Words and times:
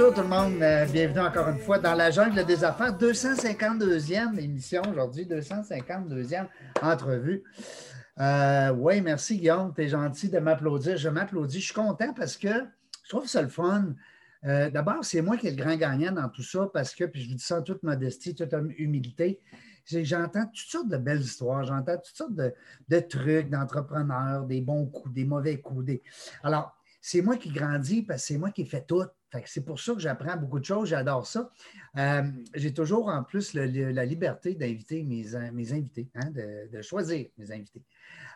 Bonjour 0.00 0.14
tout 0.14 0.22
le 0.22 0.28
monde, 0.28 0.62
euh, 0.62 0.86
bienvenue 0.86 1.20
encore 1.20 1.50
une 1.50 1.58
fois 1.58 1.78
dans 1.78 1.92
la 1.92 2.10
jungle 2.10 2.46
des 2.46 2.64
affaires. 2.64 2.96
252e 2.96 4.38
émission 4.38 4.80
aujourd'hui, 4.90 5.26
252e 5.26 6.46
entrevue. 6.80 7.42
Euh, 8.18 8.70
oui, 8.70 9.02
merci 9.02 9.36
Guillaume, 9.36 9.74
tu 9.74 9.82
es 9.82 9.88
gentil 9.88 10.30
de 10.30 10.38
m'applaudir. 10.38 10.96
Je 10.96 11.10
m'applaudis, 11.10 11.60
je 11.60 11.66
suis 11.66 11.74
content 11.74 12.14
parce 12.14 12.38
que 12.38 12.48
je 12.48 13.10
trouve 13.10 13.26
ça 13.26 13.42
le 13.42 13.48
fun. 13.48 13.94
Euh, 14.44 14.70
d'abord, 14.70 15.04
c'est 15.04 15.20
moi 15.20 15.36
qui 15.36 15.48
est 15.48 15.50
le 15.50 15.62
grand 15.62 15.76
gagnant 15.76 16.12
dans 16.12 16.30
tout 16.30 16.42
ça 16.42 16.66
parce 16.72 16.94
que, 16.94 17.04
puis 17.04 17.22
je 17.22 17.28
vous 17.28 17.34
dis 17.34 17.44
ça 17.44 17.58
en 17.58 17.62
toute 17.62 17.82
modestie, 17.82 18.34
toute 18.34 18.54
humilité, 18.78 19.38
j'entends 19.84 20.46
toutes 20.46 20.70
sortes 20.70 20.88
de 20.88 20.96
belles 20.96 21.20
histoires, 21.20 21.62
j'entends 21.64 21.98
toutes 21.98 22.16
sortes 22.16 22.34
de, 22.34 23.00
trucs 23.00 23.50
d'entrepreneurs, 23.50 24.46
des 24.46 24.62
bons 24.62 24.86
coups, 24.86 25.12
des 25.12 25.26
mauvais 25.26 25.60
coups. 25.60 26.00
Alors, 26.42 26.74
c'est 27.02 27.20
moi 27.20 27.36
qui 27.36 27.50
grandis 27.50 28.00
parce 28.02 28.22
que 28.22 28.28
c'est 28.28 28.38
moi 28.38 28.50
qui 28.50 28.64
fais 28.64 28.82
tout. 28.82 29.04
C'est 29.46 29.64
pour 29.64 29.78
ça 29.78 29.94
que 29.94 30.00
j'apprends 30.00 30.36
beaucoup 30.36 30.58
de 30.58 30.64
choses, 30.64 30.88
j'adore 30.88 31.26
ça. 31.26 31.50
Euh, 31.96 32.22
j'ai 32.54 32.72
toujours 32.72 33.08
en 33.08 33.22
plus 33.22 33.54
la 33.54 34.04
liberté 34.04 34.54
d'inviter 34.54 35.02
mes, 35.02 35.24
mes, 35.52 35.72
invités, 35.72 36.08
hein, 36.14 36.30
de, 36.30 36.82
choisir 36.82 37.26
mes 37.38 37.52
invités, 37.52 37.82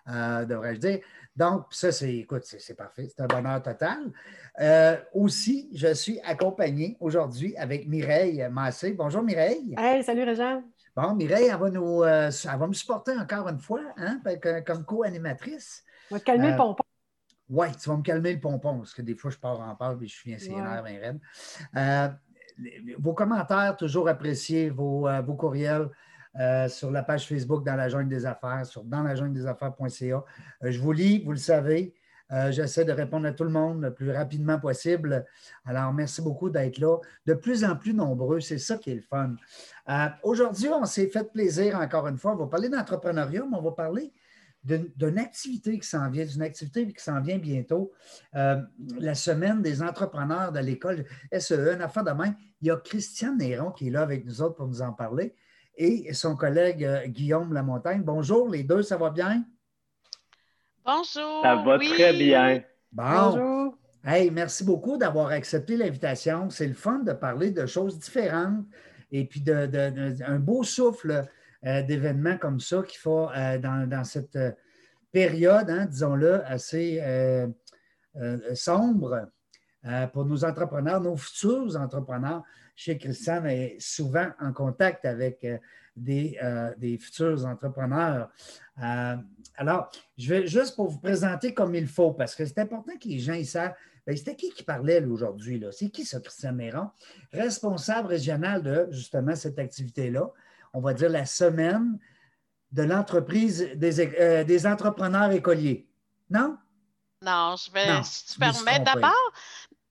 euh, 0.08 0.44
devrais-je 0.44 0.80
dire. 0.80 0.98
Donc, 1.34 1.66
ça, 1.70 1.90
c'est, 1.90 2.14
écoute, 2.14 2.44
c'est, 2.44 2.74
parfait, 2.74 3.08
c'est 3.08 3.22
un 3.22 3.26
bonheur 3.26 3.62
total. 3.62 4.12
Euh, 4.60 4.96
aussi, 5.12 5.68
je 5.74 5.92
suis 5.94 6.20
accompagné 6.20 6.96
aujourd'hui 7.00 7.56
avec 7.56 7.88
Mireille 7.88 8.46
Massé. 8.50 8.92
Bonjour 8.92 9.22
Mireille. 9.22 9.74
Hey, 9.76 10.04
salut 10.04 10.22
Régent. 10.22 10.62
Bon, 10.96 11.14
Mireille, 11.14 11.48
elle 11.50 11.58
va, 11.58 11.70
nous, 11.70 12.04
euh, 12.04 12.30
va 12.30 12.66
me 12.66 12.72
supporter 12.72 13.18
encore 13.18 13.48
une 13.48 13.58
fois 13.58 13.80
hein, 13.96 14.20
comme 14.64 14.84
co-animatrice. 14.84 15.82
On 16.10 16.14
va 16.14 16.20
te 16.20 16.24
calmer 16.24 16.52
le 16.52 16.56
pompon. 16.56 16.84
Oui, 17.48 17.66
tu 17.80 17.88
vas 17.88 17.96
me 17.96 18.02
calmer 18.02 18.32
le 18.32 18.40
pompon, 18.40 18.78
parce 18.78 18.94
que 18.94 19.02
des 19.02 19.14
fois, 19.14 19.30
je 19.30 19.38
pars 19.38 19.60
en 19.60 19.74
peur 19.76 19.98
et 20.00 20.06
je 20.06 20.14
suis 20.14 20.34
un 20.34 20.38
nerfs 20.38 20.82
bien 20.82 21.00
raide. 21.00 21.20
Euh, 21.76 22.08
vos 22.98 23.14
commentaires, 23.14 23.76
toujours 23.76 24.08
appréciés, 24.08 24.70
vos, 24.70 25.08
vos 25.22 25.34
courriels 25.34 25.90
sur 26.68 26.90
la 26.90 27.02
page 27.02 27.28
Facebook 27.28 27.64
dans 27.64 27.76
la 27.76 27.88
jungle 27.88 28.08
des 28.08 28.26
affaires, 28.26 28.64
sur 28.64 28.84
dans 28.84 29.02
la 29.02 29.14
jungle 29.14 29.34
des 29.34 29.46
affaires.ca. 29.46 30.24
je 30.62 30.80
vous 30.80 30.92
lis, 30.92 31.22
vous 31.22 31.32
le 31.32 31.38
savez. 31.38 31.94
Euh, 32.32 32.50
j'essaie 32.50 32.84
de 32.84 32.92
répondre 32.92 33.26
à 33.26 33.32
tout 33.32 33.44
le 33.44 33.50
monde 33.50 33.82
le 33.82 33.92
plus 33.92 34.10
rapidement 34.10 34.58
possible. 34.58 35.26
Alors, 35.64 35.92
merci 35.92 36.22
beaucoup 36.22 36.48
d'être 36.48 36.78
là. 36.78 36.98
De 37.26 37.34
plus 37.34 37.64
en 37.64 37.76
plus 37.76 37.92
nombreux, 37.92 38.40
c'est 38.40 38.58
ça 38.58 38.78
qui 38.78 38.90
est 38.90 38.96
le 38.96 39.02
fun. 39.02 39.34
Euh, 39.88 40.06
aujourd'hui, 40.22 40.68
on 40.68 40.84
s'est 40.86 41.08
fait 41.08 41.30
plaisir 41.30 41.78
encore 41.78 42.08
une 42.08 42.16
fois. 42.16 42.32
On 42.32 42.36
va 42.36 42.46
parler 42.46 42.68
d'entrepreneuriat, 42.68 43.44
mais 43.48 43.56
on 43.56 43.62
va 43.62 43.72
parler 43.72 44.12
d'une 44.64 45.18
activité 45.18 45.78
qui 45.78 45.86
s'en 45.86 46.10
vient, 46.10 46.24
d'une 46.24 46.42
activité 46.42 46.86
qui 46.86 47.02
s'en 47.02 47.20
vient 47.20 47.38
bientôt. 47.38 47.92
Euh, 48.34 48.60
la 48.98 49.14
semaine 49.14 49.60
des 49.62 49.82
entrepreneurs 49.82 50.52
de 50.52 50.60
l'école 50.60 51.04
SEE, 51.38 51.74
une 51.74 51.82
affaire 51.82 52.04
de 52.04 52.12
même. 52.12 52.34
Il 52.60 52.68
y 52.68 52.70
a 52.70 52.76
Christian 52.76 53.36
Néron 53.36 53.70
qui 53.70 53.88
est 53.88 53.90
là 53.90 54.02
avec 54.02 54.24
nous 54.24 54.40
autres 54.40 54.56
pour 54.56 54.66
nous 54.66 54.80
en 54.80 54.92
parler 54.92 55.34
et 55.76 56.12
son 56.12 56.36
collègue 56.36 56.88
Guillaume 57.08 57.52
Lamontagne. 57.52 58.02
Bonjour 58.02 58.48
les 58.48 58.62
deux, 58.62 58.82
ça 58.82 58.96
va 58.96 59.10
bien? 59.10 59.44
Bonjour. 60.84 61.40
Ça 61.42 61.56
va 61.56 61.78
très 61.78 62.12
bien. 62.12 62.62
Bonjour. 62.92 63.76
Hey, 64.04 64.30
merci 64.30 64.64
beaucoup 64.64 64.98
d'avoir 64.98 65.28
accepté 65.28 65.76
l'invitation. 65.76 66.50
C'est 66.50 66.66
le 66.66 66.74
fun 66.74 66.98
de 66.98 67.12
parler 67.12 67.50
de 67.50 67.64
choses 67.64 67.98
différentes 67.98 68.66
et 69.10 69.24
puis 69.24 69.40
de, 69.40 70.22
un 70.24 70.38
beau 70.38 70.62
souffle 70.62 71.10
euh, 71.10 71.22
d'événements 71.64 72.36
comme 72.38 72.60
ça 72.60 72.82
qu'il 72.82 72.98
faut 72.98 73.28
euh, 73.30 73.58
dans, 73.58 74.04
cette 74.04 74.36
euh, 74.36 74.52
période, 75.12 75.70
hein, 75.70 75.86
disons-le, 75.86 76.44
assez 76.44 77.00
sombre 78.54 79.28
pour 80.12 80.24
nos 80.24 80.44
entrepreneurs, 80.44 81.00
nos 81.00 81.16
futurs 81.16 81.76
entrepreneurs. 81.76 82.42
Chez 82.76 82.96
Christian 82.98 83.44
est 83.44 83.76
souvent 83.78 84.28
en 84.40 84.52
contact 84.52 85.04
avec 85.04 85.46
des, 85.96 86.38
des 86.78 86.98
futurs 86.98 87.44
entrepreneurs. 87.44 88.30
Alors, 88.76 89.90
je 90.16 90.28
vais 90.34 90.46
juste 90.46 90.74
pour 90.74 90.88
vous 90.88 90.98
présenter 90.98 91.54
comme 91.54 91.74
il 91.74 91.86
faut, 91.86 92.12
parce 92.12 92.34
que 92.34 92.44
c'est 92.44 92.58
important 92.58 92.92
que 93.00 93.08
les 93.08 93.18
gens 93.18 93.34
ils 93.34 93.46
savent. 93.46 93.74
Ben, 94.06 94.16
c'était 94.16 94.36
qui 94.36 94.50
qui 94.50 94.62
parlait 94.62 95.02
aujourd'hui? 95.04 95.64
C'est 95.72 95.88
qui 95.88 96.04
ce 96.04 96.18
Christian 96.18 96.52
Méran? 96.52 96.92
Responsable 97.32 98.08
régional 98.08 98.62
de 98.62 98.88
justement 98.90 99.34
cette 99.34 99.58
activité-là? 99.58 100.30
On 100.74 100.80
va 100.80 100.92
dire 100.92 101.08
la 101.08 101.24
semaine 101.24 101.98
de 102.72 102.82
l'entreprise 102.82 103.70
des, 103.76 104.00
euh, 104.00 104.44
des 104.44 104.66
entrepreneurs 104.66 105.30
écoliers. 105.30 105.88
Non? 106.28 106.58
Non, 107.22 107.54
je 107.56 107.70
vais, 107.72 108.02
si 108.02 108.26
tu 108.26 108.38
permets. 108.38 108.80
D'abord, 108.80 109.32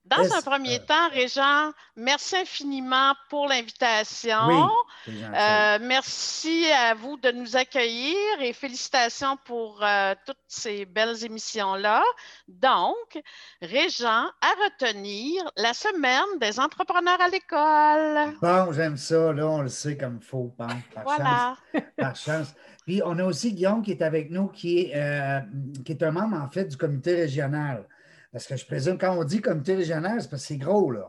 dans 0.04 0.34
un 0.34 0.42
premier 0.42 0.80
temps, 0.80 1.08
Régent, 1.10 1.72
merci 1.96 2.36
infiniment 2.36 3.14
pour 3.30 3.48
l'invitation. 3.48 4.68
Euh, 5.08 5.78
merci 5.80 6.66
à 6.70 6.94
vous 6.94 7.16
de 7.16 7.30
nous 7.30 7.56
accueillir 7.56 8.16
et 8.40 8.52
félicitations 8.52 9.38
pour 9.46 9.82
euh, 9.82 10.14
toutes 10.26 10.36
ces 10.46 10.84
belles 10.84 11.24
émissions-là. 11.24 12.02
Donc, 12.48 13.22
Régent, 13.62 14.26
à 14.40 14.54
retenir 14.64 15.42
la 15.56 15.72
semaine 15.72 16.38
des 16.38 16.60
entrepreneurs 16.60 17.20
à 17.20 17.28
l'école. 17.28 18.36
Bon, 18.42 18.72
j'aime 18.72 18.98
ça. 18.98 19.32
Là, 19.32 19.48
on 19.48 19.62
le 19.62 19.68
sait 19.68 19.96
comme 19.96 20.18
il 20.20 20.26
faut. 20.26 20.54
par 20.56 20.68
voilà. 21.02 21.56
Chance, 21.72 21.82
par 21.96 22.16
chance. 22.16 22.54
Puis, 22.84 23.00
on 23.02 23.18
a 23.18 23.24
aussi 23.24 23.54
Guillaume 23.54 23.82
qui 23.82 23.92
est 23.92 24.02
avec 24.02 24.30
nous, 24.30 24.48
qui 24.48 24.80
est, 24.80 24.92
euh, 24.94 25.40
qui 25.82 25.92
est 25.92 26.02
un 26.02 26.10
membre, 26.10 26.36
en 26.36 26.48
fait, 26.48 26.66
du 26.66 26.76
comité 26.76 27.14
régional. 27.14 27.86
Parce 28.34 28.48
que 28.48 28.56
je 28.56 28.66
présume, 28.66 28.98
quand 28.98 29.16
on 29.16 29.22
dit 29.22 29.40
comité 29.40 29.76
régional, 29.76 30.20
c'est 30.20 30.28
parce 30.28 30.42
que 30.42 30.48
c'est 30.48 30.58
gros, 30.58 30.90
là. 30.90 31.08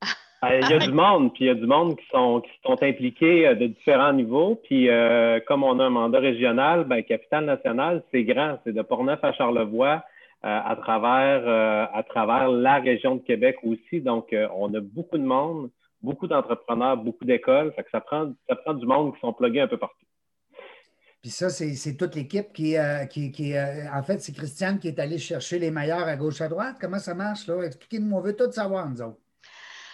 Euh, 0.44 0.60
il 0.60 0.70
y 0.70 0.74
a 0.74 0.78
du 0.78 0.92
monde, 0.92 1.32
puis 1.32 1.46
il 1.46 1.48
y 1.48 1.50
a 1.50 1.54
du 1.54 1.66
monde 1.66 1.96
qui 1.96 2.06
sont, 2.08 2.42
qui 2.42 2.50
sont 2.62 2.80
impliqués 2.82 3.48
euh, 3.48 3.54
de 3.54 3.68
différents 3.68 4.12
niveaux. 4.12 4.54
Puis 4.54 4.90
euh, 4.90 5.40
comme 5.48 5.64
on 5.64 5.80
a 5.80 5.84
un 5.84 5.90
mandat 5.90 6.18
régional, 6.18 6.84
ben, 6.84 7.02
Capital 7.02 7.46
National, 7.46 8.04
c'est 8.12 8.22
grand. 8.22 8.58
C'est 8.62 8.74
de 8.74 8.82
Portneuf 8.82 9.18
à 9.24 9.32
Charlevoix 9.32 10.04
à, 10.42 10.76
travers, 10.76 11.48
à 11.92 12.02
travers 12.04 12.48
la 12.50 12.76
région 12.76 13.16
de 13.16 13.22
Québec 13.22 13.56
aussi. 13.64 14.00
Donc, 14.00 14.32
on 14.54 14.72
a 14.74 14.80
beaucoup 14.80 15.18
de 15.18 15.24
monde, 15.24 15.70
beaucoup 16.02 16.28
d'entrepreneurs, 16.28 16.98
beaucoup 16.98 17.24
d'écoles. 17.24 17.72
ça 17.90 18.00
prend, 18.00 18.32
ça 18.48 18.54
prend 18.54 18.74
du 18.74 18.86
monde 18.86 19.14
qui 19.14 19.20
sont 19.20 19.32
plugués 19.32 19.62
un 19.62 19.66
peu 19.66 19.78
partout. 19.78 20.06
Puis 21.26 21.32
ça, 21.32 21.50
c'est 21.50 21.96
toute 21.96 22.14
l'équipe 22.14 22.52
qui, 22.52 22.76
euh, 22.76 23.04
qui, 23.06 23.56
euh, 23.56 23.92
en 23.92 24.00
fait, 24.04 24.22
c'est 24.22 24.32
Christiane 24.32 24.78
qui 24.78 24.86
est 24.86 24.98
allée 25.00 25.18
chercher 25.18 25.58
les 25.58 25.72
meilleurs 25.72 26.06
à 26.06 26.14
gauche 26.14 26.40
à 26.40 26.46
droite. 26.46 26.76
Comment 26.80 27.00
ça 27.00 27.14
marche, 27.14 27.48
là? 27.48 27.64
Expliquez-nous, 27.64 28.16
on 28.16 28.20
veut 28.20 28.36
tout 28.36 28.52
savoir, 28.52 28.88
nous 28.88 29.02
autres. 29.02 29.18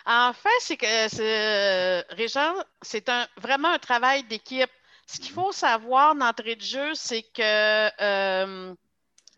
En 0.05 0.35
fait, 0.35 0.51
c'est 0.61 0.77
que, 0.77 2.15
Régent, 2.15 2.53
c'est 2.83 3.09
un, 3.09 3.27
vraiment 3.39 3.69
un 3.69 3.79
travail 3.79 4.25
d'équipe. 4.25 4.69
Ce 5.07 5.21
qu'il 5.21 5.33
faut 5.33 5.53
savoir 5.53 6.15
d'entrée 6.15 6.55
de 6.55 6.61
jeu, 6.61 6.93
c'est 6.93 7.23
que 7.23 7.41
euh, 8.03 8.75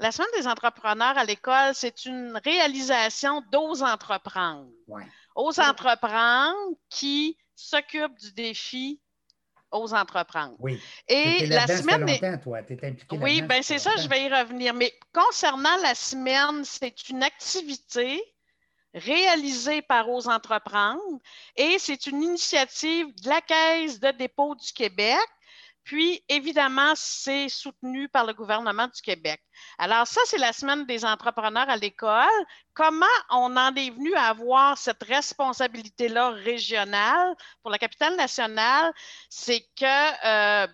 la 0.00 0.10
Semaine 0.10 0.26
des 0.36 0.48
entrepreneurs 0.48 1.16
à 1.16 1.24
l'école, 1.24 1.74
c'est 1.74 2.06
une 2.06 2.40
réalisation 2.44 3.40
d'Ose 3.52 3.84
entreprendre. 3.84 4.66
Ouais. 4.88 5.06
Ose 5.36 5.60
entreprendre 5.60 6.74
qui 6.90 7.38
s'occupe 7.54 8.18
du 8.18 8.32
défi 8.32 9.00
aux 9.74 9.92
entreprendre. 9.94 10.54
Oui. 10.58 10.80
Et 11.08 11.46
la 11.46 11.66
semaine. 11.66 12.40
toi. 12.40 12.58
impliqué 12.58 13.18
oui, 13.18 13.42
bien 13.42 13.62
c'est 13.62 13.78
ça, 13.78 13.90
je 13.96 14.08
vais 14.08 14.24
y 14.24 14.28
revenir. 14.28 14.74
Mais 14.74 14.92
concernant 15.12 15.76
la 15.82 15.94
semaine, 15.94 16.64
c'est 16.64 17.08
une 17.08 17.22
activité 17.22 18.22
réalisée 18.94 19.82
par 19.82 20.08
Aux 20.08 20.28
Entreprendre 20.28 21.18
et 21.56 21.78
c'est 21.78 22.06
une 22.06 22.22
initiative 22.22 23.06
de 23.22 23.28
la 23.28 23.40
Caisse 23.40 23.98
de 23.98 24.12
dépôt 24.12 24.54
du 24.54 24.72
Québec 24.72 25.18
puis, 25.84 26.24
évidemment, 26.28 26.94
c'est 26.96 27.48
soutenu 27.50 28.08
par 28.08 28.24
le 28.24 28.32
gouvernement 28.32 28.88
du 28.88 29.02
Québec. 29.02 29.42
Alors, 29.78 30.06
ça, 30.06 30.20
c'est 30.24 30.38
la 30.38 30.52
semaine 30.54 30.86
des 30.86 31.04
entrepreneurs 31.04 31.68
à 31.68 31.76
l'école. 31.76 32.24
Comment 32.72 33.06
on 33.30 33.54
en 33.56 33.74
est 33.74 33.90
venu 33.90 34.14
à 34.14 34.28
avoir 34.28 34.78
cette 34.78 35.02
responsabilité-là 35.02 36.30
régionale 36.30 37.34
pour 37.62 37.70
la 37.70 37.78
capitale 37.78 38.16
nationale? 38.16 38.92
C'est 39.28 39.60
que 39.76 40.64
euh, 40.64 40.66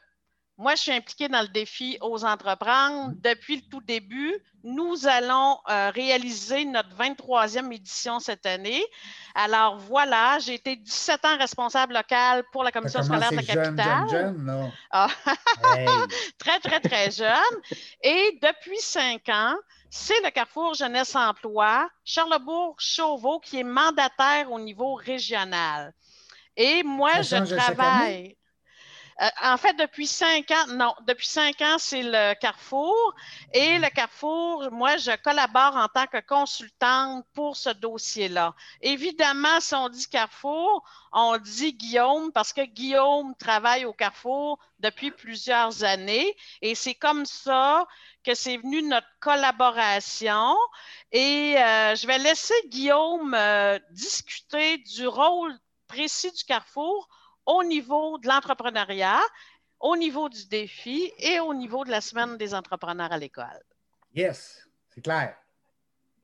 moi, 0.60 0.74
je 0.74 0.82
suis 0.82 0.92
impliquée 0.92 1.26
dans 1.28 1.40
le 1.40 1.48
défi 1.48 1.96
aux 2.02 2.22
entreprendre 2.22 3.14
depuis 3.16 3.56
le 3.56 3.62
tout 3.62 3.80
début. 3.80 4.34
Nous 4.62 5.06
allons 5.06 5.58
euh, 5.70 5.90
réaliser 5.90 6.66
notre 6.66 6.90
23e 6.96 7.72
édition 7.72 8.20
cette 8.20 8.44
année. 8.44 8.84
Alors 9.34 9.78
voilà, 9.78 10.38
j'ai 10.38 10.52
été 10.52 10.76
17 10.76 11.24
ans 11.24 11.38
responsable 11.38 11.94
local 11.94 12.44
pour 12.52 12.62
la 12.62 12.72
commission 12.72 13.02
scolaire 13.02 13.30
de 13.30 13.36
la 13.36 13.42
capitale. 13.42 14.08
Jeune, 14.10 14.10
jeune, 14.10 14.44
non? 14.44 14.70
Ah. 14.90 15.08
très, 16.38 16.60
très, 16.60 16.80
très 16.80 17.10
jeune. 17.10 17.56
Et 18.02 18.38
depuis 18.42 18.80
cinq 18.80 19.30
ans, 19.30 19.56
c'est 19.88 20.22
le 20.22 20.30
Carrefour 20.30 20.74
Jeunesse 20.74 21.16
Emploi, 21.16 21.88
Charlebourg-Chauveau, 22.04 23.40
qui 23.40 23.60
est 23.60 23.64
mandataire 23.64 24.52
au 24.52 24.60
niveau 24.60 24.92
régional. 24.92 25.94
Et 26.54 26.82
moi, 26.82 27.22
je 27.22 27.56
travaille. 27.56 28.36
Euh, 29.20 29.28
en 29.42 29.58
fait, 29.58 29.74
depuis 29.74 30.06
cinq 30.06 30.50
ans, 30.50 30.66
non, 30.68 30.94
depuis 31.06 31.26
cinq 31.26 31.60
ans, 31.60 31.76
c'est 31.78 32.02
le 32.02 32.34
Carrefour. 32.40 33.14
Et 33.52 33.78
le 33.78 33.88
Carrefour, 33.90 34.70
moi, 34.72 34.96
je 34.96 35.14
collabore 35.22 35.76
en 35.76 35.88
tant 35.88 36.06
que 36.06 36.20
consultante 36.20 37.26
pour 37.34 37.54
ce 37.56 37.68
dossier-là. 37.70 38.54
Évidemment, 38.80 39.60
si 39.60 39.74
on 39.74 39.90
dit 39.90 40.06
Carrefour, 40.08 40.84
on 41.12 41.36
dit 41.36 41.74
Guillaume 41.74 42.32
parce 42.32 42.54
que 42.54 42.62
Guillaume 42.62 43.34
travaille 43.36 43.84
au 43.84 43.92
Carrefour 43.92 44.58
depuis 44.78 45.10
plusieurs 45.10 45.84
années. 45.84 46.34
Et 46.62 46.74
c'est 46.74 46.94
comme 46.94 47.26
ça 47.26 47.86
que 48.24 48.34
c'est 48.34 48.56
venu 48.56 48.82
notre 48.82 49.08
collaboration. 49.20 50.56
Et 51.12 51.56
euh, 51.58 51.94
je 51.94 52.06
vais 52.06 52.18
laisser 52.18 52.54
Guillaume 52.68 53.34
euh, 53.34 53.78
discuter 53.90 54.78
du 54.78 55.06
rôle 55.06 55.54
précis 55.88 56.32
du 56.32 56.44
Carrefour 56.44 57.08
au 57.46 57.64
niveau 57.64 58.18
de 58.18 58.28
l'entrepreneuriat, 58.28 59.20
au 59.80 59.96
niveau 59.96 60.28
du 60.28 60.48
défi 60.48 61.10
et 61.18 61.40
au 61.40 61.54
niveau 61.54 61.84
de 61.84 61.90
la 61.90 62.00
semaine 62.00 62.36
des 62.36 62.54
entrepreneurs 62.54 63.12
à 63.12 63.18
l'école. 63.18 63.64
Yes, 64.14 64.68
c'est 64.88 65.02
clair. 65.02 65.34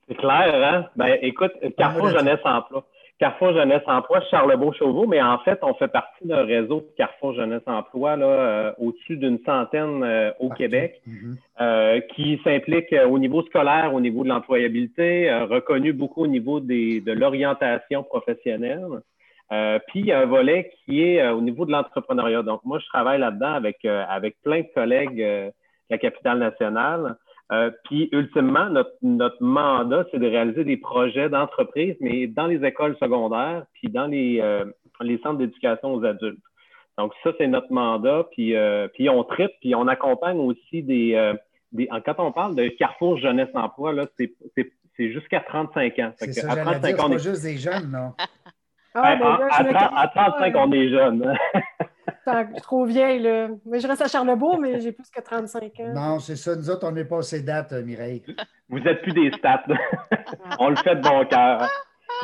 C'est 0.09 0.17
clair, 0.17 0.55
hein? 0.55 0.89
Ben, 0.95 1.19
écoute, 1.23 1.53
Carrefour 1.77 2.11
Jeunesse 2.11 2.41
Emploi. 2.45 2.87
Carrefour 3.19 3.55
Jeunesse 3.55 3.83
Emploi, 3.87 4.21
Charlebourg-Chauveau, 4.31 5.07
mais 5.07 5.23
en 5.23 5.39
fait, 5.39 5.59
on 5.63 5.73
fait 5.75 5.89
partie 5.89 6.27
d'un 6.27 6.45
réseau 6.45 6.81
de 6.81 6.89
Carrefour 6.99 7.33
Jeunesse 7.33 7.63
Emploi 7.67 8.17
là, 8.17 8.27
euh, 8.27 8.73
au-dessus 8.79 9.17
d'une 9.17 9.39
centaine 9.47 10.03
euh, 10.05 10.33
au 10.39 10.51
Québec, 10.51 11.01
mm-hmm. 11.09 11.37
euh, 11.63 12.01
qui 12.15 12.39
s'implique 12.45 12.95
au 13.09 13.19
niveau 13.19 13.43
scolaire, 13.45 13.95
au 13.95 14.03
niveau 14.03 14.23
de 14.23 14.29
l'employabilité, 14.29 15.33
reconnu 15.49 15.95
beaucoup 15.95 16.25
au 16.25 16.27
niveau 16.27 16.61
des, 16.61 17.01
de 17.01 17.13
l'orientation 17.13 18.03
professionnelle. 18.03 19.01
Puis 19.49 20.01
il 20.01 20.07
y 20.07 20.13
a 20.13 20.21
un 20.21 20.27
volet 20.27 20.73
qui 20.85 21.03
est 21.03 21.29
au 21.29 21.41
niveau 21.41 21.67
de 21.67 21.73
l'entrepreneuriat. 21.73 22.43
Donc, 22.43 22.61
moi, 22.65 22.79
je 22.79 22.87
travaille 22.87 23.21
là-dedans 23.21 23.53
avec, 23.53 23.85
avec 23.85 24.37
plein 24.43 24.61
de 24.61 24.69
collègues 24.75 25.17
de 25.17 25.53
la 25.91 25.99
capitale 25.99 26.39
nationale. 26.39 27.17
Euh, 27.53 27.71
puis, 27.85 28.09
ultimement, 28.11 28.69
notre, 28.71 28.95
notre 29.03 29.41
mandat, 29.41 30.05
c'est 30.11 30.19
de 30.19 30.27
réaliser 30.27 30.65
des 30.65 30.77
projets 30.77 31.29
d'entreprise, 31.29 31.95
mais 32.01 32.27
dans 32.27 32.47
les 32.47 32.65
écoles 32.65 32.97
secondaires, 33.01 33.65
puis 33.75 33.89
dans 33.89 34.07
les, 34.07 34.41
euh, 34.41 34.65
les 35.01 35.19
centres 35.19 35.39
d'éducation 35.39 35.95
aux 35.95 36.05
adultes. 36.05 36.43
Donc, 36.99 37.13
ça, 37.23 37.31
c'est 37.39 37.47
notre 37.47 37.73
mandat. 37.73 38.27
Puis, 38.33 38.57
euh, 38.57 38.89
puis 38.89 39.09
on 39.09 39.23
tripe, 39.23 39.53
puis 39.61 39.75
on 39.75 39.87
accompagne 39.87 40.39
aussi 40.39 40.83
des, 40.83 41.35
des. 41.71 41.89
Quand 42.05 42.15
on 42.19 42.33
parle 42.33 42.57
de 42.57 42.69
Carrefour 42.69 43.19
Jeunesse 43.19 43.51
Emploi, 43.55 43.93
là, 43.93 44.07
c'est, 44.17 44.33
c'est, 44.57 44.73
c'est 44.97 45.13
jusqu'à 45.13 45.41
35 45.41 45.99
ans. 46.01 46.13
C'est 46.17 46.33
ça, 46.33 46.53
à 46.53 46.57
35 46.57 46.99
ans, 46.99 47.05
on 47.07 47.09
est... 47.11 47.17
pas 47.17 47.19
juste 47.19 47.43
des 47.43 47.59
jeunes, 47.59 47.93
non? 47.93 48.13
Ah, 48.99 49.17
ben, 49.17 49.75
à, 49.77 50.01
à, 50.03 50.09
35, 50.09 50.55
on 50.57 50.73
est 50.73 50.89
jeunes. 50.89 51.35
trop 52.63 52.85
vieille, 52.85 53.21
là. 53.21 53.49
Mais 53.65 53.79
je 53.81 53.87
reste 53.87 54.03
à 54.03 54.09
Charlebourg, 54.09 54.59
mais 54.61 54.81
j'ai 54.81 54.93
plus 54.93 55.11
que 55.11 55.21
35 55.21 55.81
ans. 55.81 55.93
Non, 55.95 56.19
c'est 56.19 56.37
ça. 56.37 56.57
Nous 56.57 56.71
autres, 56.71 56.87
on 56.87 56.93
n'est 56.93 57.05
pas 57.05 57.23
ces 57.23 57.43
dates, 57.43 57.73
euh, 57.73 57.83
Mireille. 57.83 58.23
Vous 58.69 58.81
n'êtes 58.81 59.03
plus 59.03 59.13
des 59.13 59.31
stats. 59.33 59.65
on 60.59 60.71
le 60.71 60.77
fait 60.77 60.97
de 60.97 61.03
bon 61.03 61.25
cœur. 61.27 61.69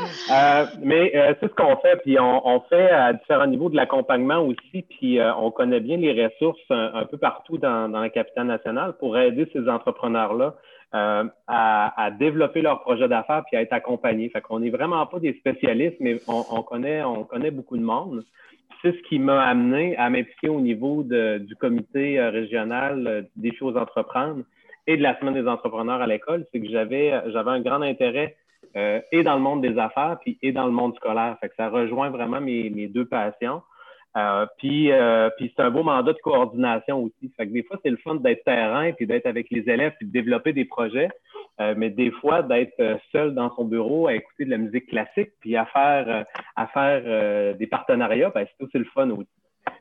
Euh, 0.00 0.64
mais 0.80 1.12
euh, 1.14 1.34
c'est 1.40 1.48
ce 1.48 1.54
qu'on 1.54 1.76
fait, 1.76 1.96
puis 2.02 2.18
on, 2.18 2.60
fait 2.68 2.90
à 2.90 3.12
différents 3.12 3.46
niveaux 3.46 3.68
de 3.68 3.76
l'accompagnement 3.76 4.38
aussi, 4.40 4.82
puis 4.88 5.18
on 5.38 5.50
connaît 5.50 5.80
bien 5.80 5.96
les 5.96 6.26
ressources 6.26 6.60
un, 6.70 7.04
peu 7.04 7.18
partout 7.18 7.58
dans, 7.58 7.88
la 7.88 8.08
capitale 8.08 8.46
nationale 8.46 8.94
pour 8.98 9.18
aider 9.18 9.48
ces 9.52 9.68
entrepreneurs-là 9.68 10.54
à, 10.92 12.10
développer 12.18 12.62
leur 12.62 12.80
projet 12.80 13.08
d'affaires 13.08 13.42
puis 13.46 13.56
à 13.56 13.62
être 13.62 13.72
accompagnés. 13.72 14.28
Fait 14.30 14.40
qu'on 14.40 14.60
n'est 14.60 14.70
vraiment 14.70 15.06
pas 15.06 15.18
des 15.18 15.34
spécialistes, 15.34 15.96
mais 16.00 16.16
on, 16.26 16.62
connaît, 16.62 17.02
on 17.02 17.24
connaît 17.24 17.50
beaucoup 17.50 17.76
de 17.76 17.82
monde 17.82 18.24
c'est 18.82 18.92
ce 18.92 19.02
qui 19.08 19.18
m'a 19.18 19.42
amené 19.42 19.96
à 19.96 20.10
m'impliquer 20.10 20.48
au 20.48 20.60
niveau 20.60 21.04
du 21.04 21.56
comité 21.56 22.18
euh, 22.18 22.30
régional 22.30 23.06
euh, 23.06 23.22
des 23.36 23.54
choses 23.54 23.76
entreprendre 23.76 24.42
et 24.86 24.96
de 24.96 25.02
la 25.02 25.18
semaine 25.18 25.34
des 25.34 25.46
entrepreneurs 25.46 26.02
à 26.02 26.06
l'école, 26.08 26.44
c'est 26.50 26.60
que 26.60 26.68
j'avais 26.68 27.12
j'avais 27.30 27.50
un 27.50 27.60
grand 27.60 27.82
intérêt 27.82 28.36
euh, 28.76 29.00
et 29.12 29.22
dans 29.22 29.34
le 29.34 29.40
monde 29.40 29.62
des 29.62 29.78
affaires 29.78 30.18
puis 30.20 30.38
et 30.42 30.52
dans 30.52 30.66
le 30.66 30.72
monde 30.72 30.94
scolaire. 30.96 31.36
Fait 31.40 31.48
que 31.48 31.54
ça 31.56 31.68
rejoint 31.68 32.10
vraiment 32.10 32.40
mes, 32.40 32.70
mes 32.70 32.88
deux 32.88 33.06
passions. 33.06 33.62
puis, 34.58 34.90
puis 35.36 35.52
c'est 35.56 35.62
un 35.62 35.70
beau 35.70 35.82
mandat 35.82 36.12
de 36.12 36.18
coordination 36.18 37.02
aussi. 37.02 37.32
Fait 37.36 37.46
que 37.46 37.52
des 37.52 37.62
fois, 37.62 37.78
c'est 37.82 37.90
le 37.90 37.96
fun 37.98 38.16
d'être 38.16 38.44
terrain 38.44 38.92
puis 38.92 39.06
d'être 39.06 39.26
avec 39.26 39.50
les 39.50 39.68
élèves 39.68 39.94
puis 39.98 40.06
de 40.06 40.12
développer 40.12 40.52
des 40.52 40.64
projets. 40.64 41.10
Euh, 41.60 41.74
mais 41.76 41.90
des 41.90 42.10
fois, 42.10 42.42
d'être 42.42 42.78
euh, 42.80 42.96
seul 43.10 43.34
dans 43.34 43.54
son 43.54 43.64
bureau 43.64 44.06
à 44.06 44.14
écouter 44.14 44.44
de 44.46 44.50
la 44.50 44.56
musique 44.56 44.86
classique 44.86 45.32
puis 45.40 45.56
à 45.56 45.66
faire, 45.66 46.08
euh, 46.08 46.24
à 46.56 46.66
faire 46.68 47.56
des 47.56 47.66
partenariats, 47.66 48.30
ben, 48.30 48.46
c'est 48.46 48.64
aussi 48.64 48.78
le 48.78 48.84
fun 48.86 49.10
aussi. 49.10 49.28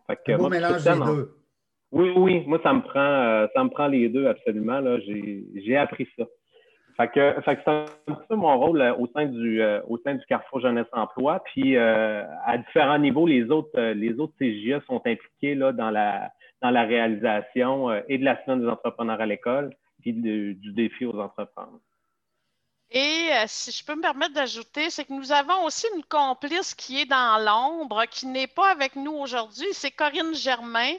Fait 0.08 0.38
moi, 0.38 0.50
mélange 0.50 0.86
les 0.86 1.06
deux. 1.06 1.32
Oui, 1.92 2.14
oui, 2.16 2.44
moi, 2.48 2.60
ça 2.64 2.74
me 2.74 2.82
prend, 2.82 3.48
ça 3.54 3.64
me 3.64 3.70
prend 3.70 3.88
les 3.88 4.10
deux 4.10 4.28
absolument. 4.28 4.82
J'ai 5.06 5.78
appris 5.78 6.08
ça. 6.18 6.26
Fait 7.02 7.08
que, 7.10 7.42
fait 7.42 7.56
que 7.56 7.62
c'est 7.66 8.14
ça 8.14 8.36
mon 8.36 8.60
rôle 8.60 8.82
au 9.00 9.08
sein 9.08 9.26
du, 9.26 9.64
au 9.88 9.98
sein 10.06 10.16
du 10.16 10.26
Carrefour 10.26 10.60
Jeunesse 10.60 10.88
Emploi. 10.92 11.42
Puis 11.46 11.78
à 11.78 12.58
différents 12.58 13.00
niveaux, 13.00 13.26
les 13.26 13.50
autres, 13.50 13.80
les 13.80 14.20
autres 14.20 14.34
CGA 14.40 14.82
sont 14.88 15.02
impliqués 15.06 15.56
là, 15.56 15.72
dans, 15.72 15.90
la, 15.90 16.32
dans 16.62 16.70
la 16.70 16.84
réalisation 16.84 17.92
et 18.08 18.18
de 18.18 18.26
la 18.26 18.44
semaine 18.44 18.62
des 18.62 18.68
entrepreneurs 18.68 19.20
à 19.20 19.26
l'école 19.26 19.72
du 20.06 20.74
défi 20.74 21.06
aux 21.06 21.20
entreprises. 21.20 21.80
Et 22.94 23.30
euh, 23.32 23.46
si 23.48 23.72
je 23.72 23.86
peux 23.86 23.96
me 23.96 24.02
permettre 24.02 24.34
d'ajouter, 24.34 24.90
c'est 24.90 25.06
que 25.06 25.14
nous 25.14 25.32
avons 25.32 25.64
aussi 25.64 25.88
une 25.96 26.04
complice 26.04 26.76
qui 26.76 27.00
est 27.00 27.06
dans 27.06 27.42
l'ombre, 27.42 28.04
qui 28.12 28.28
n'est 28.28 28.48
pas 28.48 28.70
avec 28.70 28.98
nous 28.98 29.14
aujourd'hui. 29.14 29.68
C'est 29.72 29.92
Corinne 29.92 30.36
Germain, 30.36 30.92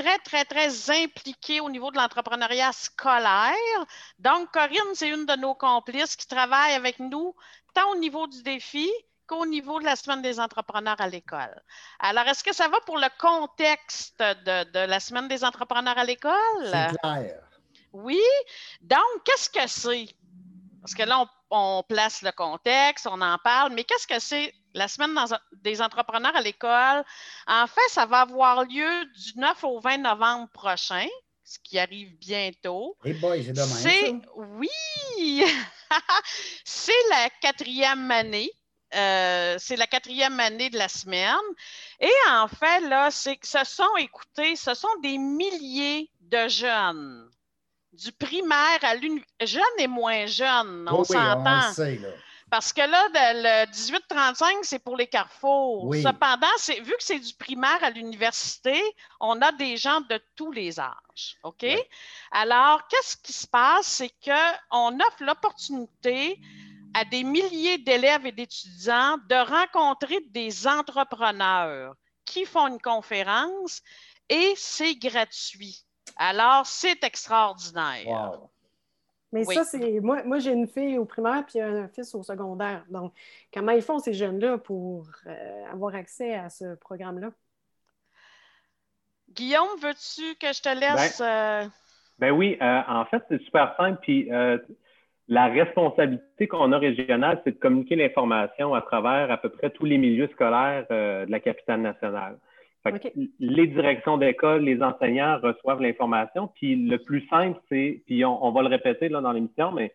très, 0.00 0.18
très, 0.18 0.44
très 0.44 0.90
impliquée 1.04 1.60
au 1.60 1.68
niveau 1.68 1.90
de 1.90 1.96
l'entrepreneuriat 1.96 2.72
scolaire. 2.72 3.86
Donc, 4.18 4.50
Corinne, 4.50 4.94
c'est 4.94 5.08
une 5.08 5.26
de 5.26 5.36
nos 5.36 5.54
complices 5.54 6.16
qui 6.16 6.26
travaille 6.26 6.72
avec 6.74 6.98
nous 6.98 7.34
tant 7.74 7.90
au 7.92 7.96
niveau 7.96 8.26
du 8.26 8.42
défi 8.42 8.90
qu'au 9.26 9.46
niveau 9.46 9.78
de 9.78 9.84
la 9.84 9.96
semaine 9.96 10.22
des 10.22 10.40
entrepreneurs 10.40 11.00
à 11.00 11.06
l'école. 11.06 11.62
Alors, 11.98 12.26
est-ce 12.26 12.42
que 12.42 12.52
ça 12.52 12.68
va 12.68 12.80
pour 12.80 12.98
le 12.98 13.08
contexte 13.18 14.18
de, 14.18 14.64
de 14.72 14.78
la 14.86 15.00
semaine 15.00 15.28
des 15.28 15.44
entrepreneurs 15.44 15.98
à 15.98 16.04
l'école? 16.04 16.34
C'est 16.64 16.96
clair. 16.98 17.42
Oui. 17.92 18.20
Donc, 18.80 19.24
qu'est-ce 19.24 19.50
que 19.50 19.66
c'est? 19.66 20.08
Parce 20.80 20.94
que 20.94 21.02
là, 21.02 21.26
on, 21.50 21.82
place 21.88 22.22
le 22.22 22.32
contexte, 22.32 23.06
on 23.06 23.20
en 23.20 23.38
parle, 23.38 23.72
mais 23.74 23.84
qu'est-ce 23.84 24.06
que 24.06 24.18
c'est 24.18 24.54
la 24.74 24.88
semaine 24.88 25.18
des 25.52 25.82
entrepreneurs 25.82 26.34
à 26.34 26.40
l'école? 26.40 27.04
En 27.46 27.66
fait, 27.66 27.88
ça 27.88 28.06
va 28.06 28.20
avoir 28.20 28.64
lieu 28.64 29.04
du 29.16 29.38
9 29.38 29.64
au 29.64 29.80
20 29.80 29.98
novembre 29.98 30.48
prochain, 30.50 31.06
ce 31.44 31.58
qui 31.62 31.78
arrive 31.78 32.16
bientôt. 32.18 32.96
Eh 33.04 33.12
boy, 33.14 33.44
c'est 33.44 33.52
dommage. 33.52 34.22
Oui! 34.36 35.44
c'est 36.64 37.08
la 37.10 37.30
quatrième 37.40 38.10
année. 38.10 38.50
Euh, 38.94 39.56
c'est 39.58 39.76
la 39.76 39.86
quatrième 39.86 40.40
année 40.40 40.68
de 40.68 40.76
la 40.76 40.88
semaine. 40.88 41.36
Et 42.00 42.10
en 42.28 42.48
fait, 42.48 42.80
là, 42.88 43.10
c'est 43.10 43.36
que 43.36 43.46
ce 43.46 43.64
sont, 43.64 43.96
écoutez, 43.98 44.56
ce 44.56 44.74
sont 44.74 44.88
des 45.00 45.16
milliers 45.16 46.10
de 46.20 46.48
jeunes 46.48 47.30
du 47.92 48.12
primaire 48.12 48.78
à 48.82 48.94
l'université, 48.94 49.46
jeune 49.46 49.78
et 49.78 49.86
moins 49.86 50.26
jeune, 50.26 50.88
on 50.90 51.04
s'entend. 51.04 51.72
Parce 52.50 52.72
que 52.72 52.80
là, 52.80 53.08
le 53.14 53.70
18-35, 53.70 54.58
c'est 54.62 54.80
pour 54.80 54.96
les 54.96 55.06
carrefours. 55.06 55.94
Cependant, 55.94 56.48
vu 56.82 56.92
que 56.92 57.02
c'est 57.02 57.20
du 57.20 57.32
primaire 57.34 57.78
à 57.82 57.90
l'université, 57.90 58.82
on 59.20 59.40
a 59.40 59.52
des 59.52 59.76
gens 59.76 60.00
de 60.00 60.20
tous 60.34 60.50
les 60.50 60.80
âges. 60.80 61.38
OK? 61.44 61.64
Alors, 62.32 62.86
qu'est-ce 62.88 63.16
qui 63.16 63.32
se 63.32 63.46
passe? 63.46 63.86
C'est 63.86 64.12
qu'on 64.24 64.98
offre 64.98 65.22
l'opportunité 65.22 66.40
à 66.92 67.04
des 67.04 67.22
milliers 67.22 67.78
d'élèves 67.78 68.26
et 68.26 68.32
d'étudiants 68.32 69.16
de 69.28 69.36
rencontrer 69.36 70.18
des 70.30 70.66
entrepreneurs 70.66 71.94
qui 72.24 72.44
font 72.44 72.66
une 72.66 72.80
conférence 72.80 73.80
et 74.28 74.54
c'est 74.56 74.96
gratuit. 74.96 75.84
Alors, 76.16 76.66
c'est 76.66 77.04
extraordinaire. 77.04 78.40
Mais 79.32 79.44
ça, 79.44 79.64
c'est. 79.64 80.00
Moi, 80.00 80.22
moi 80.24 80.38
j'ai 80.38 80.52
une 80.52 80.66
fille 80.66 80.98
au 80.98 81.04
primaire 81.04 81.44
puis 81.46 81.60
un 81.60 81.88
fils 81.88 82.14
au 82.14 82.22
secondaire. 82.22 82.84
Donc, 82.88 83.12
comment 83.52 83.72
ils 83.72 83.82
font 83.82 83.98
ces 83.98 84.12
jeunes-là 84.12 84.58
pour 84.58 85.08
euh, 85.26 85.64
avoir 85.72 85.94
accès 85.94 86.34
à 86.34 86.48
ce 86.48 86.74
programme-là? 86.76 87.30
Guillaume, 89.32 89.68
veux-tu 89.80 90.34
que 90.34 90.52
je 90.52 90.60
te 90.60 90.68
laisse? 90.68 91.20
Ben, 91.20 91.64
euh, 91.64 91.68
ben 92.18 92.30
oui, 92.32 92.58
euh, 92.60 92.80
en 92.88 93.04
fait, 93.04 93.22
c'est 93.28 93.40
super 93.42 93.74
simple. 93.76 93.98
Puis 94.02 94.28
la 95.28 95.46
responsabilité 95.46 96.48
qu'on 96.48 96.72
a 96.72 96.78
régionale, 96.78 97.40
c'est 97.44 97.52
de 97.52 97.58
communiquer 97.58 97.94
l'information 97.94 98.74
à 98.74 98.82
travers 98.82 99.30
à 99.30 99.36
peu 99.36 99.48
près 99.48 99.70
tous 99.70 99.84
les 99.84 99.96
milieux 99.96 100.28
scolaires 100.32 100.86
de 100.90 101.30
la 101.30 101.38
capitale 101.38 101.82
nationale. 101.82 102.36
Les 103.38 103.66
directions 103.66 104.16
d'école, 104.16 104.62
les 104.62 104.82
enseignants 104.82 105.38
reçoivent 105.42 105.82
l'information. 105.82 106.50
Puis 106.54 106.76
le 106.76 106.98
plus 106.98 107.26
simple, 107.28 107.58
c'est, 107.68 108.02
puis 108.06 108.24
on, 108.24 108.50
va 108.52 108.62
le 108.62 108.68
répéter 108.68 109.08
là 109.08 109.20
dans 109.20 109.32
l'émission, 109.32 109.72
mais 109.72 109.92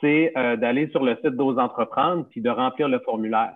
c'est 0.00 0.32
euh, 0.36 0.56
d'aller 0.56 0.88
sur 0.88 1.02
le 1.02 1.16
site 1.16 1.34
d'Ose 1.34 1.58
Entreprendre 1.58 2.26
puis 2.30 2.42
de 2.42 2.50
remplir 2.50 2.88
le 2.88 2.98
formulaire. 3.00 3.54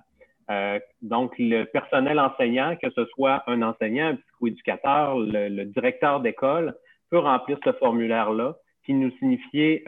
donc, 1.02 1.34
le 1.38 1.64
personnel 1.64 2.18
enseignant, 2.18 2.74
que 2.82 2.90
ce 2.90 3.04
soit 3.06 3.42
un 3.46 3.62
enseignant, 3.62 4.08
un 4.08 4.16
psychoéducateur, 4.16 5.18
le, 5.18 5.64
directeur 5.64 6.20
d'école, 6.20 6.74
peut 7.10 7.18
remplir 7.18 7.58
ce 7.64 7.72
formulaire-là, 7.72 8.56
qui 8.84 8.94
nous 8.94 9.10
signifier 9.18 9.84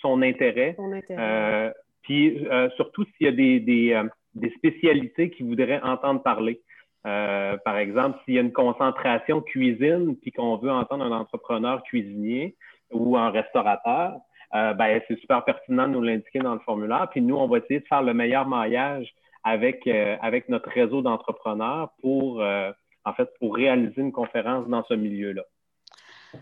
son 0.00 0.22
intérêt. 0.22 0.74
Son 0.76 0.92
intérêt. 0.92 1.74
puis 2.02 2.46
surtout 2.76 3.04
s'il 3.04 3.26
y 3.26 3.28
a 3.28 3.32
des, 3.32 3.60
des, 3.60 4.00
des 4.34 4.50
spécialités 4.50 5.30
qu'il 5.30 5.46
voudrait 5.46 5.80
entendre 5.82 6.22
parler. 6.22 6.60
Euh, 7.08 7.56
par 7.64 7.78
exemple, 7.78 8.18
s'il 8.24 8.34
y 8.34 8.38
a 8.38 8.42
une 8.42 8.52
concentration 8.52 9.40
cuisine, 9.40 10.16
puis 10.20 10.30
qu'on 10.30 10.56
veut 10.56 10.70
entendre 10.70 11.04
un 11.04 11.12
entrepreneur 11.12 11.82
cuisinier 11.82 12.56
ou 12.90 13.16
un 13.16 13.30
restaurateur, 13.30 14.18
euh, 14.54 14.74
ben, 14.74 15.00
c'est 15.08 15.18
super 15.18 15.44
pertinent 15.44 15.88
de 15.88 15.92
nous 15.92 16.02
l'indiquer 16.02 16.40
dans 16.40 16.54
le 16.54 16.60
formulaire. 16.60 17.08
Puis 17.10 17.22
nous, 17.22 17.36
on 17.36 17.48
va 17.48 17.58
essayer 17.58 17.80
de 17.80 17.86
faire 17.86 18.02
le 18.02 18.12
meilleur 18.12 18.46
maillage 18.46 19.14
avec, 19.42 19.86
euh, 19.86 20.16
avec 20.20 20.48
notre 20.48 20.68
réseau 20.68 21.00
d'entrepreneurs 21.00 21.90
pour, 22.02 22.42
en 22.42 23.12
fait, 23.14 23.28
pour 23.38 23.54
réaliser 23.54 24.02
une 24.02 24.12
conférence 24.12 24.68
dans 24.68 24.84
ce 24.84 24.94
milieu-là. 24.94 25.42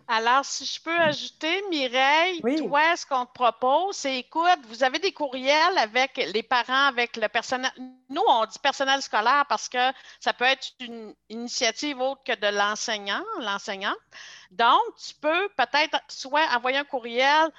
Alors, 0.09 0.45
si 0.45 0.65
je 0.65 0.81
peux 0.81 0.99
ajouter, 0.99 1.63
Mireille, 1.71 2.41
toi, 2.59 2.97
ce 2.97 3.07
qu'on 3.07 3.27
te 3.27 3.33
propose, 3.33 3.97
c'est 3.97 4.19
écoute, 4.19 4.59
vous 4.69 4.83
avez 4.83 4.99
des 4.99 5.13
courriels 5.13 5.79
avec 5.79 6.17
les 6.17 6.43
parents, 6.43 6.87
avec 6.87 7.17
le 7.17 7.29
personnel. 7.29 7.71
Nous, 8.09 8.23
on 8.27 8.45
dit 8.47 8.59
personnel 8.59 9.03
scolaire 9.03 9.45
parce 9.49 9.69
que 9.69 9.93
ça 10.21 10.33
peut 10.33 10.45
être 10.45 10.73
une 10.81 11.15
initiative 11.29 12.01
autre 12.01 12.23
que 12.25 12.35
de 12.35 12.47
l'enseignant, 12.57 13.23
l'enseignant. 13.41 13.95
Donc, 14.51 14.81
tu 14.97 15.15
peux 15.15 15.49
peut-être 15.57 15.99
soit 16.09 16.47
envoyer 16.55 16.79
un 16.79 16.85
courriel. 16.85 17.51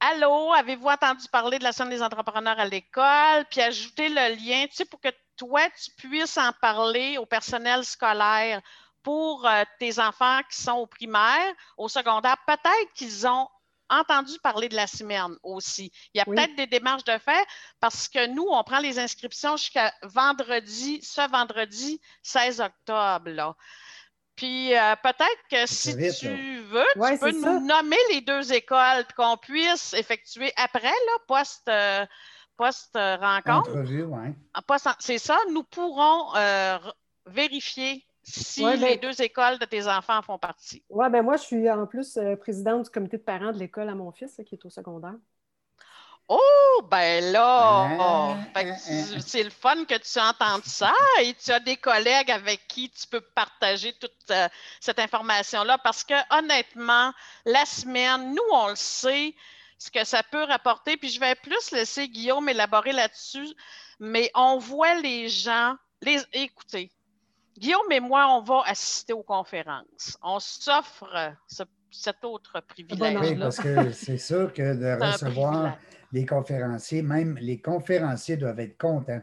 Allô, 0.00 0.52
avez-vous 0.52 0.88
entendu 0.88 1.28
parler 1.28 1.58
de 1.58 1.64
la 1.64 1.72
Semaine 1.72 1.90
des 1.90 2.02
entrepreneurs 2.02 2.58
à 2.58 2.64
l'école? 2.64 3.44
Puis 3.50 3.60
ajouter 3.60 4.08
le 4.08 4.34
lien, 4.34 4.66
tu 4.66 4.76
sais, 4.76 4.84
pour 4.84 5.00
que 5.00 5.10
toi, 5.36 5.62
tu 5.70 5.90
puisses 5.92 6.38
en 6.38 6.52
parler 6.60 7.18
au 7.18 7.26
personnel 7.26 7.84
scolaire 7.84 8.60
pour 9.02 9.46
euh, 9.46 9.64
tes 9.78 9.98
enfants 9.98 10.40
qui 10.50 10.60
sont 10.60 10.72
au 10.72 10.86
primaire, 10.86 11.52
au 11.76 11.88
secondaire, 11.88 12.36
peut-être 12.46 12.92
qu'ils 12.94 13.26
ont 13.26 13.48
entendu 13.88 14.32
parler 14.42 14.68
de 14.68 14.76
la 14.76 14.86
semaine 14.86 15.36
aussi. 15.42 15.92
Il 16.14 16.18
y 16.18 16.20
a 16.20 16.24
peut-être 16.24 16.56
des 16.56 16.66
démarches 16.66 17.04
de 17.04 17.18
fait 17.18 17.46
parce 17.78 18.08
que 18.08 18.26
nous, 18.28 18.46
on 18.48 18.62
prend 18.64 18.78
les 18.78 18.98
inscriptions 18.98 19.56
jusqu'à 19.56 19.92
vendredi, 20.02 21.00
ce 21.02 21.28
vendredi 21.30 22.00
16 22.22 22.60
octobre. 22.60 23.56
Puis 24.34 24.74
euh, 24.74 24.96
peut-être 25.02 25.42
que 25.50 25.66
si 25.66 25.94
tu 25.94 26.60
veux, 26.62 26.84
tu 26.94 27.18
peux 27.18 27.32
nous 27.32 27.66
nommer 27.66 27.98
les 28.10 28.22
deux 28.22 28.52
écoles 28.52 29.04
qu'on 29.14 29.36
puisse 29.36 29.92
effectuer 29.92 30.52
après, 30.56 30.88
là, 30.88 31.12
post, 31.28 31.68
euh, 31.68 32.06
post 32.56 32.92
rencontre. 32.94 33.70
C'est 35.00 35.18
ça, 35.18 35.38
nous 35.50 35.64
pourrons 35.64 36.32
vérifier 37.26 38.06
si 38.22 38.64
les 38.64 38.76
ben 38.76 39.00
deux 39.00 39.22
écoles 39.22 39.58
de 39.58 39.64
tes 39.64 39.86
enfants 39.86 40.22
font 40.22 40.38
partie. 40.38 40.82
Oui, 40.88 41.06
ben 41.10 41.22
moi, 41.22 41.36
je 41.36 41.42
suis 41.42 41.70
en 41.70 41.86
plus 41.86 42.16
euh, 42.16 42.36
présidente 42.36 42.84
du 42.84 42.90
comité 42.90 43.16
de 43.16 43.22
parents 43.22 43.52
de 43.52 43.58
l'école 43.58 43.88
à 43.88 43.94
mon 43.94 44.12
fils, 44.12 44.40
qui 44.46 44.54
est 44.54 44.64
au 44.64 44.70
secondaire. 44.70 45.14
Oh, 46.28 46.82
ben 46.90 47.32
là, 47.32 47.88
ah. 48.00 48.36
c'est 49.20 49.42
le 49.42 49.50
fun 49.50 49.84
que 49.84 49.98
tu 49.98 50.20
entendes 50.20 50.64
ça 50.64 50.92
et 51.20 51.34
tu 51.34 51.50
as 51.50 51.60
des 51.60 51.76
collègues 51.76 52.30
avec 52.30 52.66
qui 52.68 52.88
tu 52.88 53.06
peux 53.06 53.20
partager 53.20 53.92
toute 53.94 54.30
euh, 54.30 54.48
cette 54.80 54.98
information-là 54.98 55.78
parce 55.78 56.04
que 56.04 56.14
honnêtement, 56.30 57.12
la 57.44 57.64
semaine, 57.66 58.34
nous, 58.34 58.42
on 58.52 58.68
le 58.68 58.76
sait, 58.76 59.34
ce 59.78 59.90
que 59.90 60.04
ça 60.04 60.22
peut 60.22 60.44
rapporter, 60.44 60.96
puis 60.96 61.10
je 61.10 61.18
vais 61.18 61.34
plus 61.34 61.72
laisser 61.72 62.08
Guillaume 62.08 62.48
élaborer 62.48 62.92
là-dessus, 62.92 63.52
mais 63.98 64.30
on 64.34 64.58
voit 64.58 64.94
les 64.94 65.28
gens, 65.28 65.74
les, 66.00 66.22
écoutez, 66.32 66.92
Guillaume 67.58 67.90
et 67.90 68.00
moi, 68.00 68.26
on 68.36 68.42
va 68.42 68.62
assister 68.66 69.12
aux 69.12 69.22
conférences. 69.22 70.16
On 70.22 70.38
s'offre 70.40 71.34
cet 71.90 72.24
autre 72.24 72.60
privilège. 72.60 73.18
Oui, 73.20 73.38
parce 73.38 73.58
que 73.58 73.92
c'est 73.92 74.18
sûr 74.18 74.52
que 74.52 74.74
de 74.74 75.04
recevoir 75.04 75.76
les 76.12 76.26
conférenciers, 76.26 77.02
même 77.02 77.36
les 77.40 77.60
conférenciers 77.60 78.36
doivent 78.36 78.60
être 78.60 78.78
contents. 78.78 79.22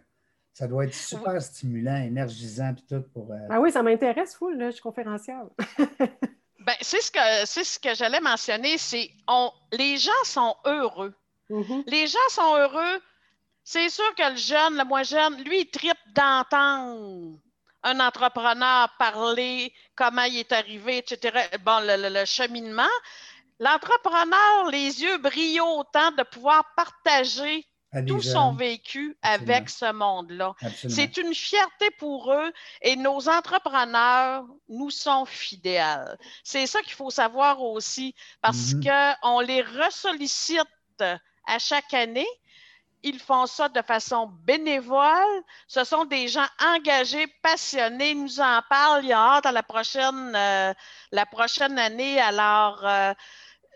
Ça 0.53 0.67
doit 0.67 0.85
être 0.85 0.93
super 0.93 1.41
stimulant, 1.41 1.95
énergisant, 1.95 2.73
puis 2.73 2.83
tout 2.89 3.03
pour. 3.13 3.31
Euh, 3.31 3.47
ah 3.49 3.61
oui, 3.61 3.71
ça 3.71 3.81
m'intéresse, 3.81 4.35
fou, 4.35 4.49
là, 4.49 4.69
je 4.69 4.75
suis 4.75 4.81
conférencière. 4.81 5.43
ben, 5.79 6.73
c'est 6.81 7.01
ce 7.01 7.11
que 7.11 7.45
c'est 7.45 7.63
ce 7.63 7.79
que 7.79 7.93
j'allais 7.95 8.19
mentionner, 8.19 8.77
c'est 8.77 9.09
on 9.27 9.51
les 9.71 9.97
gens 9.97 10.11
sont 10.25 10.55
heureux. 10.65 11.13
Mm-hmm. 11.49 11.83
Les 11.87 12.07
gens 12.07 12.29
sont 12.29 12.55
heureux. 12.57 12.99
C'est 13.63 13.89
sûr 13.89 14.15
que 14.15 14.31
le 14.31 14.37
jeune, 14.37 14.77
le 14.77 14.83
moins 14.83 15.03
jeune, 15.03 15.43
lui, 15.43 15.61
il 15.61 15.69
tripe 15.69 15.97
d'entendre 16.15 17.37
un 17.83 17.99
entrepreneur 17.99 18.89
parler 18.97 19.73
comment 19.95 20.23
il 20.23 20.37
est 20.37 20.51
arrivé, 20.51 20.97
etc. 20.97 21.47
Bon, 21.63 21.79
le, 21.81 22.25
cheminement. 22.25 22.83
L'entrepreneur, 23.59 24.69
les 24.71 25.01
yeux 25.01 25.17
brillent 25.17 25.61
autant 25.61 26.11
de 26.11 26.23
pouvoir 26.23 26.63
partager 26.75 27.65
tout 28.07 28.21
son 28.21 28.53
vécu 28.53 29.17
avec 29.21 29.69
ce 29.69 29.91
monde-là. 29.91 30.53
C'est 30.87 31.17
une 31.17 31.33
fierté 31.33 31.89
pour 31.97 32.31
eux 32.31 32.51
et 32.81 32.95
nos 32.95 33.27
entrepreneurs 33.27 34.45
nous 34.69 34.91
sont 34.91 35.25
fidèles. 35.25 36.17
C'est 36.43 36.67
ça 36.67 36.81
qu'il 36.81 36.93
faut 36.93 37.09
savoir 37.09 37.61
aussi 37.61 38.13
parce 38.41 38.73
mm-hmm. 38.73 39.15
qu'on 39.21 39.39
les 39.39 39.61
ressollicite 39.61 40.67
à 41.47 41.59
chaque 41.59 41.93
année 41.93 42.27
ils 43.03 43.19
font 43.19 43.45
ça 43.45 43.69
de 43.69 43.81
façon 43.81 44.29
bénévole. 44.45 45.43
Ce 45.67 45.83
sont 45.83 46.05
des 46.05 46.27
gens 46.27 46.45
engagés, 46.75 47.27
passionnés. 47.41 48.11
Ils 48.11 48.23
nous 48.23 48.39
en 48.39 48.59
parlent. 48.69 49.03
Il 49.03 49.09
y 49.09 49.13
a 49.13 49.19
hâte 49.19 49.45
à 49.45 49.51
la 49.51 49.63
prochaine, 49.63 50.33
euh, 50.35 50.73
la 51.11 51.25
prochaine 51.25 51.77
année. 51.79 52.19
Alors, 52.19 52.85
euh, 52.85 53.13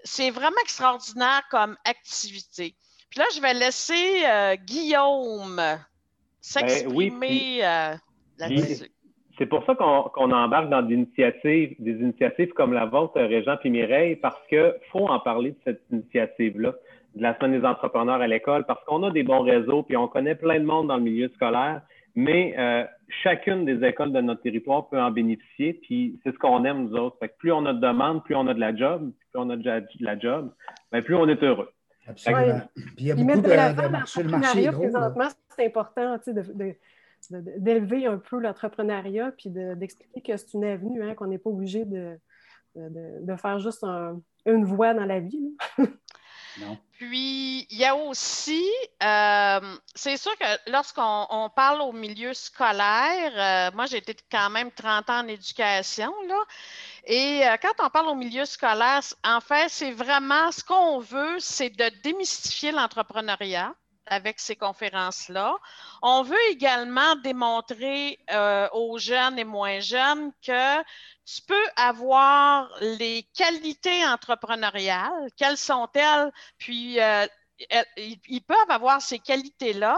c'est 0.03 0.29
vraiment 0.29 0.59
extraordinaire 0.61 1.43
comme 1.49 1.77
activité. 1.85 2.75
Puis 3.09 3.19
là, 3.19 3.25
je 3.35 3.41
vais 3.41 3.53
laisser 3.53 4.25
euh, 4.25 4.55
Guillaume 4.55 5.61
s'exprimer 6.41 7.59
ben 7.61 7.99
là-dessus. 8.39 8.89
C'est 9.37 9.47
pour 9.47 9.65
ça 9.65 9.73
qu'on 9.73 10.31
embarque 10.31 10.69
dans 10.69 10.83
des 10.83 10.93
initiatives, 10.93 11.75
des 11.79 11.93
initiatives 11.93 12.53
comme 12.53 12.71
la 12.71 12.85
vôtre, 12.85 13.19
Régent 13.19 13.57
et 13.63 13.69
Mireille, 13.69 14.15
parce 14.15 14.39
qu'il 14.47 14.75
faut 14.91 15.07
en 15.07 15.19
parler 15.19 15.51
de 15.51 15.57
cette 15.63 15.81
initiative-là 15.91 16.73
de 17.15 17.21
la 17.21 17.37
semaine 17.37 17.59
des 17.59 17.65
entrepreneurs 17.65 18.21
à 18.21 18.27
l'école 18.27 18.65
parce 18.65 18.83
qu'on 18.85 19.03
a 19.03 19.11
des 19.11 19.23
bons 19.23 19.41
réseaux 19.41 19.83
puis 19.83 19.97
on 19.97 20.07
connaît 20.07 20.35
plein 20.35 20.59
de 20.59 20.65
monde 20.65 20.87
dans 20.87 20.97
le 20.97 21.03
milieu 21.03 21.29
scolaire, 21.35 21.81
mais 22.15 22.55
euh, 22.57 22.83
chacune 23.23 23.65
des 23.65 23.85
écoles 23.85 24.11
de 24.11 24.21
notre 24.21 24.41
territoire 24.41 24.87
peut 24.89 25.01
en 25.01 25.11
bénéficier 25.11 25.73
puis 25.73 26.19
c'est 26.23 26.31
ce 26.31 26.37
qu'on 26.37 26.63
aime 26.65 26.89
nous 26.89 26.95
autres. 26.95 27.17
Fait 27.19 27.29
que 27.29 27.37
plus 27.37 27.51
on 27.51 27.65
a 27.65 27.73
de 27.73 27.79
demandes, 27.79 28.23
plus 28.23 28.35
on 28.35 28.47
a 28.47 28.53
de 28.53 28.59
la 28.59 28.75
job, 28.75 29.11
plus 29.31 29.39
on 29.39 29.49
a 29.49 29.55
de 29.55 29.83
la 29.99 30.19
job, 30.19 30.51
ben 30.91 31.03
plus 31.03 31.15
on 31.15 31.27
est 31.27 31.41
heureux. 31.43 31.69
Absolument. 32.07 32.61
Puis 32.75 32.95
il 32.97 33.07
y 33.07 33.11
a 33.11 33.15
beaucoup 33.15 33.41
de, 33.41 33.81
de, 33.81 33.87
marché, 33.87 34.23
le 34.23 34.29
marché 34.29 34.71
Présentement, 34.71 35.27
c'est 35.55 35.65
important 35.65 36.17
d'élever 37.29 38.05
un 38.05 38.17
peu 38.17 38.39
l'entrepreneuriat 38.39 39.31
puis 39.37 39.49
d'expliquer 39.49 40.21
que 40.21 40.37
c'est 40.37 40.53
une 40.53 40.65
avenue, 40.65 41.01
hein, 41.03 41.15
qu'on 41.15 41.27
n'est 41.27 41.37
pas 41.37 41.49
obligé 41.49 41.85
de, 41.85 42.17
de, 42.75 43.35
faire 43.37 43.59
juste 43.59 43.85
une 44.45 44.65
voie 44.65 44.93
dans 44.93 45.05
la 45.05 45.19
vie. 45.19 45.55
Puis, 46.91 47.67
il 47.69 47.77
y 47.77 47.85
a 47.85 47.95
aussi, 47.95 48.63
euh, 49.03 49.77
c'est 49.93 50.17
sûr 50.17 50.31
que 50.37 50.71
lorsqu'on 50.71 51.49
parle 51.55 51.81
au 51.81 51.91
milieu 51.91 52.33
scolaire, 52.33 53.71
euh, 53.71 53.75
moi, 53.75 53.87
j'ai 53.87 53.97
été 53.97 54.15
quand 54.31 54.49
même 54.49 54.71
30 54.71 55.09
ans 55.09 55.19
en 55.19 55.27
éducation, 55.27 56.13
là, 56.27 56.39
et 57.05 57.45
euh, 57.47 57.57
quand 57.61 57.85
on 57.85 57.89
parle 57.89 58.07
au 58.07 58.15
milieu 58.15 58.45
scolaire, 58.45 59.01
en 59.25 59.41
fait, 59.41 59.69
c'est 59.69 59.91
vraiment 59.91 60.51
ce 60.51 60.63
qu'on 60.63 60.99
veut, 60.99 61.39
c'est 61.39 61.71
de 61.71 61.89
démystifier 62.03 62.71
l'entrepreneuriat 62.71 63.75
avec 64.05 64.39
ces 64.39 64.55
conférences-là. 64.55 65.55
On 66.01 66.23
veut 66.23 66.35
également 66.49 67.15
démontrer 67.17 68.19
aux 68.73 68.97
jeunes 68.97 69.39
et 69.39 69.43
moins 69.43 69.79
jeunes 69.79 70.31
que 70.45 70.81
tu 71.25 71.41
peux 71.47 71.65
avoir 71.75 72.69
les 72.81 73.23
qualités 73.33 74.05
entrepreneuriales, 74.05 75.29
quelles 75.37 75.57
sont-elles, 75.57 76.31
puis 76.57 76.99
euh, 76.99 77.25
ils 77.97 78.41
peuvent 78.41 78.69
avoir 78.69 79.01
ces 79.01 79.19
qualités-là, 79.19 79.97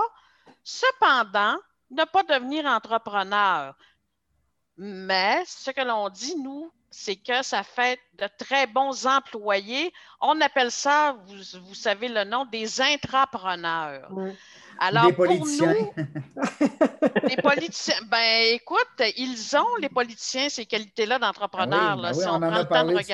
cependant, 0.64 1.58
ne 1.92 2.04
pas 2.04 2.24
devenir 2.24 2.66
entrepreneur. 2.66 3.76
Mais 4.78 5.44
ce 5.46 5.72
que 5.72 5.82
l'on 5.82 6.10
dit, 6.10 6.36
nous, 6.36 6.72
c'est 6.90 7.16
que 7.16 7.44
ça 7.44 7.64
fait 7.64 8.00
de 8.14 8.28
très 8.38 8.68
bons 8.68 9.06
employés. 9.06 9.94
On 10.22 10.40
appelle 10.42 10.72
ça, 10.72 11.18
vous, 11.28 11.74
savez 11.76 12.08
le 12.08 12.24
nom, 12.24 12.46
des 12.46 12.82
intrapreneurs. 12.82 14.10
Alors, 14.80 15.14
pour 15.14 15.26
nous, 15.26 15.46
les 17.24 17.38
politiciens, 17.38 17.96
ben 18.08 18.54
écoute, 18.54 19.02
ils 19.18 19.56
ont, 19.58 19.76
les 19.80 19.90
politiciens, 19.90 20.50
ces 20.50 20.66
qualités-là 20.66 21.20
d'entrepreneurs, 21.20 21.98
ben 22.02 22.14
si 22.14 22.26
on, 22.28 22.34
on, 22.34 22.44
en 22.44 22.54
a 22.54 22.66
parlé 22.66 23.04
tout 23.04 23.12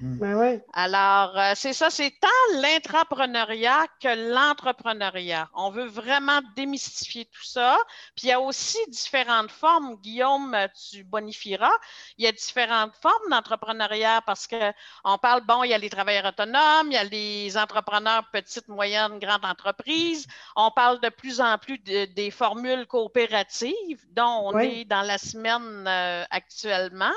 ben 0.00 0.60
Alors, 0.72 1.38
euh, 1.38 1.52
c'est 1.54 1.72
ça, 1.72 1.90
c'est 1.90 2.12
tant 2.20 2.60
l'intrapreneuriat 2.60 3.86
que 4.00 4.32
l'entrepreneuriat. 4.32 5.48
On 5.54 5.70
veut 5.70 5.86
vraiment 5.86 6.40
démystifier 6.56 7.26
tout 7.26 7.44
ça. 7.44 7.76
Puis 8.16 8.26
il 8.26 8.28
y 8.30 8.32
a 8.32 8.40
aussi 8.40 8.78
différentes 8.88 9.50
formes. 9.50 9.96
Guillaume, 9.96 10.56
tu 10.90 11.04
bonifieras. 11.04 11.76
Il 12.16 12.24
y 12.24 12.28
a 12.28 12.32
différentes 12.32 12.94
formes 13.00 13.30
d'entrepreneuriat 13.30 14.22
parce 14.26 14.46
qu'on 14.46 15.18
parle, 15.18 15.42
bon, 15.46 15.64
il 15.64 15.70
y 15.70 15.74
a 15.74 15.78
les 15.78 15.90
travailleurs 15.90 16.26
autonomes, 16.26 16.86
il 16.86 16.94
y 16.94 16.96
a 16.96 17.04
les 17.04 17.56
entrepreneurs 17.56 18.24
petites, 18.32 18.68
moyennes, 18.68 19.18
grandes 19.18 19.44
entreprises. 19.44 20.26
On 20.56 20.70
parle 20.70 20.87
de 20.96 21.08
plus 21.08 21.40
en 21.40 21.58
plus 21.58 21.78
des 21.78 22.30
formules 22.30 22.86
coopératives 22.86 24.04
dont 24.12 24.50
on 24.52 24.58
est 24.58 24.84
dans 24.84 25.02
la 25.02 25.18
semaine 25.18 25.86
euh, 25.86 26.24
actuellement. 26.30 27.12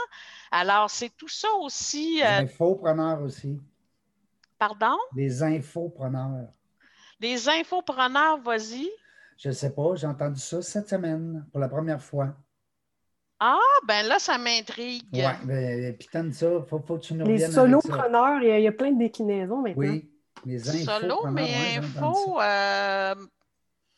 Alors, 0.51 0.89
c'est 0.89 1.11
tout 1.15 1.27
ça 1.29 1.47
aussi. 1.61 2.17
Les 2.17 2.23
euh, 2.23 2.39
infopreneurs 2.41 3.21
aussi. 3.21 3.59
Pardon? 4.59 4.97
Les 5.15 5.41
infopreneurs. 5.41 6.49
Les 7.19 7.49
infopreneurs, 7.49 8.39
vas-y. 8.41 8.89
Je 9.37 9.49
ne 9.49 9.53
sais 9.53 9.73
pas, 9.73 9.95
j'ai 9.95 10.07
entendu 10.07 10.39
ça 10.39 10.61
cette 10.61 10.89
semaine 10.89 11.45
pour 11.51 11.59
la 11.59 11.69
première 11.69 12.01
fois. 12.01 12.35
Ah, 13.39 13.57
ben 13.87 14.05
là, 14.05 14.19
ça 14.19 14.37
m'intrigue. 14.37 15.03
Oui, 15.13 15.23
ben, 15.45 15.97
puis 15.97 16.07
ça, 16.11 16.21
il 16.21 16.63
faut, 16.67 16.79
faut, 16.79 16.97
que 16.97 17.01
tu 17.01 17.15
nous 17.15 17.25
Les 17.25 17.39
solopreneurs, 17.39 18.43
il 18.43 18.61
y, 18.61 18.67
a 18.67 18.71
plein 18.71 18.91
de 18.91 18.99
déclinaisons 18.99 19.63
maintenant. 19.63 19.81
Oui, 19.81 20.11
les 20.45 20.59
Solo, 20.59 21.27
mais 21.31 21.77
info, 21.77 22.39
euh, 22.41 23.15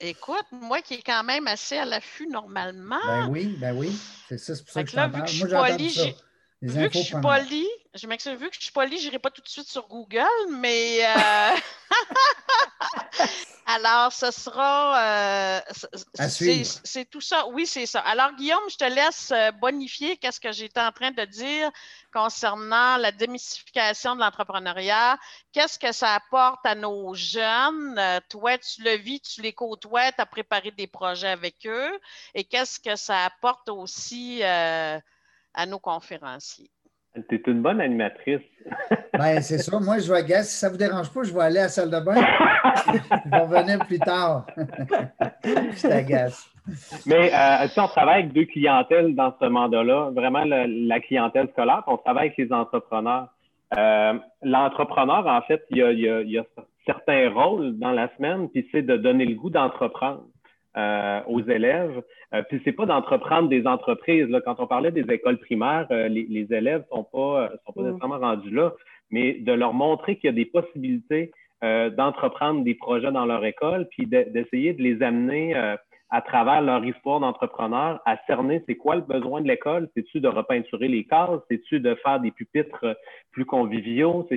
Écoute, 0.06 0.46
moi 0.52 0.82
qui 0.82 0.96
est 0.96 1.02
quand 1.02 1.24
même 1.24 1.48
assez 1.48 1.78
à 1.78 1.86
l'affût 1.86 2.28
normalement. 2.28 3.00
Ben 3.06 3.30
oui, 3.30 3.56
ben 3.58 3.74
oui. 3.74 3.98
C'est 4.28 4.38
ça, 4.38 4.54
c'est 4.54 4.64
pour 4.66 4.74
ça 4.74 4.84
que, 4.84 4.90
je 4.90 4.96
là, 4.98 5.08
vu 5.08 5.22
que 5.22 5.28
je 5.28 5.36
suis 5.36 5.48
poli, 5.48 6.16
vu 6.62 6.90
que 6.90 6.98
je 6.98 7.04
suis 7.04 7.22
poli, 7.22 7.68
je 7.96 8.08
m'excuse, 8.08 8.34
vu 8.34 8.50
que 8.50 8.56
je 8.56 8.62
suis 8.62 8.72
poli, 8.72 8.98
je 8.98 9.06
n'irai 9.06 9.20
pas 9.20 9.30
tout 9.30 9.42
de 9.42 9.48
suite 9.48 9.68
sur 9.68 9.88
Google, 9.88 10.26
mais 10.50 11.06
euh, 11.06 11.56
Alors, 13.66 14.12
ce 14.12 14.30
sera. 14.32 15.58
Euh, 15.58 15.62
c'est 16.84 17.10
tout 17.10 17.22
ça. 17.22 17.48
Oui, 17.48 17.66
c'est 17.66 17.86
ça. 17.86 18.02
Alors, 18.02 18.34
Guillaume, 18.34 18.70
je 18.70 18.76
te 18.78 18.84
laisse 18.84 19.32
euh, 19.32 19.52
bonifier 19.52 20.18
qu'est-ce 20.18 20.40
que 20.40 20.52
j'étais 20.52 20.82
en 20.82 20.92
train 20.92 21.12
de 21.12 21.24
dire 21.26 21.72
concernant 22.12 22.98
la 22.98 23.12
démystification 23.12 24.16
de 24.16 24.22
l'entrepreneuriat. 24.22 25.18
Qu'est-ce 25.54 25.80
que 25.80 25.92
ça 25.92 26.16
apporte 26.16 26.66
à 26.66 26.76
nos 26.76 27.14
jeunes? 27.14 27.98
Euh, 27.98 28.20
toi, 28.30 28.58
tu 28.58 28.84
le 28.84 28.98
vis, 28.98 29.22
tu 29.22 29.42
les 29.42 29.54
côtoies, 29.54 30.12
tu 30.12 30.22
as 30.22 30.26
préparé 30.26 30.72
des 30.72 30.88
projets 30.88 31.30
avec 31.30 31.66
eux. 31.66 32.00
Et 32.34 32.44
qu'est-ce 32.44 32.80
que 32.80 32.96
ça 32.96 33.26
apporte 33.26 33.70
aussi 33.70 34.44
à 34.44 35.66
nos 35.68 35.80
conférenciers? 35.80 36.73
Tu 37.30 37.36
es 37.36 37.42
une 37.46 37.62
bonne 37.62 37.80
animatrice. 37.80 38.42
ben, 39.14 39.40
c'est 39.42 39.60
ça. 39.60 39.80
Moi, 39.80 40.00
je 40.00 40.12
vais 40.12 40.24
gaz. 40.26 40.50
Si 40.50 40.58
ça 40.58 40.68
ne 40.68 40.72
vous 40.72 40.78
dérange 40.78 41.12
pas, 41.12 41.24
je 41.24 41.34
vais 41.34 41.42
aller 41.42 41.60
à 41.60 41.64
la 41.64 41.70
salle 41.70 41.92
de 41.92 42.00
bain. 42.00 42.16
je 42.88 43.30
vais 43.30 43.38
revenir 43.38 43.86
plus 43.86 44.00
tard. 44.00 44.48
je 45.44 45.88
t'agace. 45.88 46.50
Mais 47.06 47.32
euh, 47.34 47.68
tu 47.68 47.74
sais, 47.74 47.82
on 47.82 47.88
travaille 47.88 48.22
avec 48.24 48.34
deux 48.34 48.46
clientèles 48.46 49.14
dans 49.16 49.34
ce 49.40 49.46
mandat-là. 49.46 50.12
Vraiment, 50.16 50.44
la 50.46 51.00
clientèle 51.02 51.50
scolaire, 51.52 51.84
on 51.88 51.98
travaille 51.98 52.28
avec 52.28 52.38
les 52.38 52.52
entrepreneurs. 52.52 53.28
Euh, 53.78 54.14
l'entrepreneur, 54.42 55.28
en 55.28 55.42
fait, 55.42 55.64
il 55.70 55.78
y, 55.78 55.84
a, 55.84 55.92
il 55.92 56.32
y, 56.32 56.38
a, 56.38 56.44
certains 56.86 57.30
rôles 57.30 57.78
dans 57.80 57.92
la 57.92 58.10
semaine, 58.16 58.50
puis 58.50 58.68
c'est 58.72 58.82
de 58.82 58.98
donner 58.98 59.26
le 59.26 59.36
goût 59.36 59.50
d'entreprendre. 59.50 60.24
Euh, 60.76 61.22
aux 61.28 61.40
élèves. 61.42 62.02
Euh, 62.34 62.42
puis 62.50 62.60
c'est 62.66 62.72
pas 62.72 62.88
d'entreprendre 62.88 63.48
des 63.48 63.68
entreprises. 63.68 64.28
Là. 64.28 64.42
Quand 64.42 64.60
on 64.60 64.66
parlait 64.66 64.90
des 64.90 65.06
écoles 65.14 65.38
primaires, 65.38 65.86
euh, 65.92 66.08
les, 66.08 66.26
les, 66.28 66.52
élèves 66.52 66.84
sont 66.90 67.04
pas 67.04 67.52
sont 67.64 67.74
pas 67.74 67.82
mm. 67.82 67.86
nécessairement 67.90 68.18
rendus 68.18 68.50
là, 68.50 68.74
mais 69.12 69.34
de 69.34 69.52
leur 69.52 69.76
montrer 69.76 70.16
qu'il 70.16 70.30
y 70.30 70.34
a 70.34 70.36
des 70.36 70.46
possibilités 70.46 71.30
euh, 71.64 71.92
d'entreprendre 71.92 72.64
des 72.64 72.74
projets 72.74 73.12
dans 73.12 73.26
leur 73.28 73.46
école, 73.46 73.88
puis 73.92 74.08
d'essayer 74.08 74.74
de, 74.74 74.82
les 74.82 75.04
amener 75.04 75.54
à 76.10 76.22
travers 76.24 76.64
leur 76.64 76.84
histoire 76.84 77.20
d'entrepreneur 77.20 78.02
à 78.08 78.18
cerner 78.26 78.64
c'est 78.66 78.74
quoi 78.74 78.96
le 78.96 79.02
besoin 79.02 79.42
de 79.42 79.48
l'école, 79.48 79.90
c'est-tu 79.96 80.22
de 80.22 80.28
repeinturer 80.28 80.88
les 80.88 81.04
cases, 81.04 81.40
c'est-tu 81.52 81.82
de 81.82 81.94
faire 82.04 82.20
des 82.20 82.32
pupitres 82.32 82.98
plus 83.32 83.46
conviviaux, 83.46 84.28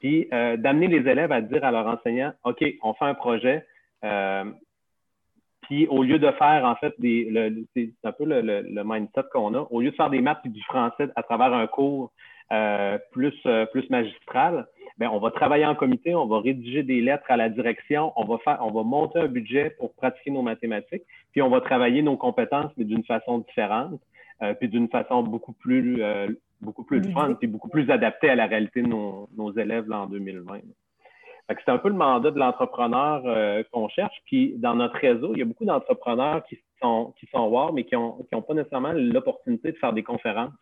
puis 0.00 0.28
d'amener 0.30 0.88
les 0.88 1.10
élèves 1.10 1.32
à 1.32 1.40
dire 1.40 1.64
à 1.64 1.70
leur 1.70 1.86
enseignant, 1.86 2.34
OK, 2.44 2.62
on 2.82 2.92
fait 2.92 3.06
un 3.06 3.14
projet, 3.14 3.64
euh, 4.04 4.44
puis 5.66 5.86
au 5.88 6.02
lieu 6.02 6.18
de 6.18 6.30
faire, 6.32 6.64
en 6.64 6.76
fait, 6.76 6.94
des, 6.98 7.28
c'est 7.74 7.90
un 8.04 8.12
peu 8.12 8.24
le, 8.24 8.40
le, 8.40 8.84
mindset 8.84 9.24
qu'on 9.32 9.54
a, 9.54 9.66
au 9.70 9.80
lieu 9.80 9.90
de 9.90 9.96
faire 9.96 10.10
des 10.10 10.20
maths 10.20 10.40
et 10.44 10.48
du 10.48 10.62
français 10.62 11.08
à 11.16 11.22
travers 11.22 11.52
un 11.52 11.66
cours 11.66 12.12
euh, 12.52 12.98
plus, 13.10 13.34
euh, 13.46 13.66
plus 13.66 13.90
magistral, 13.90 14.66
ben, 14.98 15.10
on 15.12 15.18
va 15.18 15.32
travailler 15.32 15.66
en 15.66 15.74
comité, 15.74 16.14
on 16.14 16.26
va 16.26 16.40
rédiger 16.40 16.84
des 16.84 17.00
lettres 17.00 17.28
à 17.28 17.36
la 17.36 17.48
direction, 17.48 18.12
on 18.14 18.24
va 18.24 18.38
faire, 18.38 18.58
on 18.60 18.70
va 18.70 18.84
monter 18.84 19.18
un 19.18 19.26
budget 19.26 19.70
pour 19.78 19.92
pratiquer 19.94 20.30
nos 20.30 20.42
mathématiques, 20.42 21.02
puis 21.32 21.42
on 21.42 21.50
va 21.50 21.60
travailler 21.60 22.02
nos 22.02 22.16
compétences, 22.16 22.70
mais 22.76 22.84
d'une 22.84 23.04
façon 23.04 23.38
différente, 23.38 24.00
euh, 24.42 24.54
puis 24.54 24.68
d'une 24.68 24.88
façon 24.88 25.24
beaucoup 25.24 25.52
plus, 25.52 26.00
euh, 26.02 26.28
beaucoup 26.60 26.84
plus 26.84 27.02
fun, 27.12 27.34
puis 27.34 27.48
beaucoup 27.48 27.68
plus 27.68 27.90
adaptée 27.90 28.30
à 28.30 28.36
la 28.36 28.46
réalité 28.46 28.82
de 28.82 28.88
nos, 28.88 29.28
nos 29.36 29.52
élèves 29.52 29.88
là, 29.88 30.02
en 30.02 30.06
2020 30.06 30.60
c'est 31.48 31.70
un 31.70 31.78
peu 31.78 31.88
le 31.88 31.94
mandat 31.94 32.30
de 32.30 32.38
l'entrepreneur 32.38 33.22
euh, 33.24 33.62
qu'on 33.72 33.88
cherche. 33.88 34.16
Puis 34.26 34.54
dans 34.56 34.74
notre 34.74 34.96
réseau, 34.96 35.32
il 35.34 35.38
y 35.38 35.42
a 35.42 35.44
beaucoup 35.44 35.64
d'entrepreneurs 35.64 36.44
qui 36.46 36.58
sont, 36.82 37.14
qui 37.18 37.26
sont 37.26 37.46
wow, 37.46 37.72
mais 37.72 37.84
qui 37.84 37.94
n'ont 37.94 38.24
qui 38.28 38.34
ont 38.34 38.42
pas 38.42 38.54
nécessairement 38.54 38.92
l'opportunité 38.92 39.72
de 39.72 39.76
faire 39.76 39.92
des 39.92 40.02
conférences. 40.02 40.52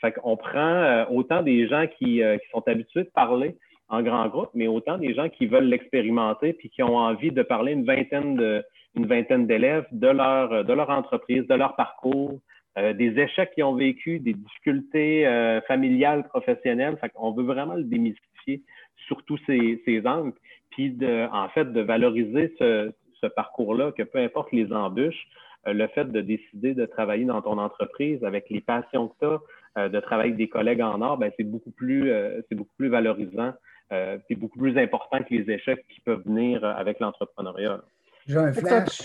Fait 0.00 0.12
qu'on 0.12 0.36
prend 0.36 0.58
euh, 0.58 1.04
autant 1.10 1.42
des 1.42 1.68
gens 1.68 1.86
qui, 1.98 2.22
euh, 2.22 2.38
qui, 2.38 2.48
sont 2.50 2.62
habitués 2.66 3.04
de 3.04 3.10
parler 3.10 3.56
en 3.88 4.02
grand 4.02 4.28
groupe, 4.28 4.50
mais 4.54 4.68
autant 4.68 4.98
des 4.98 5.14
gens 5.14 5.28
qui 5.28 5.46
veulent 5.46 5.64
l'expérimenter 5.64 6.52
puis 6.52 6.70
qui 6.70 6.82
ont 6.82 6.96
envie 6.96 7.32
de 7.32 7.42
parler 7.42 7.72
une 7.72 7.84
vingtaine 7.84 8.36
de 8.36 8.64
une 8.94 9.06
vingtaine 9.06 9.46
d'élèves 9.46 9.86
de 9.92 10.08
leur 10.08 10.64
de 10.64 10.72
leur 10.72 10.90
entreprise, 10.90 11.46
de 11.46 11.54
leur 11.54 11.76
parcours, 11.76 12.40
des 12.76 13.18
échecs 13.18 13.52
qu'ils 13.54 13.64
ont 13.64 13.74
vécu, 13.74 14.18
des 14.20 14.32
difficultés 14.32 15.60
familiales, 15.68 16.26
professionnelles. 16.28 16.96
Fait 17.00 17.08
qu'on 17.10 17.32
veut 17.32 17.44
vraiment 17.44 17.74
le 17.74 17.84
démystifier 17.84 18.62
sur 19.10 19.24
tous 19.24 19.40
ces, 19.44 19.82
ces 19.84 20.06
angles, 20.06 20.32
puis 20.70 20.90
de, 20.90 21.26
en 21.32 21.48
fait 21.48 21.72
de 21.72 21.80
valoriser 21.80 22.54
ce, 22.60 22.92
ce 23.20 23.26
parcours-là, 23.26 23.90
que 23.90 24.04
peu 24.04 24.18
importe 24.18 24.52
les 24.52 24.72
embûches, 24.72 25.26
euh, 25.66 25.72
le 25.72 25.88
fait 25.88 26.04
de 26.04 26.20
décider 26.20 26.74
de 26.74 26.86
travailler 26.86 27.24
dans 27.24 27.42
ton 27.42 27.58
entreprise 27.58 28.22
avec 28.24 28.48
les 28.50 28.60
passions 28.60 29.08
que 29.08 29.14
tu 29.20 29.26
as, 29.26 29.40
euh, 29.78 29.88
de 29.88 29.98
travailler 29.98 30.30
avec 30.30 30.38
des 30.38 30.48
collègues 30.48 30.80
en 30.80 31.02
or, 31.02 31.18
ben, 31.18 31.32
c'est 31.36 31.44
beaucoup 31.44 31.72
plus 31.72 32.12
euh, 32.12 32.40
c'est 32.48 32.54
beaucoup 32.54 32.74
plus 32.78 32.88
valorisant, 32.88 33.52
c'est 33.90 34.36
beaucoup 34.36 34.60
plus 34.60 34.78
important 34.78 35.18
que 35.18 35.34
les 35.34 35.52
échecs 35.52 35.84
qui 35.88 36.00
peuvent 36.00 36.22
venir 36.24 36.64
avec 36.64 37.00
l'entrepreneuriat. 37.00 37.80
J'ai 38.28 38.36
un 38.36 38.52
flash. 38.52 39.02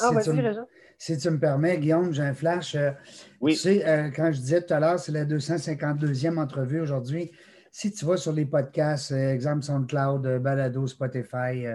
Ah, 0.00 0.10
si 0.96 1.18
tu 1.18 1.30
me 1.30 1.38
permets, 1.38 1.76
Guillaume, 1.76 2.10
j'ai 2.14 2.22
un 2.22 2.32
flash. 2.32 2.74
oui. 3.42 3.52
Tu 3.52 3.58
sais, 3.58 4.10
quand 4.16 4.32
je 4.32 4.38
disais 4.38 4.62
tout 4.64 4.72
à 4.72 4.80
l'heure, 4.80 4.98
c'est 4.98 5.12
la 5.12 5.26
252e 5.26 6.38
entrevue 6.38 6.80
aujourd'hui 6.80 7.32
si 7.74 7.90
tu 7.90 8.04
vas 8.04 8.16
sur 8.16 8.32
les 8.32 8.46
podcasts, 8.46 9.10
euh, 9.10 9.32
exemple 9.32 9.64
SoundCloud, 9.64 10.24
euh, 10.26 10.38
Balado, 10.38 10.86
Spotify, 10.86 11.66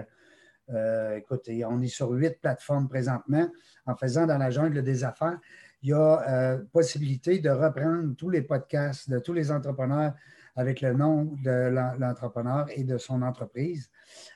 euh, 0.70 1.16
écoutez, 1.16 1.62
on 1.66 1.78
est 1.82 1.88
sur 1.88 2.08
huit 2.08 2.40
plateformes 2.40 2.88
présentement 2.88 3.46
en 3.84 3.94
faisant 3.94 4.26
dans 4.26 4.38
la 4.38 4.50
jungle 4.50 4.82
des 4.82 5.04
affaires. 5.04 5.38
Il 5.82 5.90
y 5.90 5.92
a 5.92 6.58
possibilité 6.72 7.38
de 7.38 7.50
reprendre 7.50 8.14
tous 8.16 8.30
les 8.30 8.40
podcasts 8.40 9.10
de 9.10 9.18
tous 9.18 9.34
les 9.34 9.52
entrepreneurs 9.52 10.14
avec 10.56 10.80
le 10.80 10.94
nom 10.94 11.34
de 11.44 11.68
l'entrepreneur 11.98 12.66
et 12.74 12.84
de 12.84 12.96
son 12.96 13.20
entreprise. 13.20 13.90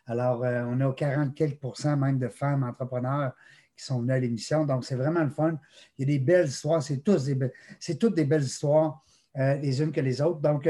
Alors, 0.07 0.41
on 0.41 0.81
a 0.81 0.93
40 0.93 1.35
quelques 1.35 1.61
pourcents 1.61 1.97
même 1.97 2.19
de 2.19 2.29
femmes 2.29 2.63
entrepreneurs 2.63 3.33
qui 3.77 3.85
sont 3.85 4.01
venues 4.01 4.13
à 4.13 4.19
l'émission. 4.19 4.65
Donc, 4.65 4.85
c'est 4.85 4.97
vraiment 4.97 5.23
le 5.23 5.31
fun. 5.31 5.59
Il 5.99 6.09
y 6.09 6.15
a 6.15 6.19
des 6.19 6.25
belles 6.25 6.49
histoires. 6.49 6.83
C'est 6.83 7.07
des 7.07 7.53
c'est 7.79 7.99
toutes 7.99 8.17
des 8.17 8.25
belles 8.25 8.43
histoires, 8.43 9.03
les 9.35 9.83
unes 9.83 9.93
que 9.93 10.01
les 10.01 10.21
autres. 10.23 10.41
Donc, 10.41 10.67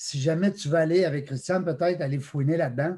si 0.00 0.20
jamais 0.20 0.52
tu 0.52 0.68
veux 0.68 0.76
aller 0.76 1.04
avec 1.04 1.26
Christiane, 1.26 1.64
peut-être 1.64 2.00
aller 2.00 2.20
fouiner 2.20 2.56
là-dedans. 2.56 2.96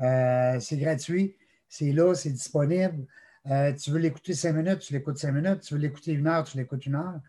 Euh, 0.00 0.58
c'est 0.58 0.78
gratuit, 0.78 1.36
c'est 1.68 1.92
là, 1.92 2.12
c'est 2.16 2.32
disponible. 2.32 3.06
Euh, 3.48 3.72
tu 3.72 3.92
veux 3.92 4.00
l'écouter 4.00 4.34
cinq 4.34 4.54
minutes, 4.54 4.80
tu 4.80 4.92
l'écoutes 4.92 5.16
cinq 5.16 5.30
minutes. 5.30 5.60
Tu 5.60 5.74
veux 5.74 5.80
l'écouter 5.80 6.10
une 6.10 6.26
heure, 6.26 6.42
tu 6.42 6.56
l'écoutes 6.56 6.84
une 6.86 6.96
heure. 6.96 7.20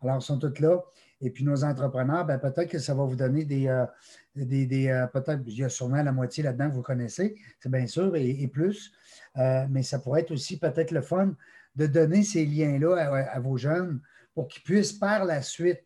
Alors, 0.00 0.16
ils 0.16 0.22
sont 0.22 0.38
tous 0.38 0.58
là. 0.60 0.82
Et 1.20 1.28
puis, 1.28 1.44
nos 1.44 1.62
entrepreneurs, 1.62 2.24
ben, 2.24 2.38
peut-être 2.38 2.70
que 2.70 2.78
ça 2.78 2.94
va 2.94 3.04
vous 3.04 3.16
donner 3.16 3.44
des. 3.44 3.68
Euh, 3.68 3.84
des, 4.34 5.06
peut-être, 5.12 5.42
il 5.46 5.58
y 5.58 5.64
a 5.64 5.68
sûrement 5.68 6.02
la 6.02 6.12
moitié 6.12 6.42
là-dedans 6.42 6.70
que 6.70 6.74
vous 6.74 6.82
connaissez, 6.82 7.36
c'est 7.58 7.70
bien 7.70 7.86
sûr, 7.86 8.16
et, 8.16 8.46
plus. 8.46 8.92
mais 9.36 9.82
ça 9.82 9.98
pourrait 9.98 10.20
être 10.20 10.30
aussi 10.30 10.58
peut-être 10.58 10.92
le 10.92 11.02
fun 11.02 11.34
de 11.76 11.86
donner 11.86 12.22
ces 12.22 12.46
liens-là 12.46 13.26
à, 13.32 13.40
vos 13.40 13.58
jeunes 13.58 14.00
pour 14.32 14.46
qu'ils 14.48 14.62
puissent 14.62 14.92
par 14.94 15.24
la 15.24 15.42
suite 15.42 15.82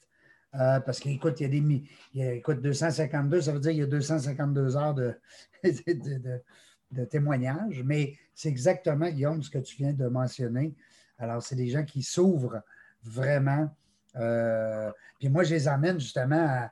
euh, 0.61 0.81
parce 0.81 1.01
qu'écoute, 1.01 1.41
il 1.41 1.43
y 1.43 1.47
a 1.47 2.23
des. 2.23 2.37
écoute, 2.37 2.61
252, 2.61 3.41
ça 3.43 3.53
veut 3.53 3.61
dire 3.61 3.73
qu'il 3.73 3.81
y 3.81 3.85
a 3.85 3.87
252 3.87 4.77
heures 4.77 4.95
de, 4.95 5.15
de 5.65 7.05
témoignages, 7.05 7.83
mais 7.85 8.15
c'est 8.35 8.49
exactement, 8.49 9.09
Guillaume, 9.09 9.43
ce 9.43 9.51
que 9.51 9.59
tu 9.59 9.77
viens 9.77 9.93
de 9.93 10.07
mentionner. 10.07 10.75
Alors, 11.19 11.43
c'est 11.43 11.57
des 11.57 11.69
gens 11.69 11.85
qui 11.85 12.03
s'ouvrent 12.03 12.63
vraiment. 13.03 13.69
Euh, 14.17 14.91
puis 15.19 15.29
moi, 15.29 15.45
je 15.45 15.55
les 15.55 15.69
amène 15.69 15.99
justement 16.01 16.47
à, 16.47 16.71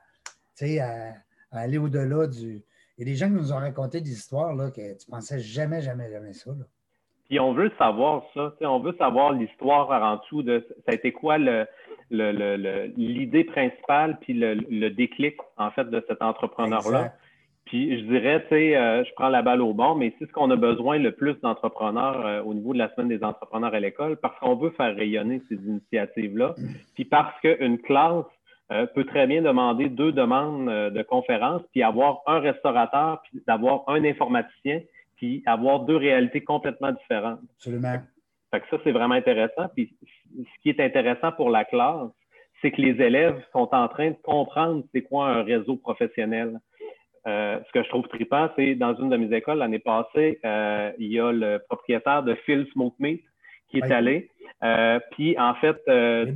à, 0.61 1.13
aller 1.51 1.77
au-delà 1.77 2.27
du. 2.27 2.63
Il 2.97 3.07
y 3.07 3.09
a 3.09 3.11
des 3.11 3.15
gens 3.15 3.27
qui 3.27 3.33
nous 3.33 3.51
ont 3.51 3.57
raconté 3.57 4.01
des 4.01 4.11
histoires 4.11 4.53
là, 4.53 4.69
que 4.69 4.97
tu 4.97 5.09
pensais 5.09 5.39
jamais, 5.39 5.81
jamais, 5.81 6.11
jamais 6.11 6.33
ça. 6.33 6.51
Puis 7.27 7.39
on 7.39 7.53
veut 7.53 7.71
savoir 7.77 8.23
ça. 8.33 8.53
On 8.61 8.79
veut 8.79 8.95
savoir 8.97 9.33
l'histoire 9.33 9.91
avant 9.91 10.19
tout 10.29 10.43
de 10.43 10.65
ça 10.85 10.91
a 10.91 10.93
été 10.93 11.11
quoi 11.11 11.37
le, 11.37 11.65
l'idée 12.11 13.43
principale 13.43 14.17
puis 14.21 14.33
le, 14.33 14.89
déclic, 14.89 15.35
en 15.57 15.71
fait, 15.71 15.89
de 15.89 16.03
cet 16.07 16.21
entrepreneur-là. 16.21 17.13
Puis 17.65 17.97
je 17.97 18.05
dirais, 18.05 18.43
tu 18.43 18.49
sais, 18.49 18.75
euh, 18.75 19.03
je 19.03 19.11
prends 19.15 19.29
la 19.29 19.41
balle 19.41 19.61
au 19.61 19.73
bon, 19.73 19.95
mais 19.95 20.13
c'est 20.19 20.25
ce 20.27 20.31
qu'on 20.31 20.51
a 20.51 20.55
besoin 20.55 20.97
le 20.97 21.11
plus 21.11 21.39
d'entrepreneurs 21.41 22.25
euh, 22.25 22.43
au 22.43 22.53
niveau 22.53 22.73
de 22.73 22.77
la 22.77 22.93
semaine 22.93 23.07
des 23.07 23.23
entrepreneurs 23.23 23.73
à 23.73 23.79
l'école, 23.79 24.17
parce 24.17 24.37
qu'on 24.39 24.55
veut 24.55 24.71
faire 24.71 24.93
rayonner 24.95 25.41
ces 25.49 25.55
initiatives-là. 25.55 26.55
Puis 26.93 27.05
parce 27.05 27.33
qu'une 27.39 27.79
classe 27.79 28.25
euh, 28.71 28.85
peut 28.87 29.05
très 29.05 29.27
bien 29.27 29.41
demander 29.41 29.87
deux 29.87 30.11
demandes 30.11 30.69
de 30.69 31.01
conférence, 31.03 31.61
puis 31.71 31.83
avoir 31.83 32.21
un 32.27 32.39
restaurateur, 32.39 33.21
puis 33.23 33.41
d'avoir 33.47 33.83
un 33.87 34.03
informaticien, 34.03 34.81
puis 35.15 35.41
avoir 35.45 35.81
deux 35.81 35.97
réalités 35.97 36.41
complètement 36.41 36.91
différentes. 36.91 37.39
Absolument. 37.57 37.95
Fait 38.53 38.59
que 38.59 38.67
ça, 38.69 38.77
c'est 38.83 38.91
vraiment 38.91 39.15
intéressant. 39.15 39.67
Puis 39.75 39.95
ce 40.37 40.61
qui 40.61 40.69
est 40.69 40.79
intéressant 40.79 41.31
pour 41.31 41.49
la 41.49 41.65
classe, 41.65 42.11
c'est 42.61 42.69
que 42.69 42.79
les 42.79 43.01
élèves 43.03 43.41
sont 43.51 43.67
en 43.71 43.87
train 43.87 44.11
de 44.11 44.15
comprendre 44.21 44.83
c'est 44.93 45.01
quoi 45.01 45.29
un 45.29 45.41
réseau 45.41 45.75
professionnel. 45.75 46.59
Euh, 47.25 47.57
ce 47.65 47.71
que 47.71 47.81
je 47.81 47.89
trouve 47.89 48.07
trippant, 48.09 48.49
c'est 48.55 48.75
dans 48.75 48.93
une 48.95 49.09
de 49.09 49.17
mes 49.17 49.35
écoles 49.35 49.57
l'année 49.57 49.79
passée, 49.79 50.39
euh, 50.45 50.91
il 50.99 51.11
y 51.11 51.19
a 51.19 51.31
le 51.31 51.63
propriétaire 51.67 52.21
de 52.21 52.35
Phil 52.45 52.67
Smoke 52.73 52.95
Meat 52.99 53.23
qui 53.69 53.79
est 53.79 53.91
allé. 53.91 54.29
Euh, 54.63 54.99
puis 55.11 55.35
en 55.39 55.55
fait, 55.55 55.81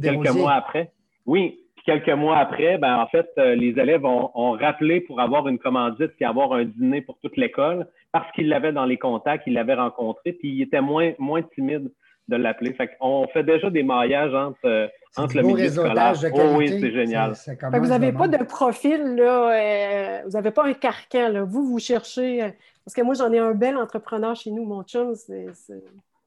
quelques 0.01 0.31
mois 0.31 0.53
après, 0.53 0.89
oui, 1.27 1.59
puis 1.75 1.85
quelques 1.85 2.09
mois 2.17 2.37
après, 2.37 2.79
ben 2.79 2.97
en 2.97 3.05
fait, 3.07 3.29
les 3.37 3.79
élèves 3.79 4.05
ont, 4.05 4.31
ont, 4.33 4.53
rappelé 4.53 5.01
pour 5.01 5.21
avoir 5.21 5.47
une 5.47 5.59
commandite 5.59 6.13
puis 6.15 6.25
avoir 6.25 6.53
un 6.53 6.63
dîner 6.65 7.01
pour 7.01 7.19
toute 7.19 7.37
l'école 7.37 7.85
parce 8.11 8.31
qu'ils 8.31 8.47
l'avaient 8.49 8.71
dans 8.71 8.85
les 8.85 8.97
contacts, 8.97 9.43
ils 9.45 9.53
l'avaient 9.53 9.75
rencontré, 9.75 10.33
puis 10.33 10.49
ils 10.49 10.61
étaient 10.63 10.81
moins 10.81 11.11
moins 11.19 11.43
timides 11.43 11.91
de 12.27 12.35
l'appeler. 12.35 12.73
Fait 12.73 12.89
qu'on 12.99 13.27
fait 13.27 13.43
déjà 13.43 13.69
des 13.69 13.83
maillages 13.83 14.33
entre, 14.33 14.65
euh, 14.65 14.87
entre 15.15 15.37
le 15.37 15.43
milieu 15.43 15.69
scolaire. 15.69 16.13
oh, 16.33 16.55
oui, 16.55 16.67
c'est 16.79 16.91
génial. 16.91 17.33
vous 17.73 17.87
n'avez 17.87 18.11
pas 18.11 18.27
de 18.27 18.43
profil, 18.43 19.15
là, 19.15 19.51
euh, 19.51 20.21
vous 20.25 20.31
n'avez 20.31 20.51
pas 20.51 20.65
un 20.65 20.73
carcan. 20.73 21.29
Là. 21.29 21.43
Vous, 21.43 21.67
vous 21.67 21.79
cherchez. 21.79 22.43
Euh, 22.43 22.49
parce 22.85 22.95
que 22.95 23.01
moi, 23.01 23.15
j'en 23.15 23.31
ai 23.31 23.39
un 23.39 23.53
bel 23.53 23.77
entrepreneur 23.77 24.35
chez 24.35 24.51
nous. 24.51 24.65
Mon 24.65 24.83
chum, 24.83 25.15
c'est 25.15 25.47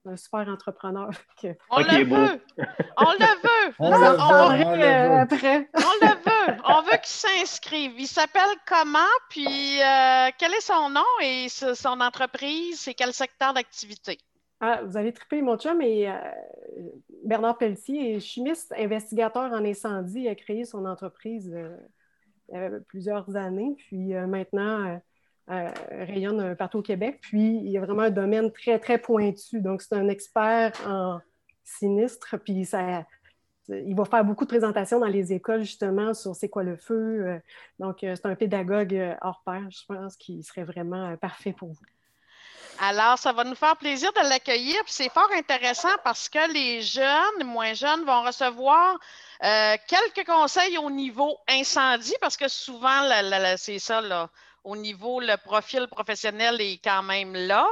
un 0.07 0.17
super 0.17 0.49
entrepreneur. 0.49 1.11
On 1.71 1.81
le 1.81 2.05
veut! 2.05 2.41
On 2.97 3.13
le 3.13 3.43
veut! 3.43 3.75
On, 3.79 3.91
le 3.91 4.77
veut, 4.77 5.21
après. 5.21 5.69
On 5.75 6.07
le 6.07 6.15
veut! 6.15 6.61
On 6.65 6.83
veut 6.83 6.97
qu'il 6.97 7.07
s'inscrive. 7.07 7.93
Il 7.99 8.07
s'appelle 8.07 8.51
comment? 8.67 8.99
Puis 9.29 9.79
quel 10.39 10.53
est 10.53 10.61
son 10.63 10.91
nom 10.91 11.05
et 11.23 11.49
son 11.49 12.01
entreprise? 12.01 12.81
C'est 12.81 12.95
quel 12.95 13.13
secteur 13.13 13.53
d'activité? 13.53 14.19
Ah, 14.63 14.83
vous 14.85 14.99
avez 14.99 15.13
trippé 15.13 15.41
mon 15.41 15.57
chum 15.57 15.81
et 15.81 16.11
euh, 16.11 16.19
Bernard 17.25 17.57
Pelletier 17.57 18.17
est 18.17 18.21
chimiste, 18.21 18.75
investigateur 18.77 19.51
en 19.53 19.65
incendie, 19.65 20.29
a 20.29 20.35
créé 20.35 20.67
son 20.67 20.85
entreprise 20.85 21.51
euh, 21.55 21.77
il 22.53 22.57
y 22.57 22.59
a 22.59 22.71
plusieurs 22.87 23.37
années, 23.37 23.75
puis 23.79 24.15
euh, 24.15 24.27
maintenant 24.27 25.01
rayonne 25.47 26.55
partout 26.57 26.79
au 26.79 26.83
Québec. 26.83 27.21
Puis 27.23 27.57
il 27.57 27.71
y 27.71 27.79
a 27.79 27.81
vraiment 27.81 28.03
un 28.03 28.11
domaine 28.11 28.53
très, 28.53 28.79
très 28.79 28.99
pointu. 28.99 29.61
Donc, 29.61 29.83
c'est 29.83 29.95
un 29.95 30.09
expert 30.09 30.73
en 30.87 31.21
sinistre, 31.65 32.37
puis 32.39 32.65
ça, 32.65 33.05
il 33.69 33.95
va 33.97 34.05
faire 34.05 34.25
beaucoup 34.25 34.45
de 34.45 34.51
présentations 34.51 35.01
dans 35.01 35.07
les 35.07 35.33
écoles, 35.33 35.63
justement, 35.63 36.13
sur 36.13 36.37
c'est 36.37 36.49
quoi 36.49 36.65
le 36.65 36.77
feu. 36.77 37.41
Donc, 37.79 37.99
c'est 38.01 38.27
un 38.27 38.35
pédagogue 38.35 39.17
hors 39.23 39.43
pair, 39.45 39.69
je 39.71 39.85
pense, 39.87 40.17
qui 40.17 40.43
serait 40.43 40.65
vraiment 40.65 41.17
parfait 41.17 41.53
pour 41.53 41.69
vous. 41.69 41.85
Alors, 42.83 43.19
ça 43.19 43.33
va 43.35 43.45
nous 43.45 43.55
faire 43.55 43.77
plaisir 43.77 44.11
de 44.15 44.27
l'accueillir. 44.27 44.81
C'est 44.87 45.13
fort 45.13 45.29
intéressant 45.37 45.95
parce 46.03 46.31
que 46.31 46.51
les 46.51 46.81
jeunes, 46.81 47.45
moins 47.45 47.75
jeunes, 47.75 48.05
vont 48.07 48.23
recevoir 48.23 48.99
euh, 49.45 49.77
quelques 49.87 50.27
conseils 50.27 50.79
au 50.79 50.91
niveau 50.91 51.37
incendie, 51.47 52.15
parce 52.23 52.39
que 52.39 52.49
souvent, 52.49 53.07
c'est 53.59 53.79
ça, 53.79 54.01
là, 54.01 54.31
au 54.65 54.77
niveau, 54.77 55.21
le 55.21 55.37
profil 55.37 55.89
professionnel 55.89 56.59
est 56.63 56.79
quand 56.83 57.03
même 57.03 57.35
là, 57.35 57.67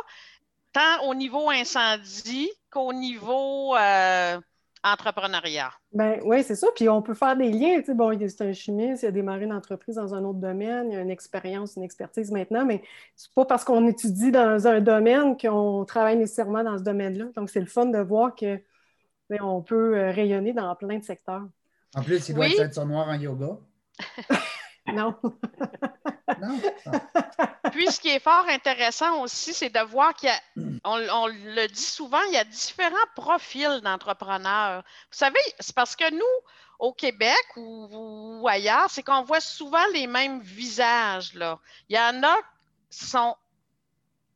tant 0.75 1.03
au 1.05 1.15
niveau 1.15 1.49
incendie 1.49 2.51
qu'au 2.71 2.93
niveau 2.93 3.77
euh, 3.77 4.39
entrepreneuriat. 4.83 5.71
Ben, 5.93 6.21
oui, 6.25 6.43
c'est 6.43 6.55
ça. 6.55 6.69
Puis 6.75 6.89
on 6.89 7.03
peut 7.03 7.15
faire 7.15 7.37
des 7.37 7.51
liens. 7.51 7.81
Tu 7.83 7.95
bon, 7.95 8.17
c'est 8.19 8.43
un 8.43 8.53
chimiste, 8.53 9.03
il 9.03 9.07
a 9.07 9.11
démarré 9.11 9.45
une 9.45 9.53
entreprise 9.53 9.97
dans 9.97 10.15
un 10.15 10.25
autre 10.25 10.39
domaine, 10.39 10.93
il 10.93 10.99
a 10.99 11.01
une 11.01 11.11
expérience, 11.11 11.77
une 11.77 11.83
expertise 11.83 12.31
maintenant, 12.31 12.65
mais 12.65 12.83
c'est 13.17 13.33
pas 13.35 13.45
parce 13.45 13.65
qu'on 13.65 13.87
étudie 13.87 14.31
dans 14.31 14.67
un 14.67 14.81
domaine 14.81 15.37
qu'on 15.37 15.85
travaille 15.85 16.17
nécessairement 16.17 16.65
dans 16.65 16.79
ce 16.79 16.83
domaine-là. 16.83 17.27
Donc, 17.37 17.51
c'est 17.51 17.61
le 17.61 17.67
fun 17.67 17.87
de 17.87 17.99
voir 17.99 18.35
que 18.35 18.61
ben, 19.31 19.41
on 19.43 19.63
peut 19.63 19.99
euh, 19.99 20.11
rayonner 20.11 20.53
dans 20.53 20.75
plein 20.75 20.99
de 20.99 21.05
secteurs. 21.05 21.47
En 21.95 22.03
plus, 22.03 22.29
il 22.29 22.35
doit 22.35 22.49
être 22.49 22.75
sur 22.75 22.87
noir 22.87 23.09
en 23.09 23.15
yoga. 23.15 23.59
non. 24.93 25.15
non? 26.41 26.61
Puis, 27.73 27.91
ce 27.91 28.01
qui 28.01 28.09
est 28.09 28.21
fort 28.21 28.47
intéressant 28.49 29.23
aussi, 29.23 29.55
c'est 29.55 29.71
de 29.71 29.81
voir 29.81 30.15
qu'il 30.15 30.29
y 30.29 30.33
a, 30.33 30.41
on, 30.85 31.27
le 31.27 31.67
dit 31.67 31.83
souvent, 31.83 32.23
il 32.29 32.35
y 32.35 32.37
a 32.37 32.45
différents 32.45 32.97
profils 33.15 33.81
d'entrepreneurs. 33.83 34.83
Vous 35.11 35.19
savez, 35.19 35.41
c'est 35.59 35.75
parce 35.75 35.97
que 35.97 36.11
nous, 36.13 36.25
au 36.79 36.93
Québec 36.93 37.45
ou, 37.57 38.47
ailleurs, 38.49 38.89
c'est 38.91 39.03
qu'on 39.03 39.23
voit 39.23 39.41
souvent 39.41 39.85
les 39.93 40.07
mêmes 40.07 40.41
visages. 40.41 41.35
Là. 41.35 41.59
Il 41.89 41.97
y 41.97 42.01
en 42.01 42.23
a 42.23 42.37
qui 42.91 43.05
sont 43.05 43.37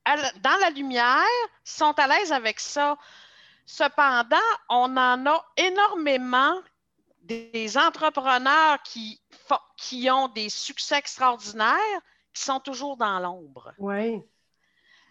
dans 0.07 0.61
la 0.61 0.71
lumière, 0.71 1.23
sont 1.65 1.93
à 1.99 2.09
l'aise 2.09 2.33
avec 2.33 2.59
ça. 2.59 2.97
Cependant, 3.67 4.37
on 4.69 4.97
en 4.97 5.27
a 5.27 5.47
énormément 5.57 6.61
des 7.23 7.79
entrepreneurs 7.79 8.83
qui, 8.83 9.22
qui 9.83 10.09
ont 10.11 10.29
des 10.29 10.49
succès 10.49 10.97
extraordinaires 10.97 12.01
qui 12.33 12.43
sont 12.43 12.61
toujours 12.61 12.97
dans 12.97 13.19
l'ombre. 13.19 13.75
Oui. 13.79 14.23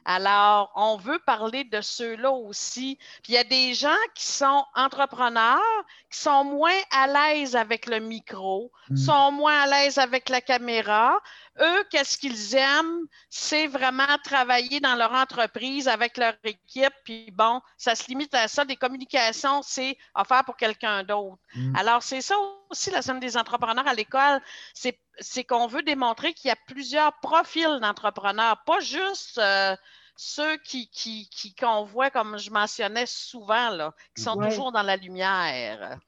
Alors, 0.06 0.72
on 0.76 0.98
veut 0.98 1.20
parler 1.20 1.64
de 1.66 1.82
ceux-là 1.82 2.32
aussi. 2.32 2.98
Puis 3.22 3.34
il 3.34 3.36
y 3.36 3.38
a 3.38 3.44
des 3.44 3.74
gens 3.74 3.90
qui 4.16 4.26
sont 4.26 4.66
entrepreneurs, 4.76 5.86
qui 6.10 6.20
sont 6.20 6.44
moins 6.44 6.80
à 6.90 7.06
l'aise 7.06 7.56
avec 7.56 7.86
le 7.86 8.00
micro, 8.00 8.72
mm. 8.90 8.98
sont 8.98 9.32
moins 9.32 9.62
à 9.62 9.68
l'aise 9.68 10.00
avec 10.00 10.30
la 10.30 10.42
caméra. 10.42 11.20
Eux, 11.60 11.84
qu'est-ce 11.90 12.18
qu'ils 12.18 12.56
aiment? 12.56 13.06
C'est 13.30 13.68
vraiment 13.68 14.18
travailler 14.24 14.80
dans 14.80 14.96
leur 14.96 15.12
entreprise 15.12 15.88
avec 15.88 16.18
leur 16.18 16.34
équipe. 16.44 16.94
Puis 17.04 17.30
bon, 17.32 17.62
ça 17.78 17.96
se 17.96 18.08
limite 18.08 18.34
à 18.34 18.48
ça. 18.48 18.64
Des 18.64 18.78
communications, 18.78 19.62
c'est 19.62 19.98
faire 20.28 20.46
pour 20.46 20.56
quelqu'un 20.56 21.04
d'autre. 21.04 21.38
Mm. 21.56 21.76
Alors, 21.76 22.04
c'est 22.04 22.22
ça 22.22 22.36
aussi 22.70 22.90
la 22.92 23.02
somme 23.02 23.20
des 23.20 23.36
entrepreneurs 23.36 23.88
à 23.88 23.94
l'école. 23.94 24.42
C'est 24.74 24.98
c'est 25.20 25.44
qu'on 25.44 25.68
veut 25.68 25.84
démontrer 25.84 26.34
qu'il 26.34 26.50
y 26.50 26.52
a 26.52 26.58
plusieurs 26.68 27.14
profils 27.20 27.80
d'entrepreneurs, 27.82 28.64
pas 28.66 28.80
juste 28.80 29.38
euh, 29.38 29.76
ceux 30.16 30.58
qui, 30.58 30.90
qui, 30.90 31.56
qu'on 31.56 31.84
voit, 31.84 32.10
comme 32.10 32.38
je 32.38 32.50
mentionnais 32.52 33.06
souvent, 33.06 33.70
là, 33.70 33.94
qui 34.16 34.24
sont 34.24 34.36
toujours 34.38 34.72
dans 34.72 34.84
la 34.84 34.98
lumière. 34.98 36.00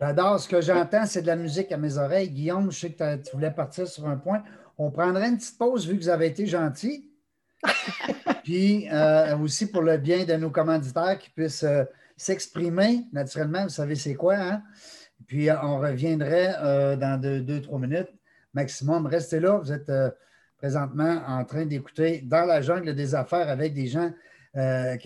J'adore. 0.00 0.40
Ce 0.40 0.48
que 0.48 0.60
j'entends, 0.60 1.04
c'est 1.06 1.22
de 1.22 1.26
la 1.26 1.36
musique 1.36 1.70
à 1.72 1.76
mes 1.76 1.98
oreilles. 1.98 2.30
Guillaume, 2.30 2.70
je 2.72 2.78
sais 2.78 2.92
que 2.92 3.16
tu 3.16 3.32
voulais 3.32 3.50
partir 3.50 3.86
sur 3.86 4.06
un 4.08 4.16
point. 4.16 4.42
On 4.80 4.90
prendrait 4.90 5.28
une 5.28 5.36
petite 5.36 5.58
pause 5.58 5.86
vu 5.86 5.96
que 5.96 6.02
vous 6.02 6.08
avez 6.08 6.26
été 6.26 6.46
gentil. 6.46 7.10
Puis 8.44 8.88
euh, 8.90 9.36
aussi 9.38 9.70
pour 9.70 9.82
le 9.82 9.98
bien 9.98 10.24
de 10.24 10.34
nos 10.34 10.50
commanditaires 10.50 11.18
qui 11.18 11.30
puissent 11.30 11.64
euh, 11.64 11.84
s'exprimer 12.16 13.06
naturellement. 13.12 13.64
Vous 13.64 13.68
savez, 13.68 13.94
c'est 13.94 14.14
quoi, 14.14 14.36
hein? 14.36 14.62
Puis 15.26 15.50
on 15.50 15.78
reviendrait 15.78 16.54
dans 16.96 17.20
deux, 17.20 17.42
deux, 17.42 17.60
trois 17.60 17.78
minutes 17.78 18.08
maximum. 18.54 19.06
Restez 19.06 19.40
là, 19.40 19.58
vous 19.58 19.72
êtes 19.72 19.88
euh, 19.88 20.10
présentement 20.56 21.22
en 21.26 21.44
train 21.44 21.66
d'écouter 21.66 22.22
Dans 22.24 22.44
la 22.44 22.60
jungle 22.60 22.94
des 22.94 23.14
affaires 23.14 23.48
avec 23.48 23.74
des 23.74 23.86
gens, 23.86 24.12
euh, 24.56 24.96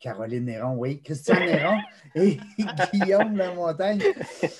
Caroline 0.00 0.44
Néron, 0.44 0.76
oui, 0.76 1.00
Christian 1.02 1.40
Néron 1.40 1.78
et 2.14 2.38
Guillaume 2.92 3.36
Lamontagne. 3.36 4.00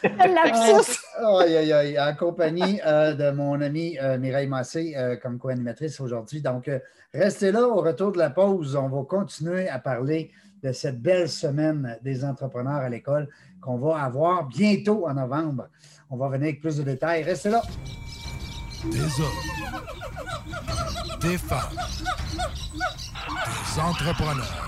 Lapsus! 0.03 0.99
en 1.21 2.15
compagnie 2.19 2.81
euh, 2.85 3.15
de 3.15 3.31
mon 3.31 3.61
ami 3.61 3.97
Mireille 4.19 4.49
Massé 4.49 4.97
comme 5.23 5.39
co-animatrice 5.39 6.01
aujourd'hui. 6.01 6.43
Donc, 6.43 6.71
restez 7.15 7.53
là 7.53 7.67
au 7.69 7.81
retour 7.81 8.13
de 8.13 8.19
la 8.19 8.31
pause. 8.31 8.75
On 8.77 8.89
va 8.89 9.05
continuer 9.05 9.69
à 9.69 9.79
parler 9.79 10.31
de 10.63 10.73
cette 10.73 11.01
belle 11.01 11.29
semaine 11.29 11.99
des 12.03 12.25
entrepreneurs 12.25 12.81
à 12.81 12.89
l'école 12.89 13.29
qu'on 13.61 13.79
va 13.79 14.03
avoir 14.03 14.47
bientôt 14.47 15.07
en 15.09 15.15
novembre. 15.15 15.69
On 16.11 16.17
va 16.17 16.29
venir 16.29 16.49
avec 16.49 16.61
plus 16.61 16.77
de 16.79 16.83
détails. 16.83 17.23
Restez 17.23 17.51
là. 17.51 17.63
des 18.85 18.99
hommes, 19.21 19.29
des 21.21 21.39
femmes, 21.39 21.77
des 22.37 23.81
entrepreneurs 23.81 24.68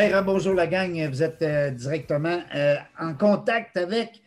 Hey, 0.00 0.14
bonjour 0.24 0.54
la 0.54 0.68
gang. 0.68 1.08
Vous 1.08 1.24
êtes 1.24 1.42
euh, 1.42 1.72
directement 1.72 2.40
euh, 2.54 2.76
en 3.00 3.14
contact 3.14 3.76
avec 3.76 4.22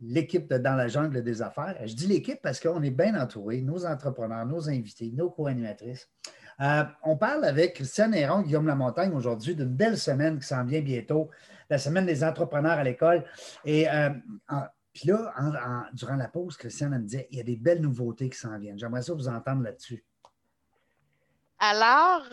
l'équipe 0.00 0.52
Dans 0.52 0.74
la 0.74 0.88
jungle 0.88 1.22
des 1.22 1.40
affaires. 1.40 1.76
Je 1.84 1.94
dis 1.94 2.08
l'équipe 2.08 2.40
parce 2.42 2.58
qu'on 2.58 2.82
est 2.82 2.90
bien 2.90 3.14
entouré, 3.14 3.60
nos 3.60 3.86
entrepreneurs, 3.86 4.44
nos 4.44 4.68
invités, 4.68 5.12
nos 5.14 5.30
co-animatrices. 5.30 6.10
Euh, 6.60 6.82
on 7.04 7.16
parle 7.16 7.44
avec 7.44 7.74
Christiane 7.74 8.12
Héron, 8.12 8.42
Guillaume 8.42 8.66
Lamontagne 8.66 9.12
aujourd'hui 9.12 9.54
d'une 9.54 9.66
belle 9.66 9.96
semaine 9.96 10.40
qui 10.40 10.48
s'en 10.48 10.64
vient 10.64 10.80
bientôt, 10.80 11.30
la 11.70 11.78
semaine 11.78 12.04
des 12.04 12.24
entrepreneurs 12.24 12.72
à 12.76 12.82
l'école. 12.82 13.24
Et 13.64 13.86
puis 14.92 15.06
là, 15.06 15.86
durant 15.92 16.16
la 16.16 16.26
pause, 16.26 16.56
Christiane 16.56 16.90
me 16.90 16.98
disait 16.98 17.28
il 17.30 17.38
y 17.38 17.40
a 17.40 17.44
des 17.44 17.56
belles 17.56 17.80
nouveautés 17.80 18.28
qui 18.28 18.36
s'en 18.36 18.58
viennent. 18.58 18.80
J'aimerais 18.80 19.02
ça 19.02 19.14
vous 19.14 19.28
entendre 19.28 19.62
là-dessus. 19.62 20.04
Alors, 21.60 22.24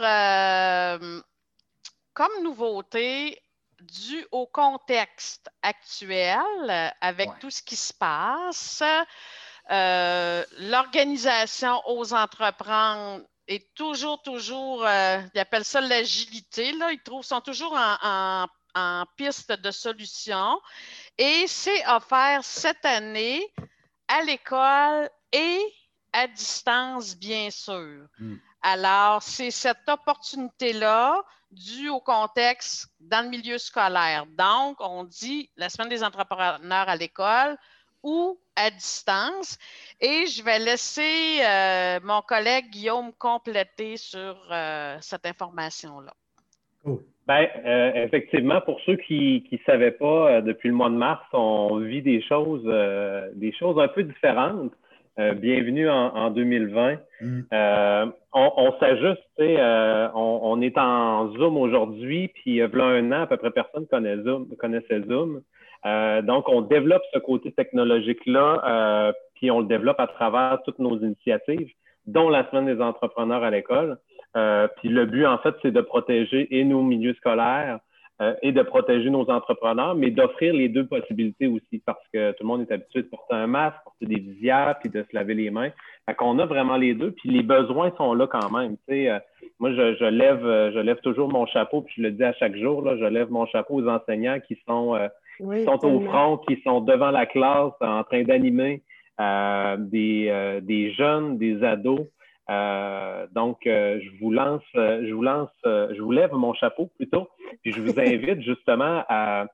comme 2.19 2.43
nouveauté, 2.43 3.41
dû 3.79 4.25
au 4.33 4.45
contexte 4.45 5.49
actuel, 5.61 6.93
avec 6.99 7.29
tout 7.39 7.49
ce 7.49 7.63
qui 7.63 7.77
se 7.77 7.93
passe, 7.93 8.83
euh, 9.71 10.43
l'organisation 10.57 11.81
aux 11.85 12.13
entreprendre 12.13 13.23
est 13.47 13.73
toujours, 13.73 14.21
toujours, 14.21 14.85
euh, 14.85 15.21
ils 15.33 15.39
appellent 15.39 15.63
ça 15.63 15.79
l'agilité, 15.79 16.73
là, 16.73 16.91
ils 16.91 17.01
trouvent, 17.01 17.23
sont 17.23 17.39
toujours 17.39 17.79
en, 17.79 18.47
piste 19.15 19.53
de 19.53 19.71
solution. 19.71 20.59
Et 21.17 21.47
c'est 21.47 21.87
offert 21.87 22.43
cette 22.43 22.83
année 22.83 23.41
à 24.09 24.23
l'école 24.23 25.09
et 25.31 25.61
à 26.11 26.27
distance, 26.27 27.15
bien 27.15 27.49
sûr. 27.49 28.07
Hmm. 28.17 28.35
Alors, 28.61 29.23
c'est 29.23 29.51
cette 29.51 29.87
opportunité-là 29.87 31.23
dû 31.51 31.89
au 31.89 31.99
contexte 31.99 32.89
dans 32.99 33.23
le 33.23 33.29
milieu 33.29 33.57
scolaire. 33.57 34.25
Donc, 34.37 34.77
on 34.79 35.03
dit 35.03 35.49
la 35.57 35.69
semaine 35.69 35.89
des 35.89 36.03
entrepreneurs 36.03 36.89
à 36.89 36.95
l'école 36.95 37.57
ou 38.03 38.39
à 38.55 38.69
distance. 38.69 39.57
Et 39.99 40.25
je 40.27 40.43
vais 40.43 40.59
laisser 40.59 41.41
euh, 41.43 41.99
mon 42.03 42.21
collègue 42.21 42.69
Guillaume 42.69 43.11
compléter 43.17 43.97
sur 43.97 44.37
euh, 44.51 44.97
cette 45.01 45.25
information-là. 45.25 46.13
Bien, 47.27 47.47
euh, 47.65 48.05
effectivement, 48.05 48.61
pour 48.61 48.79
ceux 48.85 48.95
qui 48.95 49.47
ne 49.51 49.57
savaient 49.65 49.91
pas, 49.91 50.41
depuis 50.41 50.69
le 50.69 50.75
mois 50.75 50.89
de 50.89 50.95
mars, 50.95 51.23
on 51.33 51.77
vit 51.77 52.01
des 52.01 52.21
choses, 52.23 52.65
des 53.35 53.53
choses 53.53 53.79
un 53.79 53.87
peu 53.87 54.03
différentes. 54.03 54.73
Euh, 55.19 55.33
bienvenue 55.33 55.89
en, 55.89 56.29
2020. 56.31 56.95
Mm. 57.19 57.41
Euh, 57.51 58.05
on, 58.31 58.73
s'ajuste, 58.79 59.19
euh, 59.41 60.07
on, 60.15 60.61
est 60.61 60.77
en 60.77 61.33
Zoom 61.33 61.57
aujourd'hui, 61.57 62.29
puis 62.29 62.43
il 62.45 62.55
y 62.55 62.61
a 62.61 62.69
un 62.73 63.11
an, 63.11 63.23
à 63.23 63.27
peu 63.27 63.35
près 63.35 63.51
personne 63.51 63.85
connaît 63.87 64.15
Zoom, 64.23 64.47
connaissait 64.57 65.01
Zoom. 65.09 65.41
donc, 66.23 66.47
on 66.47 66.61
développe 66.61 67.01
ce 67.13 67.19
côté 67.19 67.51
technologique-là, 67.51 69.13
puis 69.35 69.51
on 69.51 69.59
le 69.59 69.65
développe 69.65 69.99
à 69.99 70.07
travers 70.07 70.59
toutes 70.63 70.79
nos 70.79 70.97
initiatives, 70.99 71.69
dont 72.05 72.29
la 72.29 72.49
Semaine 72.49 72.73
des 72.73 72.81
entrepreneurs 72.81 73.43
à 73.43 73.49
l'école. 73.49 73.97
puis 74.77 74.87
le 74.87 75.05
but, 75.05 75.25
en 75.25 75.39
fait, 75.39 75.55
c'est 75.61 75.71
de 75.71 75.81
protéger 75.81 76.47
et 76.57 76.63
nos 76.63 76.81
milieux 76.81 77.15
scolaires, 77.15 77.79
euh, 78.21 78.33
et 78.41 78.51
de 78.51 78.61
protéger 78.63 79.09
nos 79.09 79.29
entrepreneurs, 79.29 79.95
mais 79.95 80.11
d'offrir 80.11 80.53
les 80.53 80.67
deux 80.67 80.85
possibilités 80.85 81.47
aussi, 81.47 81.81
parce 81.85 82.03
que 82.13 82.31
tout 82.31 82.43
le 82.43 82.47
monde 82.47 82.61
est 82.61 82.73
habitué 82.73 83.03
de 83.03 83.07
porter 83.07 83.33
un 83.33 83.47
masque, 83.47 83.77
porter 83.85 84.07
des 84.07 84.19
visières, 84.19 84.75
puis 84.81 84.89
de 84.89 85.05
se 85.09 85.15
laver 85.15 85.35
les 85.35 85.49
mains. 85.49 85.69
Fait 86.05 86.15
qu'on 86.15 86.37
a 86.39 86.45
vraiment 86.45 86.75
les 86.75 86.93
deux, 86.93 87.11
puis 87.11 87.29
les 87.29 87.43
besoins 87.43 87.93
sont 87.95 88.13
là 88.13 88.27
quand 88.27 88.51
même. 88.51 88.75
Tu 88.89 88.93
sais, 88.93 89.09
euh, 89.09 89.19
moi, 89.59 89.71
je, 89.71 90.03
lève, 90.03 90.45
euh, 90.45 90.69
je 90.73 90.79
lève 90.79 90.99
toujours 90.99 91.29
mon 91.29 91.45
chapeau, 91.45 91.81
puis 91.81 91.93
je 91.95 92.01
le 92.01 92.11
dis 92.11 92.23
à 92.25 92.33
chaque 92.33 92.57
jour, 92.57 92.81
là, 92.81 92.97
je 92.97 93.05
lève 93.05 93.31
mon 93.31 93.45
chapeau 93.45 93.75
aux 93.75 93.87
enseignants 93.87 94.39
qui 94.45 94.59
sont, 94.67 94.99
qui 95.37 95.63
sont 95.63 95.85
au 95.85 96.01
front, 96.01 96.37
qui 96.39 96.61
sont 96.63 96.81
devant 96.81 97.11
la 97.11 97.25
classe 97.25 97.71
en 97.79 98.03
train 98.03 98.23
d'animer 98.23 98.81
des, 99.17 100.59
des 100.61 100.91
jeunes, 100.91 101.37
des 101.37 101.63
ados. 101.63 102.01
Euh, 102.49 103.27
donc, 103.33 103.67
euh, 103.67 103.99
je 104.01 104.09
vous 104.19 104.31
lance, 104.31 104.63
euh, 104.75 105.05
je 105.07 105.13
vous 105.13 105.21
lance, 105.21 105.49
je 105.63 106.01
vous 106.01 106.11
lève 106.11 106.33
mon 106.33 106.53
chapeau 106.53 106.89
plutôt, 106.95 107.27
puis 107.61 107.71
je 107.71 107.81
vous 107.81 107.99
invite 107.99 108.41
justement 108.41 109.03
à, 109.07 109.47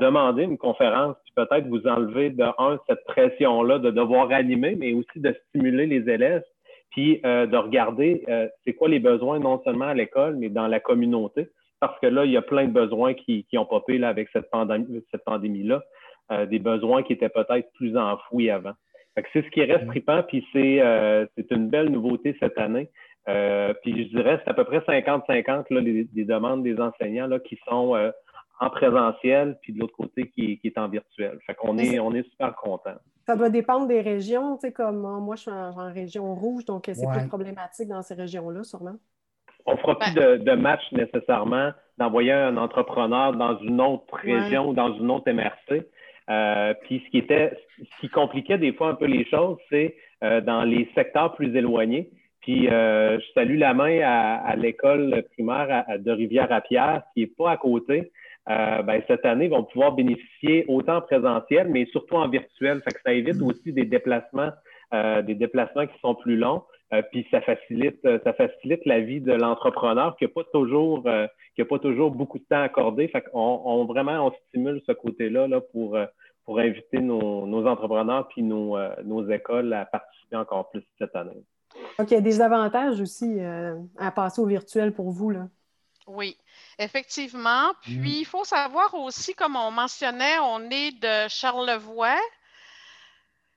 demander 0.00 0.44
une 0.44 0.56
conférence, 0.56 1.14
puis 1.24 1.34
peut-être 1.36 1.66
vous 1.66 1.86
enlever 1.86 2.30
de 2.30 2.44
un 2.56 2.78
cette 2.88 3.04
pression-là 3.04 3.78
de 3.78 3.90
devoir 3.90 4.32
animer, 4.32 4.76
mais 4.76 4.94
aussi 4.94 5.20
de 5.20 5.36
stimuler 5.48 5.84
les 5.84 6.08
élèves, 6.10 6.42
puis 6.90 7.20
de 7.22 7.56
regarder 7.56 8.24
c'est 8.64 8.72
quoi 8.72 8.88
les 8.88 8.98
besoins 8.98 9.40
non 9.40 9.62
seulement 9.62 9.84
à 9.84 9.92
l'école, 9.92 10.36
mais 10.36 10.48
dans 10.48 10.68
la 10.68 10.80
communauté, 10.80 11.50
parce 11.80 12.00
que 12.00 12.06
là, 12.06 12.24
il 12.24 12.30
y 12.30 12.38
a 12.38 12.40
plein 12.40 12.64
de 12.64 12.72
besoins 12.72 13.12
qui, 13.12 13.44
qui 13.44 13.58
ont 13.58 13.66
popé 13.66 13.98
là, 13.98 14.08
avec 14.08 14.30
cette 14.32 14.50
pandémie, 14.50 15.04
cette 15.10 15.24
pandémie-là, 15.24 15.82
des 16.46 16.60
besoins 16.60 17.02
qui 17.02 17.12
étaient 17.12 17.28
peut-être 17.28 17.70
plus 17.74 17.94
enfouis 17.94 18.48
avant 18.48 18.72
c'est 19.32 19.44
ce 19.44 19.50
qui 19.50 19.62
reste 19.62 19.86
tripant, 19.86 20.22
puis 20.24 20.44
euh, 20.56 21.26
c'est 21.36 21.50
une 21.50 21.68
belle 21.68 21.90
nouveauté 21.90 22.36
cette 22.40 22.58
année. 22.58 22.90
Euh, 23.28 23.72
puis 23.82 24.04
je 24.04 24.16
dirais 24.16 24.40
c'est 24.44 24.50
à 24.50 24.54
peu 24.54 24.64
près 24.64 24.80
50-50 24.80 25.66
les, 25.70 26.06
les, 26.12 26.24
demandes 26.24 26.62
des 26.62 26.78
enseignants 26.78 27.26
là, 27.26 27.38
qui 27.38 27.58
sont 27.66 27.96
euh, 27.96 28.10
en 28.60 28.68
présentiel, 28.68 29.56
puis 29.62 29.72
de 29.72 29.80
l'autre 29.80 29.96
côté 29.96 30.28
qui, 30.28 30.60
est 30.62 30.78
en 30.78 30.88
virtuel. 30.88 31.38
Fait 31.46 31.54
qu'on 31.54 31.78
est, 31.78 31.98
on 31.98 32.12
est 32.12 32.28
super 32.30 32.54
content. 32.56 32.94
Ça 33.26 33.36
doit 33.36 33.48
dépendre 33.48 33.86
des 33.86 34.02
régions, 34.02 34.56
tu 34.56 34.66
sais, 34.66 34.72
comme 34.72 35.00
moi 35.00 35.36
je 35.36 35.42
suis 35.42 35.50
en, 35.50 35.92
région 35.92 36.34
rouge, 36.34 36.64
donc 36.64 36.90
c'est 36.92 37.08
plus 37.08 37.28
problématique 37.28 37.88
dans 37.88 38.02
ces 38.02 38.14
régions-là, 38.14 38.62
sûrement. 38.64 38.96
On 39.66 39.72
ne 39.72 39.78
fera 39.78 39.98
plus 39.98 40.12
de, 40.12 40.36
de, 40.36 40.52
match 40.52 40.82
nécessairement 40.92 41.70
d'envoyer 41.96 42.32
un 42.32 42.58
entrepreneur 42.58 43.32
dans 43.32 43.58
une 43.60 43.80
autre 43.80 44.14
région 44.14 44.68
ou 44.68 44.74
dans 44.74 44.92
une 44.92 45.10
autre 45.10 45.32
MRC. 45.32 45.86
Euh, 46.30 46.72
puis 46.82 47.02
ce 47.04 47.10
qui 47.10 47.18
était, 47.18 47.52
ce 47.78 48.00
qui 48.00 48.08
compliquait 48.08 48.58
des 48.58 48.72
fois 48.72 48.88
un 48.88 48.94
peu 48.94 49.06
les 49.06 49.24
choses, 49.26 49.58
c'est 49.70 49.96
euh, 50.22 50.40
dans 50.40 50.64
les 50.64 50.88
secteurs 50.94 51.34
plus 51.34 51.54
éloignés. 51.54 52.10
Puis 52.40 52.68
euh, 52.68 53.18
je 53.18 53.24
salue 53.34 53.58
la 53.58 53.74
main 53.74 54.00
à, 54.02 54.54
l'école 54.56 55.24
primaire 55.32 55.84
de 55.98 56.10
Rivière-à-Pierre, 56.10 57.02
qui 57.14 57.20
n'est 57.20 57.26
pas 57.26 57.52
à 57.52 57.56
côté. 57.56 58.12
Ben, 58.46 59.02
cette 59.08 59.24
année, 59.24 59.46
ils 59.46 59.50
vont 59.50 59.64
pouvoir 59.64 59.92
bénéficier 59.92 60.66
autant 60.68 60.96
en 60.96 61.00
présentiel, 61.00 61.68
mais 61.70 61.86
surtout 61.86 62.16
en 62.16 62.28
virtuel. 62.28 62.82
Fait 62.82 62.92
que 62.92 63.00
ça 63.02 63.14
évite 63.14 63.40
aussi 63.40 63.72
des 63.72 63.86
déplacements, 63.86 64.50
des 64.92 65.34
déplacements 65.34 65.86
qui 65.86 65.98
sont 66.00 66.14
plus 66.14 66.36
longs. 66.36 66.62
Puis 67.10 67.26
ça 67.30 67.40
facilite, 67.40 68.00
ça 68.24 68.32
facilite 68.32 68.84
la 68.84 69.00
vie 69.00 69.20
de 69.20 69.32
l'entrepreneur 69.32 70.16
qui 70.16 70.24
n'a 70.24 70.30
pas 70.30 70.44
toujours 70.52 71.06
qui 71.54 71.60
n'a 71.60 71.66
pas 71.66 71.78
toujours 71.78 72.10
beaucoup 72.10 72.38
de 72.38 72.44
temps 72.44 72.62
accordé. 72.62 73.08
Fait 73.08 73.22
qu'on 73.22 73.62
on, 73.64 73.84
vraiment, 73.84 74.26
on 74.26 74.32
stimule 74.48 74.82
ce 74.86 74.92
côté-là 74.92 75.46
là, 75.46 75.60
pour, 75.60 75.96
euh, 75.96 76.06
pour 76.44 76.58
inviter 76.58 76.98
nos, 76.98 77.46
nos 77.46 77.66
entrepreneurs 77.66 78.28
puis 78.28 78.42
nos, 78.42 78.76
euh, 78.76 78.94
nos, 79.04 79.28
écoles 79.30 79.72
à 79.72 79.84
participer 79.84 80.36
encore 80.36 80.70
plus 80.70 80.82
cette 80.98 81.14
année. 81.14 81.44
OK, 81.98 82.10
il 82.10 82.14
y 82.14 82.16
a 82.16 82.20
des 82.20 82.40
avantages 82.40 83.00
aussi 83.00 83.38
euh, 83.38 83.76
à 83.98 84.10
passer 84.10 84.40
au 84.40 84.46
virtuel 84.46 84.92
pour 84.92 85.10
vous, 85.10 85.30
là. 85.30 85.48
Oui, 86.06 86.36
effectivement. 86.78 87.72
Puis, 87.80 87.98
mm. 87.98 88.04
il 88.04 88.24
faut 88.26 88.44
savoir 88.44 88.94
aussi, 88.94 89.34
comme 89.34 89.56
on 89.56 89.70
mentionnait, 89.70 90.38
on 90.42 90.60
est 90.70 91.00
de 91.00 91.28
Charlevoix. 91.28 92.18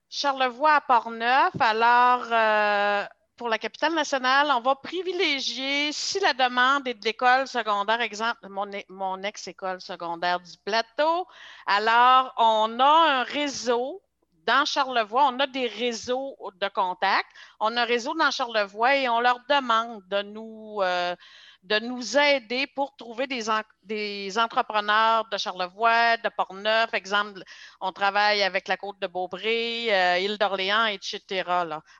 Charlevoix 0.09 0.75
à 0.75 0.81
Portneuf. 0.81 1.51
Alors, 1.59 3.09
pour 3.37 3.49
la 3.49 3.59
capitale 3.59 3.93
nationale, 3.93 4.51
on 4.51 4.61
va 4.61 4.75
privilégier, 4.75 5.91
si 5.91 6.19
la 6.19 6.33
demande 6.33 6.87
est 6.87 6.95
de 6.95 7.05
l'école 7.05 7.47
secondaire, 7.47 8.01
exemple, 8.01 8.47
mon, 8.49 9.21
ex-école 9.23 9.79
secondaire 9.79 10.39
du 10.39 10.57
plateau, 10.65 11.27
alors 11.65 12.33
on 12.37 12.79
a 12.79 13.19
un 13.19 13.23
réseau 13.23 14.01
dans 14.47 14.65
Charlevoix, 14.65 15.27
on 15.27 15.39
a 15.39 15.47
des 15.47 15.67
réseaux 15.67 16.37
de 16.59 16.67
contacts. 16.69 17.29
On 17.59 17.75
a 17.75 17.81
un 17.81 17.85
réseau 17.85 18.13
dans 18.15 18.31
Charlevoix 18.31 18.95
et 18.95 19.09
on 19.09 19.19
leur 19.19 19.39
demande 19.49 20.01
de 20.07 20.21
nous, 20.21 20.79
euh, 20.81 21.15
de 21.63 21.79
nous 21.79 22.17
aider 22.17 22.67
pour 22.67 22.95
trouver 22.95 23.27
des, 23.27 24.37
entrepreneurs 24.39 25.27
de 25.29 25.37
Charlevoix, 25.37 26.17
de 26.17 26.29
Portneuf. 26.29 26.93
Exemple, 26.93 27.43
on 27.81 27.91
travaille 27.91 28.43
avec 28.43 28.67
la 28.67 28.77
Côte 28.77 28.99
de 28.99 29.07
Beaupré, 29.07 29.93
euh, 29.93 30.19
Île 30.19 30.37
d'Orléans, 30.37 30.85
etc. 30.85 31.43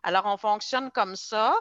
Alors, 0.04 0.26
on 0.26 0.38
fonctionne 0.38 0.92
comme 0.92 1.16
ça. 1.16 1.56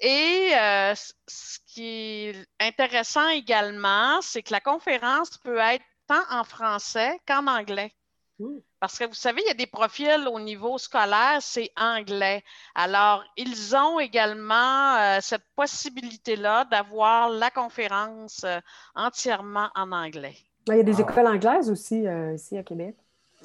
Et 0.00 0.50
euh, 0.54 0.94
ce 1.28 1.58
qui 1.66 2.28
est 2.28 2.46
intéressant 2.60 3.28
également, 3.28 4.20
c'est 4.22 4.42
que 4.42 4.52
la 4.52 4.60
conférence 4.60 5.38
peut 5.38 5.58
être 5.58 5.84
tant 6.06 6.24
en 6.30 6.44
français 6.44 7.20
qu'en 7.26 7.46
anglais. 7.46 7.94
Mmh. 8.38 8.58
Parce 8.82 8.98
que 8.98 9.04
vous 9.04 9.14
savez, 9.14 9.42
il 9.44 9.46
y 9.46 9.50
a 9.52 9.54
des 9.54 9.68
profils 9.68 10.26
au 10.28 10.40
niveau 10.40 10.76
scolaire, 10.76 11.38
c'est 11.40 11.70
anglais. 11.76 12.42
Alors, 12.74 13.22
ils 13.36 13.76
ont 13.76 14.00
également 14.00 14.96
euh, 14.96 15.18
cette 15.20 15.44
possibilité-là 15.54 16.64
d'avoir 16.64 17.30
la 17.30 17.50
conférence 17.50 18.42
euh, 18.42 18.58
entièrement 18.96 19.68
en 19.76 19.92
anglais. 19.92 20.34
Il 20.66 20.78
y 20.78 20.80
a 20.80 20.82
des 20.82 21.00
écoles 21.00 21.28
anglaises 21.28 21.70
aussi 21.70 22.08
euh, 22.08 22.34
ici 22.34 22.58
à 22.58 22.64
Québec. 22.64 22.96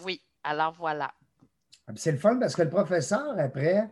Oui, 0.04 0.20
alors 0.44 0.74
voilà. 0.76 1.12
Ah, 1.88 1.92
c'est 1.96 2.14
le 2.14 2.18
fun 2.18 2.38
parce 2.40 2.56
que 2.56 2.64
le 2.64 2.72
professeur, 2.72 3.36
après, 3.38 3.88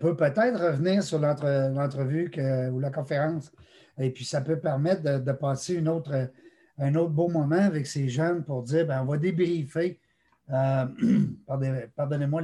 peut 0.00 0.16
peut-être 0.16 0.60
revenir 0.60 1.04
sur 1.04 1.20
l'entrevue 1.20 2.32
ou 2.72 2.80
la 2.80 2.90
conférence. 2.90 3.52
Et 3.96 4.10
puis, 4.10 4.24
ça 4.24 4.40
peut 4.40 4.58
permettre 4.58 5.02
de, 5.02 5.32
passer 5.32 5.74
une 5.74 5.88
autre, 5.88 6.32
un 6.78 6.94
autre 6.96 7.12
beau 7.12 7.28
moment 7.28 7.62
avec 7.62 7.86
ces 7.86 8.08
jeunes 8.08 8.42
pour 8.42 8.64
dire, 8.64 8.88
ben, 8.88 9.02
on 9.02 9.04
va 9.04 9.18
débriefer 9.18 10.00
euh, 10.50 10.86
pardonnez-moi 11.96 12.42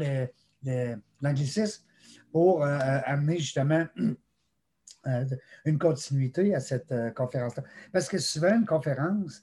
l'anglicisme, 1.21 1.85
pour 2.33 2.63
euh, 2.63 2.79
amener 3.05 3.39
justement 3.39 3.87
euh, 5.07 5.25
une 5.65 5.79
continuité 5.79 6.55
à 6.55 6.61
cette 6.61 6.95
conférence-là. 7.15 7.65
Parce 7.93 8.09
que 8.09 8.19
souvent, 8.19 8.55
une 8.55 8.67
conférence, 8.67 9.43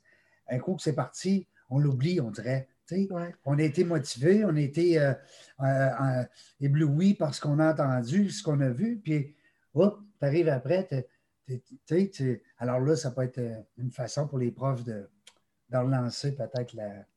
un 0.49 0.59
coup 0.59 0.75
que 0.75 0.81
c'est 0.81 0.93
parti, 0.93 1.47
on 1.69 1.79
l'oublie, 1.79 2.21
on 2.21 2.31
dirait. 2.31 2.67
On 3.45 3.57
a 3.57 3.63
été 3.63 3.83
motivé, 3.83 4.45
on 4.45 4.55
a 4.55 4.59
été 4.59 5.01
ébloui 6.59 7.15
par 7.15 7.33
ce 7.33 7.41
qu'on 7.41 7.57
a 7.57 7.71
entendu, 7.71 8.29
ce 8.29 8.43
qu'on 8.43 8.61
a 8.61 8.69
vu, 8.69 9.01
puis 9.03 9.35
hop, 9.73 9.99
tu 10.19 10.25
arrives 10.25 10.49
après, 10.49 10.87
alors 12.59 12.79
là, 12.79 12.95
ça 12.95 13.09
peut 13.09 13.23
être 13.23 13.41
une 13.79 13.89
façon 13.89 14.27
pour 14.27 14.37
les 14.37 14.51
profs 14.51 14.83
de, 14.83 15.09
de 15.71 15.77
relancer 15.77 16.35
peut-être 16.35 16.73
la, 16.73 17.07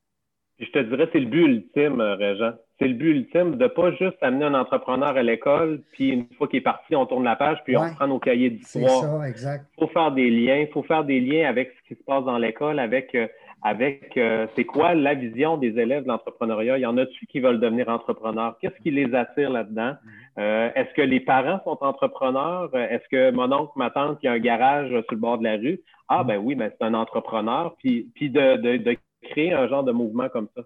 je 0.61 0.71
te 0.71 0.79
dirais, 0.81 1.09
c'est 1.13 1.21
le 1.21 1.27
but 1.27 1.45
ultime, 1.45 2.01
euh, 2.01 2.17
Régent. 2.17 2.53
C'est 2.79 2.89
le 2.89 2.95
but 2.95 3.11
ultime 3.11 3.57
de 3.57 3.67
pas 3.67 3.93
juste 3.93 4.17
amener 4.23 4.45
un 4.45 4.55
entrepreneur 4.55 5.17
à 5.17 5.23
l'école, 5.23 5.83
puis 5.93 6.11
une 6.11 6.27
fois 6.37 6.49
qu'il 6.49 6.59
est 6.59 6.63
parti, 6.63 6.95
on 6.97 7.07
tourne 7.07 7.25
la 7.25 7.37
page, 7.37 7.59
puis 7.65 7.77
on 7.77 7.93
prend 7.95 8.07
nos 8.07 8.19
cahiers 8.19 8.51
d'histoire. 8.51 9.03
C'est 9.03 9.07
ça, 9.07 9.29
exact. 9.29 9.67
Il 9.77 9.81
faut 9.81 9.93
faire 9.93 10.13
des 10.13 10.31
liens. 10.31 10.59
Il 10.59 10.69
faut 10.69 10.83
faire 10.83 11.05
des 11.05 11.21
liens 11.21 11.49
avec 11.49 11.73
ce 11.79 11.89
qui 11.89 12.01
se 12.01 12.05
passe 12.05 12.25
dans 12.25 12.39
l'école, 12.39 12.79
avec, 12.79 13.15
euh, 13.15 13.27
avec 13.63 14.17
euh, 14.17 14.47
c'est 14.55 14.65
quoi 14.65 14.95
la 14.95 15.15
vision 15.15 15.59
des 15.59 15.79
élèves 15.79 16.05
de 16.05 16.09
l'entrepreneuriat? 16.09 16.79
Il 16.79 16.83
y 16.83 16.87
en 16.87 16.97
a-tu 16.99 17.27
qui 17.27 17.41
veulent 17.41 17.61
devenir 17.61 17.89
entrepreneurs? 17.89 18.57
Qu'est-ce 18.61 18.81
qui 18.83 18.91
les 18.91 19.13
attire 19.15 19.51
là-dedans? 19.51 19.95
Mm-hmm. 20.37 20.73
Est-ce 20.77 20.95
que 20.95 21.03
les 21.03 21.19
parents 21.21 21.61
sont 21.65 21.79
entrepreneurs? 21.81 22.71
Est-ce 22.77 23.09
que 23.11 23.33
mon 23.33 23.51
oncle, 23.53 23.73
ma 23.75 23.91
tante 23.91 24.21
qui 24.21 24.29
a 24.29 24.33
un 24.33 24.39
garage 24.39 24.89
sur 24.91 25.13
le 25.13 25.17
bord 25.17 25.39
de 25.39 25.45
la 25.45 25.57
rue? 25.57 25.81
Ah, 26.09 26.23
mm-hmm. 26.23 26.27
ben 26.27 26.37
oui, 26.39 26.55
mais 26.55 26.71
c'est 26.71 26.87
un 26.87 26.95
entrepreneur. 26.95 27.75
Puis, 27.79 28.09
puis 28.15 28.31
de, 28.31 28.57
de, 28.57 28.77
de 28.77 28.97
créer 29.23 29.53
un 29.53 29.69
genre 29.69 29.85
de 29.85 29.93
mouvement 29.93 30.29
comme 30.29 30.49
ça. 30.57 30.63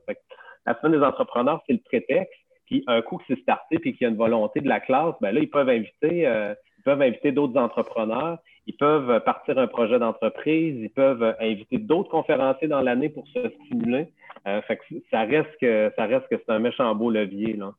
la 0.66 0.80
semaine 0.80 1.00
des 1.00 1.04
entrepreneurs, 1.04 1.62
c'est 1.66 1.72
le 1.72 1.80
prétexte. 1.80 2.38
Puis 2.66 2.84
un 2.86 3.02
coup 3.02 3.18
que 3.18 3.24
c'est 3.28 3.40
starté 3.40 3.78
puis 3.78 3.92
qu'il 3.92 4.02
y 4.02 4.06
a 4.06 4.08
une 4.08 4.16
volonté 4.16 4.60
de 4.60 4.68
la 4.68 4.80
classe, 4.80 5.14
ben 5.20 5.32
là, 5.32 5.40
ils 5.40 5.50
peuvent 5.50 5.68
inviter, 5.68 6.26
euh, 6.26 6.54
ils 6.78 6.82
peuvent 6.82 7.02
inviter 7.02 7.32
d'autres 7.32 7.58
entrepreneurs, 7.60 8.38
ils 8.66 8.76
peuvent 8.76 9.22
partir 9.24 9.58
un 9.58 9.66
projet 9.66 9.98
d'entreprise, 9.98 10.78
ils 10.80 10.90
peuvent 10.90 11.36
inviter 11.40 11.78
d'autres 11.78 12.10
conférenciers 12.10 12.68
dans 12.68 12.80
l'année 12.80 13.08
pour 13.08 13.26
se 13.28 13.50
stimuler. 13.64 14.12
Euh, 14.46 14.62
fait 14.62 14.76
que 14.76 14.82
ça 15.10 15.22
reste 15.22 15.50
que 15.60 15.92
ça 15.96 16.06
reste 16.06 16.26
que 16.28 16.36
c'est 16.36 16.52
un 16.52 16.60
méchant 16.60 16.94
beau 16.94 17.10
levier. 17.10 17.54
Là. 17.54 17.72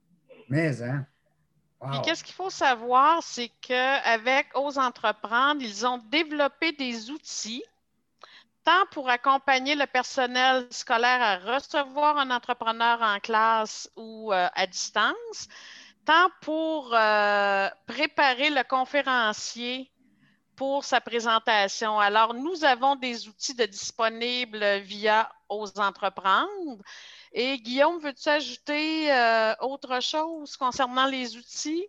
Mais 0.50 0.82
hein? 0.84 1.06
Qu'est-ce 2.04 2.24
qu'il 2.24 2.36
faut 2.36 2.50
savoir, 2.50 3.22
c'est 3.22 3.50
qu'avec 3.62 4.48
Ose 4.56 4.78
Entreprendre, 4.78 5.62
ils 5.62 5.86
ont 5.86 6.00
développé 6.12 6.72
des 6.72 7.12
outils 7.12 7.64
tant 8.64 8.86
pour 8.92 9.10
accompagner 9.10 9.76
le 9.76 9.86
personnel 9.86 10.68
scolaire 10.72 11.22
à 11.22 11.38
recevoir 11.56 12.18
un 12.18 12.32
entrepreneur 12.32 13.02
en 13.02 13.20
classe 13.20 13.90
ou 13.96 14.32
euh, 14.32 14.48
à 14.54 14.68
distance, 14.68 15.48
tant 16.06 16.30
pour 16.42 16.94
euh, 16.94 17.70
préparer 17.88 18.50
le 18.50 18.64
conférencier 18.64 19.92
pour 20.56 20.86
sa 20.86 21.02
présentation. 21.02 22.00
Alors, 22.00 22.34
nous 22.34 22.64
avons 22.64 22.96
des 22.96 23.28
outils 23.28 23.56
disponibles 23.56 24.80
via 24.82 25.32
Aux 25.50 25.68
Entreprendre. 25.80 26.78
Et 27.32 27.58
Guillaume, 27.58 28.00
veux-tu 28.00 28.30
ajouter 28.30 29.12
euh, 29.12 29.56
autre 29.62 30.02
chose 30.02 30.56
concernant 30.56 31.08
les 31.08 31.36
outils? 31.36 31.88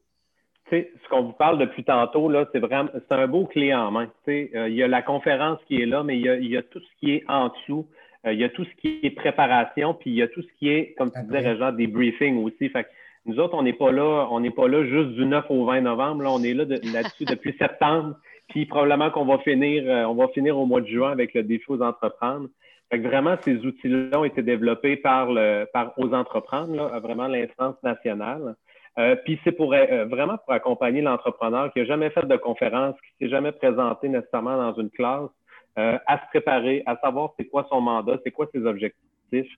Ce 0.70 1.08
qu'on 1.10 1.22
vous 1.22 1.32
parle 1.32 1.58
depuis 1.58 1.84
tantôt, 1.84 2.28
là, 2.28 2.46
c'est 2.52 2.58
vraiment 2.58 2.90
c'est 2.92 3.14
un 3.14 3.26
beau 3.26 3.46
clé 3.46 3.74
en 3.74 3.90
main. 3.90 4.08
Euh, 4.28 4.68
il 4.68 4.74
y 4.74 4.82
a 4.82 4.88
la 4.88 5.02
conférence 5.02 5.58
qui 5.66 5.80
est 5.80 5.86
là, 5.86 6.02
mais 6.02 6.18
il 6.18 6.46
y 6.46 6.56
a, 6.56 6.62
tout 6.62 6.80
ce 6.80 7.00
qui 7.00 7.12
est 7.12 7.24
en 7.28 7.48
dessous. 7.48 7.86
Euh, 8.26 8.32
il 8.32 8.40
y 8.40 8.44
a 8.44 8.48
tout 8.48 8.64
ce 8.64 8.80
qui 8.80 9.00
est 9.02 9.10
préparation, 9.10 9.94
puis 9.94 10.10
il 10.10 10.16
y 10.16 10.22
a 10.22 10.28
tout 10.28 10.42
ce 10.42 10.58
qui 10.58 10.70
est, 10.70 10.94
comme 10.96 11.12
tu 11.12 11.22
disais, 11.22 11.56
genre 11.56 11.72
des 11.72 11.86
briefings 11.86 12.42
aussi. 12.42 12.68
Fait 12.70 12.86
nous 13.26 13.38
autres, 13.38 13.54
on 13.54 13.62
n'est 13.62 13.72
pas 13.72 13.90
là, 13.90 14.28
on 14.30 14.40
n'est 14.40 14.50
pas 14.50 14.68
là 14.68 14.84
juste 14.84 15.10
du 15.10 15.24
9 15.24 15.46
au 15.50 15.64
20 15.64 15.82
novembre. 15.82 16.22
Là, 16.22 16.30
on 16.30 16.42
est 16.42 16.54
là, 16.54 16.64
là-dessus 16.64 17.24
depuis 17.24 17.54
septembre. 17.58 18.16
Puis 18.48 18.66
probablement 18.66 19.10
qu'on 19.10 19.24
va 19.24 19.38
finir, 19.38 19.84
euh, 19.86 20.04
on 20.04 20.14
va 20.14 20.28
finir 20.28 20.58
au 20.58 20.66
mois 20.66 20.82
de 20.82 20.86
juin 20.86 21.10
avec 21.10 21.32
le 21.32 21.42
défi 21.42 21.64
aux 21.68 21.80
entreprendre. 21.80 22.48
Fait 22.90 22.98
vraiment, 22.98 23.36
ces 23.40 23.56
outils-là 23.64 24.20
ont 24.20 24.24
été 24.24 24.42
développés 24.42 24.96
par 24.96 25.32
le, 25.32 25.66
par 25.72 25.98
aux 25.98 26.12
entreprendre, 26.12 26.74
là, 26.74 26.98
vraiment 27.00 27.26
l'instance 27.26 27.76
nationale. 27.82 28.54
Euh, 28.98 29.16
puis 29.24 29.40
c'est 29.42 29.52
pour 29.52 29.74
euh, 29.74 30.04
vraiment 30.04 30.38
pour 30.38 30.52
accompagner 30.52 31.00
l'entrepreneur 31.00 31.72
qui 31.72 31.80
n'a 31.80 31.84
jamais 31.84 32.10
fait 32.10 32.26
de 32.26 32.36
conférence, 32.36 32.94
qui 33.00 33.24
s'est 33.24 33.30
jamais 33.30 33.52
présenté 33.52 34.08
nécessairement 34.08 34.56
dans 34.56 34.74
une 34.80 34.90
classe, 34.90 35.30
euh, 35.78 35.98
à 36.06 36.18
se 36.18 36.26
préparer, 36.30 36.82
à 36.86 36.96
savoir 36.98 37.32
c'est 37.36 37.46
quoi 37.46 37.66
son 37.68 37.80
mandat, 37.80 38.18
c'est 38.22 38.30
quoi 38.30 38.46
ses 38.54 38.64
objectifs, 38.64 39.50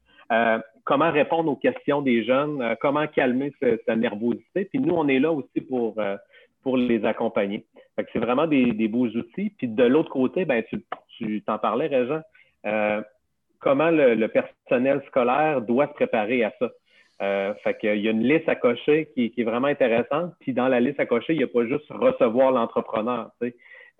comment 0.84 1.10
répondre 1.10 1.50
aux 1.50 1.56
questions 1.56 2.00
des 2.00 2.24
jeunes, 2.24 2.76
comment 2.80 3.06
calmer 3.06 3.52
sa 3.86 3.94
nervosité. 3.94 4.64
Puis 4.64 4.78
nous, 4.78 4.94
on 4.94 5.06
est 5.06 5.18
là 5.18 5.30
aussi 5.30 5.60
pour, 5.60 5.96
pour 6.62 6.76
les 6.78 7.04
accompagner. 7.04 7.66
c'est 8.12 8.18
vraiment 8.18 8.46
des, 8.46 8.72
des, 8.72 8.88
beaux 8.88 9.06
outils. 9.06 9.50
Puis 9.58 9.68
de 9.68 9.84
l'autre 9.84 10.10
côté, 10.10 10.46
ben, 10.46 10.64
tu, 10.70 10.82
tu 11.18 11.42
t'en 11.42 11.58
parlais, 11.58 11.88
Régent, 11.88 12.22
comment 13.60 13.90
le 13.90 14.26
personnel 14.28 15.02
scolaire 15.08 15.60
doit 15.60 15.88
se 15.88 15.92
préparer 15.92 16.42
à 16.42 16.52
ça. 16.58 16.70
Euh, 17.22 17.54
fait 17.64 17.78
qu'il 17.78 17.98
y 17.98 18.08
a 18.08 18.10
une 18.10 18.22
liste 18.22 18.48
à 18.48 18.56
cocher 18.56 19.08
qui, 19.14 19.32
est 19.36 19.44
vraiment 19.44 19.68
intéressante. 19.68 20.34
Puis 20.40 20.52
dans 20.52 20.68
la 20.68 20.80
liste 20.80 21.00
à 21.00 21.06
cocher, 21.06 21.32
il 21.32 21.38
n'y 21.38 21.44
a 21.44 21.48
pas 21.48 21.66
juste 21.66 21.86
recevoir 21.90 22.52
l'entrepreneur. 22.52 23.30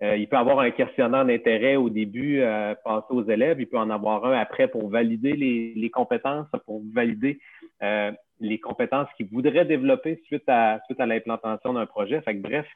Euh, 0.03 0.15
il 0.15 0.27
peut 0.27 0.37
avoir 0.37 0.59
un 0.59 0.69
questionnaire 0.69 1.25
d'intérêt 1.25 1.75
au 1.75 1.89
début, 1.89 2.41
euh, 2.41 2.75
passer 2.83 3.07
aux 3.09 3.23
élèves. 3.23 3.59
Il 3.59 3.67
peut 3.67 3.79
en 3.79 3.89
avoir 3.89 4.25
un 4.25 4.37
après 4.37 4.67
pour 4.67 4.89
valider 4.89 5.33
les, 5.33 5.89
compétences, 5.89 6.47
pour 6.65 6.83
valider 6.93 7.39
euh, 7.81 8.11
les 8.39 8.59
compétences 8.59 9.07
qu'il 9.17 9.27
voudrait 9.27 9.65
développer 9.65 10.21
suite 10.25 10.47
à, 10.47 10.79
suite 10.85 10.99
à 10.99 11.07
l'implantation 11.07 11.73
d'un 11.73 11.87
projet. 11.87 12.21
Fait 12.21 12.35
que, 12.35 12.41
bref, 12.41 12.67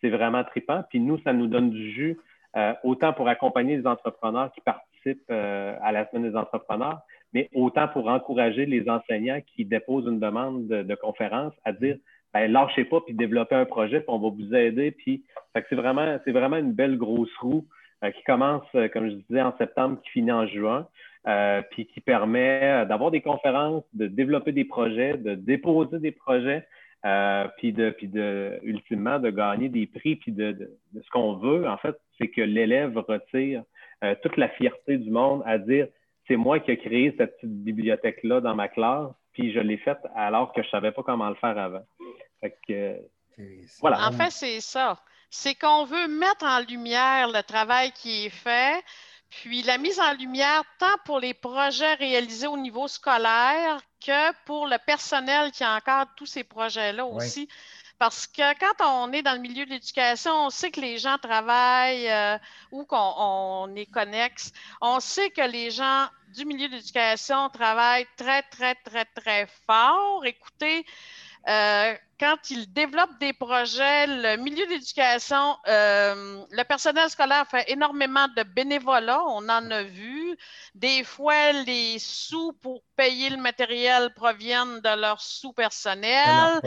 c'est 0.00 0.10
vraiment 0.10 0.44
trippant. 0.44 0.84
Puis 0.88 1.00
nous, 1.00 1.18
ça 1.22 1.32
nous 1.32 1.48
donne 1.48 1.70
du 1.70 1.90
jus, 1.90 2.18
autant 2.82 3.12
pour 3.12 3.28
accompagner 3.28 3.76
les 3.76 3.86
entrepreneurs 3.86 4.50
qui 4.52 4.60
participent 4.60 5.30
à 5.30 5.92
la 5.92 6.08
semaine 6.08 6.30
des 6.30 6.36
entrepreneurs, 6.36 7.00
mais 7.32 7.48
autant 7.54 7.88
pour 7.88 8.08
encourager 8.08 8.66
les 8.66 8.88
enseignants 8.88 9.40
qui 9.54 9.64
déposent 9.64 10.06
une 10.06 10.20
demande 10.20 10.66
de, 10.66 10.94
conférence 10.94 11.54
à 11.64 11.72
dire 11.72 11.96
ben, 12.34 12.50
lâchez 12.50 12.84
pas 12.84 13.00
puis 13.00 13.14
développez 13.14 13.54
un 13.54 13.64
projet, 13.64 14.00
puis 14.00 14.08
on 14.08 14.18
va 14.18 14.28
vous 14.28 14.54
aider. 14.54 14.90
Puis 14.90 15.24
c'est 15.54 15.74
vraiment, 15.74 16.18
c'est 16.24 16.32
vraiment 16.32 16.56
une 16.56 16.72
belle 16.72 16.96
grosse 16.96 17.34
roue 17.38 17.66
euh, 18.04 18.10
qui 18.12 18.22
commence, 18.24 18.66
euh, 18.74 18.88
comme 18.88 19.08
je 19.08 19.14
disais, 19.14 19.42
en 19.42 19.56
septembre, 19.58 20.00
qui 20.02 20.10
finit 20.10 20.30
en 20.30 20.46
juin, 20.46 20.86
euh, 21.26 21.62
puis 21.70 21.86
qui 21.86 22.00
permet 22.00 22.86
d'avoir 22.86 23.10
des 23.10 23.20
conférences, 23.20 23.84
de 23.92 24.06
développer 24.06 24.52
des 24.52 24.64
projets, 24.64 25.16
de 25.16 25.34
déposer 25.34 25.98
des 25.98 26.12
projets, 26.12 26.66
puis 27.58 27.72
de, 27.72 27.90
puis 27.90 28.08
de, 28.08 28.58
ultimement, 28.62 29.18
de 29.18 29.30
gagner 29.30 29.68
des 29.68 29.86
prix, 29.86 30.16
puis 30.16 30.32
de, 30.32 30.52
de, 30.52 30.70
de 30.92 31.02
ce 31.02 31.10
qu'on 31.10 31.34
veut, 31.34 31.68
en 31.68 31.76
fait, 31.76 31.96
c'est 32.18 32.28
que 32.28 32.40
l'élève 32.40 32.96
retire 32.96 33.62
toute 34.22 34.36
la 34.36 34.48
fierté 34.48 34.96
du 34.96 35.10
monde 35.10 35.42
à 35.44 35.58
dire 35.58 35.88
c'est 36.28 36.36
moi 36.36 36.60
qui 36.60 36.70
ai 36.70 36.78
créé 36.78 37.14
cette 37.16 37.36
petite 37.36 37.64
bibliothèque-là 37.64 38.40
dans 38.40 38.54
ma 38.54 38.68
classe, 38.68 39.08
puis 39.32 39.52
je 39.52 39.58
l'ai 39.58 39.78
faite 39.78 39.98
alors 40.14 40.52
que 40.52 40.62
je 40.62 40.68
ne 40.68 40.70
savais 40.70 40.92
pas 40.92 41.02
comment 41.02 41.28
le 41.28 41.34
faire 41.36 41.58
avant. 41.58 41.84
voilà. 43.80 44.06
En 44.06 44.12
fait, 44.12 44.30
c'est 44.30 44.60
ça. 44.60 44.98
C'est 45.30 45.54
qu'on 45.54 45.84
veut 45.84 46.08
mettre 46.08 46.44
en 46.44 46.60
lumière 46.60 47.28
le 47.28 47.42
travail 47.42 47.92
qui 47.92 48.26
est 48.26 48.30
fait, 48.30 48.82
Puis 49.30 49.62
la 49.62 49.76
mise 49.76 50.00
en 50.00 50.14
lumière, 50.14 50.62
tant 50.78 50.86
pour 51.04 51.20
les 51.20 51.34
projets 51.34 51.94
réalisés 51.94 52.46
au 52.46 52.56
niveau 52.56 52.88
scolaire 52.88 53.78
que 54.04 54.44
pour 54.46 54.66
le 54.66 54.78
personnel 54.86 55.50
qui 55.50 55.64
encadre 55.66 56.10
tous 56.16 56.26
ces 56.26 56.44
projets-là 56.44 57.04
aussi. 57.04 57.48
Parce 57.98 58.28
que 58.28 58.58
quand 58.60 59.08
on 59.08 59.12
est 59.12 59.22
dans 59.22 59.34
le 59.34 59.40
milieu 59.40 59.64
de 59.64 59.70
l'éducation, 59.70 60.46
on 60.46 60.50
sait 60.50 60.70
que 60.70 60.80
les 60.80 60.98
gens 60.98 61.18
travaillent 61.18 62.08
euh, 62.08 62.38
ou 62.70 62.84
qu'on 62.84 63.74
est 63.74 63.86
connexe. 63.86 64.52
On 64.80 65.00
sait 65.00 65.30
que 65.30 65.42
les 65.42 65.72
gens 65.72 66.08
du 66.34 66.44
milieu 66.44 66.68
de 66.68 66.74
l'éducation 66.74 67.48
travaillent 67.48 68.06
très, 68.16 68.42
très, 68.42 68.76
très, 68.76 69.04
très 69.04 69.48
fort. 69.66 70.24
Écoutez, 70.24 70.86
euh, 71.48 71.94
quand 72.20 72.50
ils 72.50 72.70
développent 72.72 73.18
des 73.20 73.32
projets, 73.32 74.06
le 74.08 74.36
milieu 74.36 74.66
d'éducation, 74.66 75.56
euh, 75.68 76.44
le 76.50 76.64
personnel 76.64 77.08
scolaire 77.08 77.46
fait 77.48 77.70
énormément 77.70 78.26
de 78.36 78.42
bénévolat, 78.42 79.22
on 79.28 79.48
en 79.48 79.70
a 79.70 79.82
vu. 79.84 80.36
Des 80.74 81.04
fois, 81.04 81.52
les 81.52 81.98
sous 82.00 82.52
pour 82.54 82.82
payer 82.96 83.30
le 83.30 83.36
matériel 83.36 84.12
proviennent 84.14 84.80
de 84.80 85.00
leurs 85.00 85.20
sous 85.20 85.52
personnels. 85.52 86.60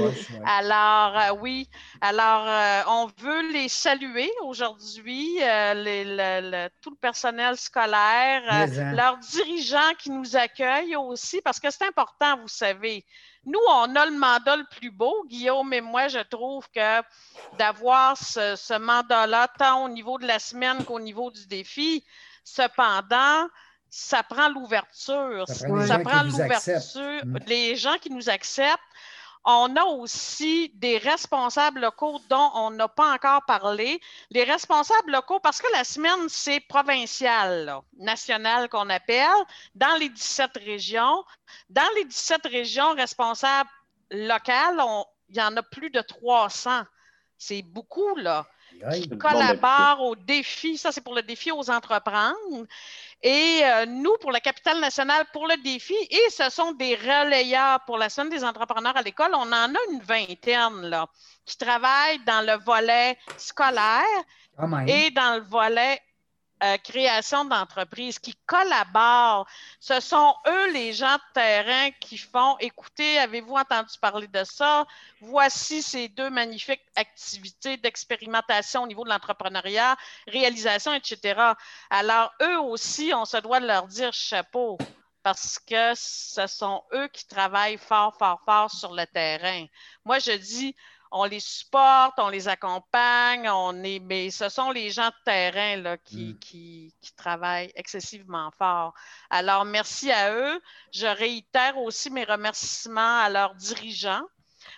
Alors, 0.45 1.19
euh, 1.19 1.37
oui, 1.41 1.69
alors 1.99 2.47
on 2.87 3.11
veut 3.17 3.51
les 3.51 3.67
saluer 3.67 4.31
aujourd'hui, 4.43 5.35
tout 6.81 6.91
le 6.91 6.99
personnel 6.99 7.57
scolaire, 7.57 8.41
hein. 8.49 8.93
leurs 8.93 9.17
dirigeants 9.17 9.93
qui 9.99 10.09
nous 10.09 10.35
accueillent 10.37 10.95
aussi, 10.95 11.41
parce 11.41 11.59
que 11.59 11.69
c'est 11.69 11.85
important, 11.85 12.37
vous 12.37 12.47
savez. 12.47 13.05
Nous, 13.45 13.59
on 13.69 13.95
a 13.95 14.05
le 14.05 14.17
mandat 14.17 14.55
le 14.55 14.65
plus 14.65 14.91
beau, 14.91 15.25
Guillaume 15.27 15.73
et 15.73 15.81
moi, 15.81 16.07
je 16.07 16.19
trouve 16.19 16.67
que 16.69 17.01
d'avoir 17.57 18.15
ce, 18.17 18.77
mandat-là, 18.77 19.47
tant 19.57 19.85
au 19.85 19.89
niveau 19.89 20.19
de 20.19 20.27
la 20.27 20.37
semaine 20.37 20.83
qu'au 20.85 20.99
niveau 20.99 21.31
du 21.31 21.47
défi, 21.47 22.05
cependant, 22.43 23.47
ça 23.89 24.21
prend 24.21 24.47
l'ouverture. 24.49 25.45
Ça 25.47 25.99
prend 25.99 26.23
l'ouverture. 26.23 27.25
Mm. 27.25 27.37
Les 27.47 27.75
gens 27.75 27.97
qui 27.99 28.11
nous 28.11 28.29
acceptent, 28.29 28.79
on 29.43 29.75
a 29.75 29.83
aussi 29.85 30.69
des 30.75 30.97
responsables 30.97 31.81
locaux 31.81 32.19
dont 32.29 32.51
on 32.53 32.71
n'a 32.71 32.87
pas 32.87 33.13
encore 33.13 33.43
parlé. 33.45 33.99
Les 34.29 34.43
responsables 34.43 35.11
locaux, 35.11 35.39
parce 35.39 35.61
que 35.61 35.71
la 35.73 35.83
semaine, 35.83 36.29
c'est 36.29 36.59
provincial, 36.59 37.81
national 37.97 38.69
qu'on 38.69 38.89
appelle, 38.89 39.29
dans 39.73 39.97
les 39.99 40.09
17 40.09 40.51
régions. 40.57 41.23
Dans 41.69 41.89
les 41.95 42.05
17 42.05 42.45
régions 42.45 42.93
responsables 42.93 43.69
locales, 44.11 44.81
il 45.29 45.37
y 45.37 45.41
en 45.41 45.55
a 45.57 45.63
plus 45.63 45.89
de 45.89 46.01
300. 46.01 46.83
C'est 47.37 47.63
beaucoup, 47.63 48.15
là. 48.15 48.47
Qui 48.93 49.09
collaborent 49.09 50.01
au 50.01 50.15
défi. 50.15 50.77
Ça, 50.77 50.91
c'est 50.91 51.01
pour 51.01 51.15
le 51.15 51.21
défi 51.21 51.51
aux 51.51 51.69
entreprises. 51.69 52.67
Et 53.23 53.59
euh, 53.63 53.85
nous, 53.85 54.15
pour 54.19 54.31
la 54.31 54.39
capitale 54.39 54.79
nationale, 54.79 55.25
pour 55.31 55.47
le 55.47 55.61
défi, 55.61 55.95
et 56.09 56.29
ce 56.31 56.49
sont 56.49 56.71
des 56.71 56.95
relayeurs 56.95 57.81
pour 57.85 57.97
la 57.97 58.09
Semaine 58.09 58.29
des 58.29 58.43
entrepreneurs 58.43 58.97
à 58.97 59.01
l'école, 59.03 59.31
on 59.33 59.41
en 59.41 59.53
a 59.53 59.79
une 59.91 60.01
vingtaine 60.01 60.81
là, 60.89 61.07
qui 61.45 61.55
travaillent 61.55 62.23
dans 62.25 62.45
le 62.45 62.63
volet 62.63 63.17
scolaire 63.37 64.01
et 64.87 65.11
dans 65.11 65.35
le 65.35 65.41
volet 65.41 66.01
euh, 66.63 66.77
création 66.77 67.45
d'entreprises, 67.45 68.19
qui 68.19 68.35
collaborent. 68.45 69.47
Ce 69.79 69.99
sont 69.99 70.35
eux 70.47 70.71
les 70.73 70.93
gens 70.93 71.15
de 71.15 71.33
terrain 71.33 71.91
qui 71.99 72.17
font, 72.17 72.57
écoutez, 72.59 73.17
avez-vous 73.19 73.55
entendu 73.55 73.93
parler 73.99 74.27
de 74.27 74.43
ça? 74.43 74.85
Voici 75.21 75.81
ces 75.81 76.07
deux 76.07 76.29
magnifiques 76.29 76.85
activités 76.95 77.77
d'expérimentation 77.77 78.83
au 78.83 78.87
niveau 78.87 79.03
de 79.03 79.09
l'entrepreneuriat, 79.09 79.95
réalisation, 80.27 80.93
etc. 80.93 81.53
Alors, 81.89 82.31
eux 82.41 82.59
aussi, 82.59 83.11
on 83.15 83.25
se 83.25 83.37
doit 83.37 83.59
de 83.59 83.67
leur 83.67 83.87
dire 83.87 84.13
chapeau 84.13 84.77
parce 85.23 85.59
que 85.59 85.93
ce 85.95 86.47
sont 86.47 86.83
eux 86.93 87.07
qui 87.07 87.27
travaillent 87.27 87.77
fort, 87.77 88.15
fort, 88.17 88.41
fort 88.45 88.71
sur 88.71 88.93
le 88.93 89.05
terrain. 89.07 89.65
Moi, 90.05 90.19
je 90.19 90.31
dis, 90.31 90.75
on 91.11 91.25
les 91.25 91.39
supporte, 91.39 92.13
on 92.17 92.29
les 92.29 92.47
accompagne, 92.47 93.49
on 93.49 93.83
est, 93.83 93.99
mais 93.99 94.31
ce 94.31 94.49
sont 94.49 94.71
les 94.71 94.89
gens 94.89 95.09
de 95.09 95.23
terrain 95.25 95.75
là, 95.77 95.97
qui, 95.97 96.33
mm. 96.33 96.39
qui, 96.39 96.93
travaillent 97.17 97.71
excessivement 97.75 98.49
fort. 98.57 98.93
Alors, 99.29 99.65
merci 99.65 100.11
à 100.11 100.33
eux. 100.33 100.61
Je 100.91 101.05
réitère 101.05 101.77
aussi 101.77 102.09
mes 102.09 102.23
remerciements 102.23 103.19
à 103.19 103.29
leurs 103.29 103.55
dirigeants. 103.55 104.23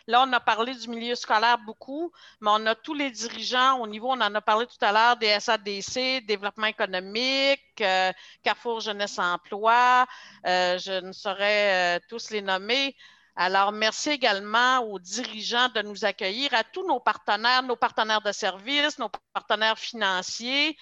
Là, 0.08 0.26
on 0.28 0.34
a 0.34 0.40
parlé 0.40 0.74
du 0.76 0.90
milieu 0.90 1.16
scolaire 1.16 1.58
beaucoup, 1.60 2.12
mais 2.42 2.50
on 2.52 2.66
a 2.66 2.76
tous 2.76 2.94
les 2.94 3.10
dirigeants 3.10 3.80
au 3.80 3.88
niveau, 3.88 4.10
on 4.10 4.20
en 4.20 4.36
a 4.36 4.42
parlé 4.42 4.66
tout 4.66 4.84
à 4.84 4.92
l'heure, 4.92 5.18
des 5.18 5.40
SADC, 5.40 6.26
développement 6.26 6.68
économique, 6.68 7.62
euh, 7.82 8.12
Carrefour 8.44 8.82
Jeunesse 8.82 9.18
Emploi, 9.20 10.06
euh, 10.46 10.78
je 10.78 11.06
ne 11.06 11.12
saurais 11.14 11.98
euh, 11.98 12.00
tous 12.10 12.32
les 12.32 12.42
nommer. 12.42 12.96
Alors, 13.36 13.72
merci 13.72 14.12
également 14.12 14.80
aux 14.80 15.00
dirigeants 15.00 15.70
de 15.70 15.82
nous 15.82 16.06
accueillir, 16.06 16.54
à 16.54 16.64
tous 16.64 16.86
nos 16.88 17.00
partenaires, 17.00 17.64
nos 17.64 17.76
partenaires 17.76 18.22
de 18.22 18.32
services, 18.32 19.00
nos 19.00 19.10
partenaires 19.34 19.80
financiers. 19.80 20.78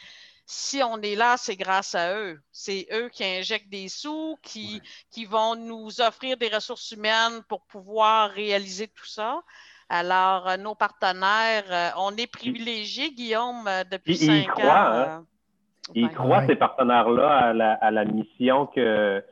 Si 0.46 0.84
on 0.84 1.02
est 1.02 1.16
là, 1.16 1.38
c'est 1.38 1.56
grâce 1.56 1.96
à 1.96 2.14
eux. 2.18 2.42
C'est 2.52 2.88
eux 2.92 3.08
qui 3.08 3.24
injectent 3.24 3.70
des 3.70 3.88
sous, 3.88 4.38
qui, 4.42 4.82
qui 5.10 5.24
vont 5.24 5.56
nous 5.56 6.02
offrir 6.02 6.36
des 6.36 6.50
ressources 6.50 6.92
humaines 6.92 7.42
pour 7.48 7.62
pouvoir 7.68 8.32
réaliser 8.32 8.90
tout 8.90 9.06
ça. 9.06 9.42
Alors, 9.88 10.50
euh, 10.50 10.58
nos 10.58 10.76
partenaires, 10.76 11.66
euh, 11.70 11.90
on 11.98 12.16
est 12.18 12.28
privilégiés, 12.28 13.12
Guillaume, 13.12 13.68
euh, 13.68 13.84
depuis 13.90 14.18
cinq 14.18 14.60
ans. 14.60 14.72
Hein? 14.72 15.26
Ils 15.96 16.10
croient, 16.10 16.46
ces 16.48 16.56
partenaires-là, 16.56 17.78
à 17.82 17.92
la 17.92 18.06
mission 18.06 18.68
que, 18.68 19.24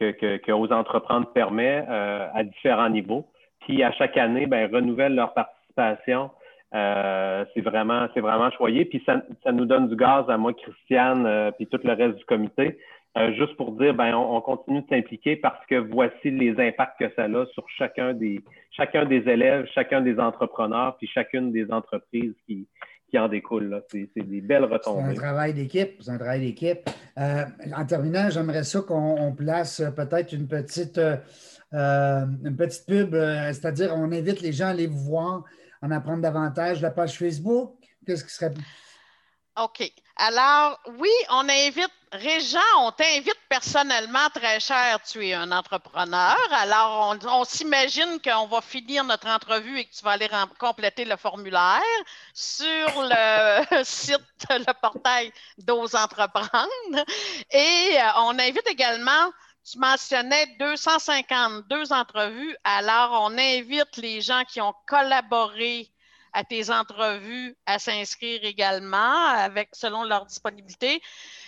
que, 0.00 0.36
que, 0.38 0.52
aux 0.52 0.72
entreprises 0.72 1.26
permet 1.34 1.84
euh, 1.88 2.26
à 2.32 2.42
différents 2.44 2.88
niveaux. 2.88 3.26
Puis 3.60 3.82
à 3.82 3.92
chaque 3.92 4.16
année, 4.16 4.46
ben, 4.46 4.70
renouvellent 4.72 5.14
leur 5.14 5.34
participation. 5.34 6.30
Euh, 6.74 7.44
c'est 7.52 7.60
vraiment, 7.60 8.06
c'est 8.14 8.20
vraiment 8.20 8.50
choyé. 8.52 8.84
Puis 8.84 9.02
ça, 9.04 9.22
ça, 9.44 9.52
nous 9.52 9.66
donne 9.66 9.88
du 9.88 9.96
gaz 9.96 10.28
à 10.28 10.36
moi, 10.36 10.52
Christiane, 10.54 11.26
euh, 11.26 11.50
puis 11.50 11.66
tout 11.66 11.80
le 11.82 11.92
reste 11.92 12.16
du 12.16 12.24
comité. 12.24 12.78
juste 13.36 13.56
pour 13.56 13.72
dire, 13.72 13.92
ben, 13.92 14.14
on, 14.14 14.40
continue 14.40 14.82
de 14.82 14.88
s'impliquer 14.88 15.36
parce 15.36 15.64
que 15.66 15.74
voici 15.74 16.30
les 16.30 16.58
impacts 16.60 16.98
que 16.98 17.12
ça 17.16 17.24
a 17.24 17.46
sur 17.46 17.68
chacun 17.76 18.14
des, 18.14 18.40
chacun 18.70 19.04
des 19.04 19.28
élèves, 19.28 19.66
chacun 19.74 20.00
des 20.00 20.18
entrepreneurs, 20.18 20.96
puis 20.96 21.08
chacune 21.08 21.50
des 21.52 21.70
entreprises 21.72 22.34
qui, 22.46 22.68
qui 23.10 23.18
en 23.18 23.28
découle. 23.28 23.82
C'est 23.90 24.08
des 24.16 24.40
belles 24.40 24.64
retombées. 24.64 25.02
C'est 25.06 25.10
un 25.10 25.14
travail 25.14 25.54
d'équipe. 25.54 25.96
C'est 26.00 26.10
un 26.10 26.16
travail 26.18 26.40
d'équipe. 26.40 26.88
Euh, 27.18 27.44
en 27.76 27.84
terminant, 27.84 28.30
j'aimerais 28.30 28.64
ça 28.64 28.80
qu'on 28.80 29.34
place 29.36 29.82
peut-être 29.96 30.32
une 30.32 30.46
petite, 30.46 30.98
euh, 30.98 31.16
une 32.44 32.56
petite 32.56 32.86
pub, 32.86 33.14
euh, 33.14 33.48
c'est-à-dire 33.48 33.92
on 33.94 34.10
invite 34.12 34.40
les 34.40 34.52
gens 34.52 34.66
à 34.66 34.70
aller 34.70 34.86
vous 34.86 34.98
voir, 34.98 35.44
en 35.82 35.90
apprendre 35.90 36.22
davantage. 36.22 36.80
La 36.80 36.90
page 36.90 37.18
Facebook, 37.18 37.74
qu'est-ce 38.06 38.24
qui 38.24 38.32
serait. 38.32 38.52
OK. 39.60 39.92
Alors, 40.16 40.80
oui, 40.98 41.10
on 41.28 41.46
invite, 41.48 41.90
Régent, 42.12 42.58
on 42.78 42.92
t'invite 42.92 43.38
personnellement, 43.48 44.28
très 44.34 44.58
cher, 44.58 44.98
tu 45.02 45.26
es 45.26 45.34
un 45.34 45.52
entrepreneur. 45.52 46.36
Alors, 46.52 47.14
on, 47.26 47.44
s'imagine 47.44 48.18
qu'on 48.24 48.46
va 48.46 48.62
finir 48.62 49.04
notre 49.04 49.28
entrevue 49.28 49.78
et 49.78 49.84
que 49.84 49.94
tu 49.94 50.02
vas 50.02 50.12
aller 50.12 50.28
compléter 50.58 51.04
le 51.04 51.16
formulaire 51.16 51.82
sur 52.32 53.02
le 53.02 53.84
site, 53.84 54.20
le 54.48 54.72
portail 54.80 55.30
d'Ose 55.58 55.94
Entreprendre. 55.94 57.04
Et 57.50 57.98
euh, 57.98 58.08
on 58.16 58.38
invite 58.38 58.66
également 58.66 59.30
tu 59.70 59.78
mentionnais 59.78 60.56
252 60.58 61.92
entrevues. 61.92 62.56
Alors, 62.64 63.10
on 63.24 63.36
invite 63.36 63.98
les 63.98 64.22
gens 64.22 64.42
qui 64.44 64.60
ont 64.60 64.74
collaboré 64.86 65.90
à 66.32 66.44
tes 66.44 66.70
entrevues 66.70 67.56
à 67.66 67.78
s'inscrire 67.78 68.44
également 68.44 69.26
avec 69.26 69.70
selon 69.72 70.04
leur 70.04 70.26
disponibilité. 70.26 71.00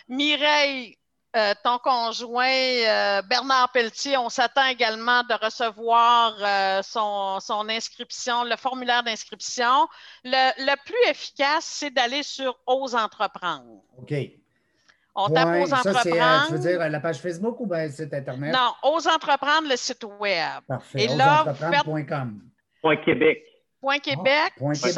Mireille, 0.08 0.96
euh, 1.34 1.54
ton 1.64 1.78
conjoint 1.78 2.44
euh, 2.46 3.22
Bernard 3.22 3.72
Pelletier, 3.72 4.18
on 4.18 4.28
s'attend 4.28 4.66
également 4.66 5.22
de 5.22 5.32
recevoir 5.42 6.36
euh, 6.42 6.82
son, 6.82 7.68
inscription, 7.70 8.44
le 8.44 8.56
formulaire 8.56 9.02
d'inscription. 9.02 9.88
Le, 10.24 10.76
plus 10.84 11.10
efficace, 11.10 11.64
c'est 11.64 11.88
d'aller 11.88 12.22
sur 12.22 12.58
Ose 12.66 12.94
entreprendre. 12.94 13.80
OK. 13.96 14.12
On 15.14 15.30
tape 15.30 15.62
Ose 15.62 15.72
entreprendre. 15.72 16.46
tu 16.48 16.52
veux 16.52 16.58
dire 16.58 16.90
la 16.90 17.00
page 17.00 17.18
Facebook 17.18 17.58
ou 17.60 17.66
bien 17.66 17.88
site 17.88 18.12
Internet? 18.12 18.52
Non, 18.52 18.74
Ose 18.82 19.06
entreprendre, 19.06 19.68
le 19.70 19.76
site 19.76 20.04
web. 20.04 20.62
Parfait. 20.68 21.04
Et 21.04 21.08
là, 21.08 21.46
Point 23.82 23.98
Québec. 23.98 24.52
Point 24.56 24.74
Québec, 24.74 24.94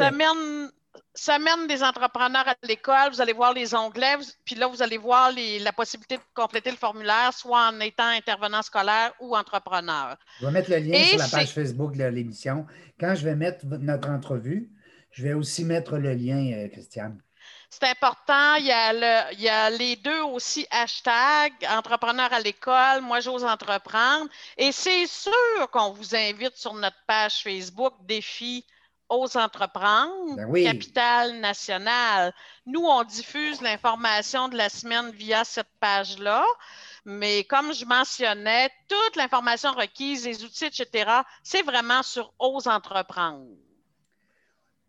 semaine, 1.15 1.67
des 1.67 1.81
entrepreneurs 1.83 2.47
à 2.47 2.55
l'école, 2.63 3.11
vous 3.11 3.21
allez 3.21 3.33
voir 3.33 3.53
les 3.53 3.73
onglets, 3.73 4.17
puis 4.45 4.55
là, 4.55 4.67
vous 4.67 4.81
allez 4.81 4.97
voir 4.97 5.31
la 5.33 5.73
possibilité 5.73 6.17
de 6.17 6.21
compléter 6.33 6.71
le 6.71 6.77
formulaire, 6.77 7.33
soit 7.33 7.69
en 7.69 7.79
étant 7.79 8.07
intervenant 8.07 8.61
scolaire 8.61 9.11
ou 9.19 9.35
entrepreneur. 9.35 10.17
Je 10.39 10.45
vais 10.45 10.51
mettre 10.51 10.69
le 10.69 10.77
lien 10.77 11.03
sur 11.03 11.17
la 11.17 11.27
page 11.27 11.51
Facebook 11.51 11.95
de 11.95 12.03
l'émission. 12.03 12.65
Quand 12.99 13.15
je 13.15 13.25
vais 13.25 13.35
mettre 13.35 13.65
notre 13.65 14.09
entrevue, 14.09 14.69
je 15.11 15.23
vais 15.23 15.33
aussi 15.33 15.63
mettre 15.63 15.97
le 15.97 16.13
lien, 16.13 16.51
euh, 16.53 16.67
Christiane. 16.67 17.21
c'est 17.69 17.85
important. 17.85 18.55
Il 18.55 18.65
y, 18.65 18.71
a 18.71 18.93
le, 18.93 19.33
il 19.33 19.41
y 19.41 19.49
a 19.49 19.69
les 19.69 19.95
deux 19.95 20.21
aussi 20.21 20.67
hashtags, 20.69 21.53
entrepreneur 21.69 22.31
à 22.31 22.39
l'école, 22.39 23.01
moi 23.01 23.19
j'ose 23.19 23.45
entreprendre. 23.45 24.29
Et 24.57 24.71
c'est 24.71 25.07
sûr 25.07 25.71
qu'on 25.71 25.91
vous 25.91 26.15
invite 26.15 26.55
sur 26.55 26.73
notre 26.73 26.97
page 27.07 27.41
Facebook 27.41 27.93
Défi 28.05 28.65
aux 29.09 29.37
entreprendre, 29.37 30.35
Ben 30.35 30.45
oui. 30.49 30.63
Capital 30.63 31.39
National. 31.39 32.33
Nous, 32.65 32.83
on 32.83 33.03
diffuse 33.03 33.61
l'information 33.61 34.47
de 34.49 34.57
la 34.57 34.69
semaine 34.69 35.11
via 35.11 35.43
cette 35.43 35.69
page-là. 35.79 36.43
Mais 37.05 37.43
comme 37.43 37.71
je 37.73 37.85
mentionnais, 37.85 38.69
toute 38.87 39.15
l'information 39.15 39.71
requise, 39.73 40.25
les 40.25 40.43
outils, 40.43 40.65
etc., 40.65 41.11
c'est 41.43 41.61
vraiment 41.61 42.01
sur 42.01 42.33
Ose 42.39 42.67
entreprendre. 42.67 43.45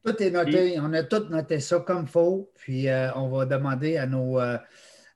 Tout 0.05 0.23
est 0.23 0.31
noté. 0.31 0.79
On 0.81 0.93
a 0.95 1.03
tout 1.03 1.25
noté 1.29 1.61
ça 1.61 1.81
comme 1.81 2.07
faut. 2.07 2.51
Puis 2.55 2.89
euh, 2.89 3.13
on 3.15 3.29
va 3.29 3.45
demander 3.45 3.99
à 3.99 4.07
nos, 4.07 4.41
euh, 4.41 4.57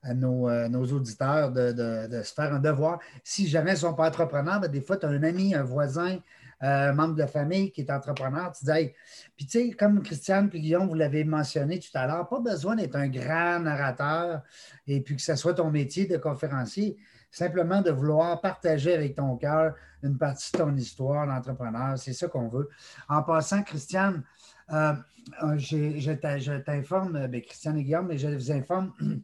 à 0.03 0.13
nos, 0.15 0.49
euh, 0.49 0.69
nos 0.69 0.85
auditeurs 0.93 1.53
de, 1.53 1.73
de- 1.73 2.07
de 2.09 2.23
se 2.23 2.35
faire 2.35 2.53
un 2.53 2.59
devoir. 2.59 2.99
Si 3.25 3.49
jamais 3.49 3.71
ils 3.71 3.75
ne 3.75 3.79
sont 3.79 3.95
pas 3.95 4.09
entrepreneurs, 4.09 4.61
ben, 4.61 4.69
des 4.71 4.81
fois, 4.83 4.97
tu 4.97 5.07
as 5.07 5.09
un 5.09 5.23
ami, 5.23 5.55
un 5.55 5.63
voisin, 5.63 6.19
un 6.61 6.93
membre 6.93 7.15
de 7.15 7.27
famille 7.27 7.73
qui 7.73 7.81
est 7.83 7.91
entrepreneur. 7.91 8.53
Tu 8.53 8.65
dis, 8.65 8.71
Hey. 8.71 8.95
puis 9.37 9.47
tu 9.47 9.59
sais, 9.59 9.71
comme 9.71 10.03
Christiane 10.03 10.51
et 10.53 10.61
Guillaume, 10.61 10.89
vous 10.89 10.95
l'avez 10.95 11.25
mentionné 11.25 11.79
tout 11.79 11.91
à 11.95 12.07
l'heure, 12.07 12.29
pas 12.29 12.41
besoin 12.41 12.77
d'être 12.77 12.97
un 12.97 13.09
grand 13.09 13.61
narrateur 13.61 14.43
et 14.87 15.01
puis 15.01 15.17
que 15.17 15.23
ce 15.23 15.37
soit 15.37 15.55
ton 15.55 15.71
métier 15.71 16.07
de 16.07 16.17
conférencier. 16.17 16.99
Simplement 17.31 17.81
de 17.81 17.91
vouloir 17.91 18.41
partager 18.41 18.93
avec 18.93 19.15
ton 19.15 19.37
cœur 19.37 19.75
une 20.03 20.19
partie 20.19 20.53
de 20.53 20.59
ton 20.59 20.75
histoire 20.77 21.27
d'entrepreneur. 21.27 21.97
C'est 21.97 22.13
ça 22.13 22.29
qu'on 22.29 22.49
veut. 22.49 22.69
En 23.09 23.23
passant, 23.23 23.63
Christiane, 23.63 24.25
euh, 24.73 24.95
euh, 25.43 25.59
je 25.59 26.59
t'informe, 26.59 27.17
euh, 27.17 27.29
ben, 27.29 27.41
Christiane 27.41 27.79
et 27.79 27.85
Guillaume, 27.85 28.09
mais 28.09 28.19
je 28.19 28.29
vous 28.29 28.51
informe 28.51 28.93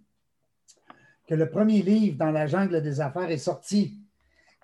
que 1.27 1.35
le 1.35 1.51
premier 1.51 1.83
livre 1.83 2.17
dans 2.17 2.31
la 2.31 2.47
jungle 2.47 2.81
des 2.81 3.01
affaires 3.01 3.31
est 3.31 3.39
sorti. 3.39 4.06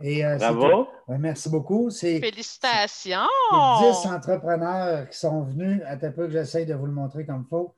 Et, 0.01 0.25
euh, 0.25 0.39
c'est- 0.39 0.53
Bravo. 0.53 0.89
Merci 1.09 1.49
beaucoup. 1.51 1.91
Félicitations! 1.91 3.19
c'est 3.81 4.09
10 4.09 4.15
entrepreneurs 4.15 5.09
qui 5.09 5.19
sont 5.19 5.43
venus, 5.43 5.83
à 5.87 5.97
peu 5.97 6.11
que 6.27 6.31
j'essaye 6.31 6.67
de 6.67 6.75
vous 6.75 6.87
le 6.87 6.93
montrer 6.93 7.25
comme 7.27 7.45
il 7.47 7.49
faut. 7.49 7.75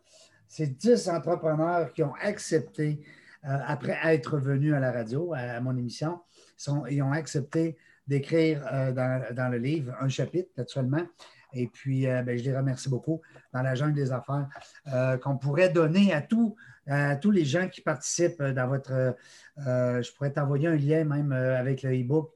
C'est 0.47 0.79
10 0.79 1.09
entrepreneurs 1.09 1.93
qui 1.93 2.03
ont 2.03 2.15
accepté, 2.23 3.01
euh, 3.45 3.59
après 3.67 3.99
être 4.05 4.39
venus 4.39 4.75
à 4.75 4.81
la 4.81 4.93
radio, 4.93 5.35
à, 5.35 5.39
à 5.39 5.61
mon 5.61 5.77
émission, 5.77 6.21
sont, 6.57 6.87
ils 6.87 7.03
ont 7.03 7.13
accepté 7.13 7.77
d'écrire 8.07 8.65
euh, 8.73 8.93
dans, 8.93 9.35
dans 9.35 9.49
le 9.49 9.59
livre 9.59 9.93
un 10.01 10.09
chapitre, 10.09 10.51
naturellement. 10.57 11.03
Et 11.53 11.69
puis, 11.69 12.07
euh, 12.07 12.23
ben, 12.23 12.37
je 12.37 12.45
les 12.45 12.57
remercie 12.57 12.89
beaucoup 12.89 13.21
dans 13.53 13.63
la 13.63 13.75
jungle 13.75 13.95
des 13.95 14.13
affaires 14.13 14.49
euh, 14.93 15.17
qu'on 15.19 15.37
pourrait 15.39 15.69
donner 15.71 16.13
à, 16.13 16.21
tous 16.21 16.55
à 16.87 17.17
tous 17.17 17.31
les 17.31 17.45
gens 17.45 17.69
qui 17.69 17.81
participent 17.81 18.41
euh, 18.41 18.53
dans 18.53 18.67
votre. 18.69 18.93
euh, 18.93 20.03
je 20.03 20.13
pourrais 20.13 20.33
t'envoyer 20.33 20.69
un 20.69 20.77
lien 20.77 21.05
même 21.05 21.33
euh, 21.33 21.59
avec 21.59 21.83
le 21.83 21.91
e-book 21.93 22.31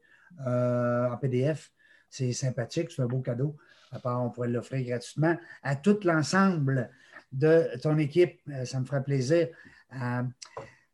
euh, 0.46 1.08
en 1.10 1.16
PDF. 1.16 1.70
C'est 2.10 2.32
sympathique, 2.32 2.90
c'est 2.90 3.02
un 3.02 3.06
beau 3.06 3.20
cadeau. 3.20 3.56
À 3.92 3.98
part, 3.98 4.22
on 4.22 4.30
pourrait 4.30 4.48
l'offrir 4.48 4.86
gratuitement 4.86 5.36
à 5.62 5.76
tout 5.76 5.98
l'ensemble 6.04 6.90
de 7.32 7.68
ton 7.82 7.96
équipe. 7.98 8.40
Euh, 8.50 8.64
Ça 8.64 8.80
me 8.80 8.84
ferait 8.84 9.02
plaisir. 9.02 9.48
Euh, 9.94 10.22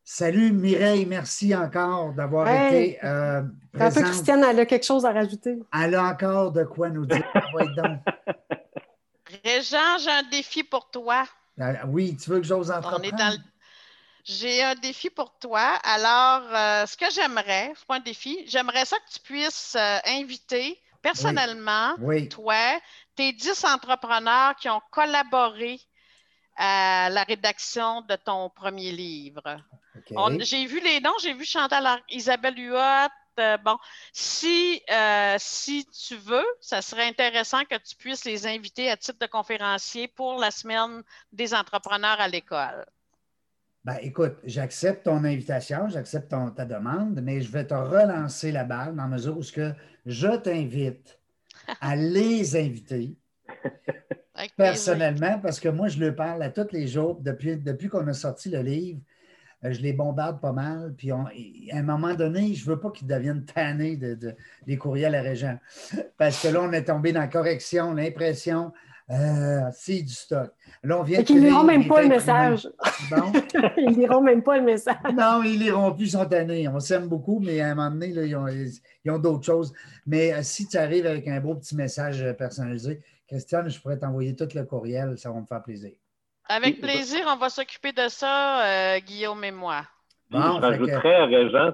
salut 0.05 0.53
Mireille, 0.53 1.07
merci 1.07 1.55
encore 1.55 2.13
d'avoir 2.13 2.47
Hey! 2.49 2.91
été 2.91 3.05
euh, 3.05 3.43
présente. 3.73 4.05
Christiane, 4.05 4.45
elle 4.49 4.61
a 4.61 4.67
quelque 4.67 4.85
chose 4.87 5.05
à 5.07 5.13
rajouter. 5.13 5.59
Elle 5.73 5.95
a 5.95 6.05
encore 6.05 6.53
de 6.53 6.65
quoi 6.65 6.91
nous 6.91 7.07
dire. 7.07 7.25
Régent, 9.45 9.99
j'ai 10.03 10.11
un 10.11 10.23
défi 10.31 10.63
pour 10.65 10.91
toi. 10.91 11.25
Euh, 11.61 11.75
oui, 11.89 12.17
tu 12.17 12.31
veux 12.31 12.39
que 12.41 12.47
j'ose 12.47 12.71
On 12.71 12.77
entreprendre? 12.79 13.05
est 13.05 13.13
dans 13.13 13.33
le- 13.33 13.39
J'ai 14.25 14.63
un 14.63 14.75
défi 14.75 15.11
pour 15.11 15.39
toi. 15.39 15.79
Alors, 15.85 16.43
euh, 16.55 16.87
ce 16.87 16.97
que 16.97 17.11
j'aimerais, 17.11 17.73
c'est 17.77 17.87
pas 17.87 17.97
un 17.97 18.01
défi, 18.01 18.45
j'aimerais 18.47 18.85
ça 18.87 18.97
que 18.99 19.13
tu 19.13 19.21
puisses 19.21 19.75
euh, 19.77 19.99
inviter 20.07 20.81
personnellement, 21.03 21.97
Oui, 22.01 22.29
toi, 22.29 22.81
tes 23.17 23.33
10 23.33 23.65
entrepreneurs 23.65 24.57
qui 24.57 24.69
ont 24.71 24.81
collaboré 24.91 25.81
à 26.57 27.09
la 27.11 27.25
rédaction 27.25 28.03
de 28.03 28.17
ton 28.17 28.51
premier 28.51 28.93
livre. 28.93 29.43
J'ai 30.41 30.67
vu 30.67 30.81
les 30.81 31.01
noms, 31.01 31.15
j'ai 31.23 31.35
vu 31.35 31.45
Chantal, 31.45 32.03
Isabelle 32.11 32.59
Huot. 32.59 33.11
Euh, 33.39 33.57
bon, 33.59 33.77
si, 34.13 34.83
euh, 34.91 35.37
si 35.39 35.87
tu 35.87 36.17
veux, 36.17 36.45
ça 36.61 36.83
serait 36.83 37.07
intéressant 37.07 37.65
que 37.65 37.77
tu 37.77 37.97
puisses 37.97 38.25
les 38.25 38.47
inviter 38.47 38.91
à 38.91 38.97
titre 38.97 39.19
de 39.21 39.27
conférencier 39.27 40.09
pour 40.09 40.39
la 40.39 40.51
semaine 40.51 41.03
des 41.33 41.55
entrepreneurs 41.55 42.21
à 42.21 42.29
l'école. 42.29 42.85
Ben, 43.85 43.99
écoute, 44.01 44.37
j'accepte 44.45 45.05
ton 45.05 45.25
invitation, 45.25 45.89
j'accepte 45.89 46.35
ta 46.57 46.65
demande, 46.65 47.21
mais 47.23 47.43
je 47.43 47.51
vais 47.51 47.67
te 47.67 47.75
relancer 47.75 48.51
la 48.51 48.65
balle 48.65 48.97
dans 48.97 49.03
la 49.03 49.09
mesure 49.09 49.37
où 49.37 49.43
que 49.43 49.73
je 50.07 50.37
t'invite 50.37 51.19
à 51.81 51.95
les 51.97 52.57
inviter 52.57 53.17
personnellement, 54.57 55.39
parce 55.41 55.61
que 55.61 55.69
moi, 55.69 55.89
je 55.89 55.99
leur 55.99 56.15
parle 56.15 56.43
à 56.43 56.51
tous 56.51 56.73
les 56.73 56.87
jours. 56.87 57.19
Depuis, 57.21 57.57
depuis 57.57 57.89
qu'on 57.89 58.07
a 58.09 58.13
sorti 58.13 58.51
le 58.51 58.63
livre, 58.63 59.01
je 59.73 59.81
les 59.81 59.93
bombarde 59.93 60.41
pas 60.41 60.53
mal. 60.53 60.95
Puis 60.97 61.13
on- 61.13 61.27
à 61.27 61.77
un 61.77 61.83
moment 61.83 62.15
donné, 62.15 62.55
je 62.55 62.69
ne 62.69 62.75
veux 62.75 62.81
pas 62.81 62.91
qu'ils 62.91 63.07
deviennent 63.09 63.45
tannés 63.45 63.97
de, 63.97 64.15
de- 64.15 64.35
des 64.67 64.77
courriels 64.77 65.15
à 65.15 65.23
Régent. 65.23 65.59
Parce 66.19 66.43
que 66.43 66.49
là, 66.49 66.61
on 66.63 66.73
est 66.73 66.85
tombé 66.85 67.13
dans 67.13 67.21
la 67.21 67.29
correction, 67.29 67.93
l'impression, 67.95 68.73
euh, 69.11 69.61
c'est 69.73 70.01
du 70.03 70.13
stock. 70.15 70.51
Là, 70.83 70.99
on 70.99 71.03
vient 71.03 71.19
Et 71.19 71.23
de 71.23 71.27
qu'ils 71.27 71.37
finir, 71.37 71.51
liront 71.53 71.65
même 71.65 71.87
pas 71.87 72.03
le 72.03 72.09
message. 72.09 72.69
Bon? 73.11 73.33
Ils 73.77 73.99
liront 73.99 74.23
même 74.23 74.43
pas 74.43 74.57
le 74.59 74.65
message. 74.65 74.97
Non, 75.15 75.43
ils 75.45 75.59
liront 75.59 75.93
plus, 75.93 76.07
ils 76.07 76.11
sont 76.13 76.25
tannés. 76.25 76.67
On 76.69 76.81
s'aime 76.81 77.07
beaucoup, 77.09 77.39
mais 77.39 77.61
à 77.61 77.71
un 77.73 77.75
moment 77.75 77.91
donné, 77.91 78.13
là, 78.13 78.25
ils 78.25 78.35
ont, 78.35 78.47
ils 78.49 79.11
ont 79.11 79.19
d'autres 79.19 79.45
choses. 79.45 79.75
Mais 80.07 80.33
euh, 80.33 80.39
si 80.43 80.67
tu 80.67 80.79
arrives 80.79 81.07
avec 81.07 81.29
un 81.29 81.39
beau 81.41 81.55
petit 81.55 81.77
message 81.77 82.23
euh, 82.23 82.33
personnalisé, 82.33 83.03
Christiane, 83.29 83.69
je 83.69 83.79
pourrais 83.81 83.99
t'envoyer 83.99 84.35
tout 84.35 84.49
le 84.55 84.63
courriel, 84.65 85.19
ça 85.19 85.31
va 85.31 85.39
me 85.41 85.47
faire 85.47 85.63
plaisir. 85.63 85.93
Avec 86.49 86.81
plaisir, 86.81 87.21
on 87.33 87.37
va 87.37 87.49
s'occuper 87.49 87.93
de 87.93 88.09
ça, 88.09 88.65
euh, 88.67 88.99
Guillaume 89.01 89.43
et 89.45 89.51
moi. 89.51 89.83
Bon, 90.31 90.39
je 90.41 90.45
fait 90.45 90.59
que- 90.61 90.63
rajouterais, 90.67 91.25
Régent, 91.25 91.73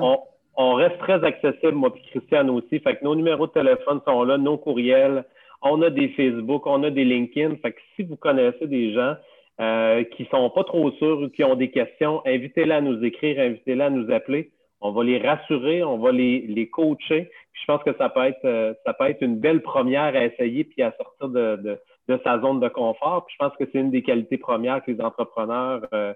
on, 0.00 0.12
on, 0.12 0.18
on 0.56 0.74
reste 0.74 0.98
très 0.98 1.22
accessible, 1.24 1.72
moi 1.72 1.92
et 1.96 2.00
Christiane 2.10 2.50
aussi. 2.50 2.78
Fait 2.80 2.96
que 2.96 3.04
nos 3.04 3.14
numéros 3.14 3.46
de 3.46 3.52
téléphone 3.52 4.00
sont 4.06 4.22
là, 4.24 4.38
nos 4.38 4.56
courriels. 4.58 5.24
On 5.62 5.80
a 5.82 5.90
des 5.90 6.08
Facebook, 6.10 6.66
on 6.66 6.82
a 6.84 6.90
des 6.90 7.04
LinkedIn. 7.04 7.56
Fait 7.56 7.72
que 7.72 7.80
si 7.96 8.02
vous 8.02 8.16
connaissez 8.16 8.66
des 8.66 8.92
gens 8.92 9.14
euh, 9.60 10.04
qui 10.16 10.26
sont 10.30 10.50
pas 10.50 10.64
trop 10.64 10.90
sûrs 10.92 11.20
ou 11.20 11.28
qui 11.28 11.42
ont 11.42 11.54
des 11.56 11.70
questions, 11.70 12.22
invitez-les 12.26 12.72
à 12.72 12.80
nous 12.80 13.02
écrire, 13.04 13.40
invitez-les 13.40 13.82
à 13.82 13.90
nous 13.90 14.12
appeler. 14.12 14.50
On 14.80 14.92
va 14.92 15.02
les 15.02 15.18
rassurer, 15.18 15.82
on 15.82 15.96
va 15.98 16.12
les, 16.12 16.40
les 16.46 16.68
coacher. 16.68 17.30
Puis 17.52 17.62
je 17.62 17.66
pense 17.66 17.82
que 17.82 17.96
ça 17.96 18.10
peut 18.10 18.24
être 18.24 18.44
euh, 18.44 18.74
ça 18.84 18.92
peut 18.92 19.06
être 19.08 19.22
une 19.22 19.38
belle 19.38 19.62
première 19.62 20.14
à 20.14 20.24
essayer 20.24 20.64
puis 20.64 20.82
à 20.82 20.92
sortir 20.98 21.28
de, 21.28 21.56
de, 21.56 21.78
de 22.08 22.20
sa 22.24 22.40
zone 22.40 22.60
de 22.60 22.68
confort. 22.68 23.24
Puis 23.26 23.36
je 23.38 23.46
pense 23.46 23.56
que 23.56 23.64
c'est 23.70 23.78
une 23.78 23.90
des 23.90 24.02
qualités 24.02 24.38
premières 24.38 24.84
que 24.84 24.90
les 24.90 25.00
entrepreneurs 25.00 25.82
euh, 25.92 26.12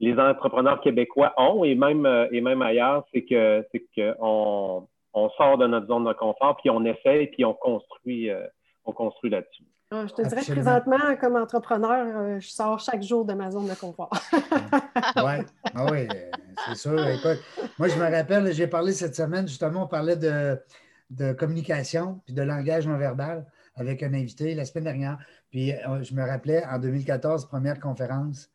les 0.00 0.18
entrepreneurs 0.18 0.80
québécois 0.80 1.32
ont 1.36 1.64
et 1.64 1.74
même 1.74 2.06
euh, 2.06 2.26
et 2.32 2.40
même 2.40 2.60
ailleurs, 2.60 3.04
c'est 3.12 3.22
que 3.22 3.64
c'est 3.70 3.84
que 3.96 4.14
on, 4.20 4.86
on 5.14 5.30
sort 5.30 5.58
de 5.58 5.66
notre 5.66 5.86
zone 5.86 6.04
de 6.04 6.12
confort 6.12 6.56
puis 6.56 6.70
on 6.70 6.84
essaye 6.84 7.28
puis 7.28 7.44
on 7.44 7.54
construit 7.54 8.30
euh, 8.30 8.46
on 8.84 8.92
construit 8.92 9.30
là-dessus. 9.30 9.64
Ah, 9.92 10.06
Je 10.06 10.14
te 10.14 10.22
dirais 10.22 10.40
que 10.40 10.52
présentement, 10.52 11.16
comme 11.20 11.36
entrepreneur, 11.36 12.06
euh, 12.16 12.40
je 12.40 12.48
sors 12.48 12.80
chaque 12.80 13.02
jour 13.02 13.26
de 13.26 13.34
ma 13.34 13.50
zone 13.50 13.68
de 13.68 13.74
confort. 13.74 14.10
Oui, 15.16 15.44
ah 15.74 15.86
oui, 15.90 16.08
c'est 16.66 16.74
sûr. 16.74 16.98
Écoute, 17.08 17.42
moi, 17.78 17.88
je 17.88 17.98
me 17.98 18.10
rappelle, 18.10 18.52
j'ai 18.52 18.66
parlé 18.66 18.92
cette 18.92 19.14
semaine, 19.14 19.46
justement, 19.46 19.84
on 19.84 19.86
parlait 19.86 20.16
de, 20.16 20.58
de 21.10 21.32
communication 21.32 22.20
puis 22.24 22.34
de 22.34 22.42
langage 22.42 22.86
non 22.86 22.96
verbal 22.96 23.46
avec 23.74 24.02
un 24.02 24.12
invité 24.14 24.54
la 24.54 24.64
semaine 24.64 24.84
dernière. 24.84 25.18
Puis 25.50 25.72
euh, 25.72 26.02
je 26.02 26.14
me 26.14 26.22
rappelais, 26.22 26.64
en 26.66 26.78
2014, 26.78 27.46
première 27.48 27.80
conférence, 27.80 28.50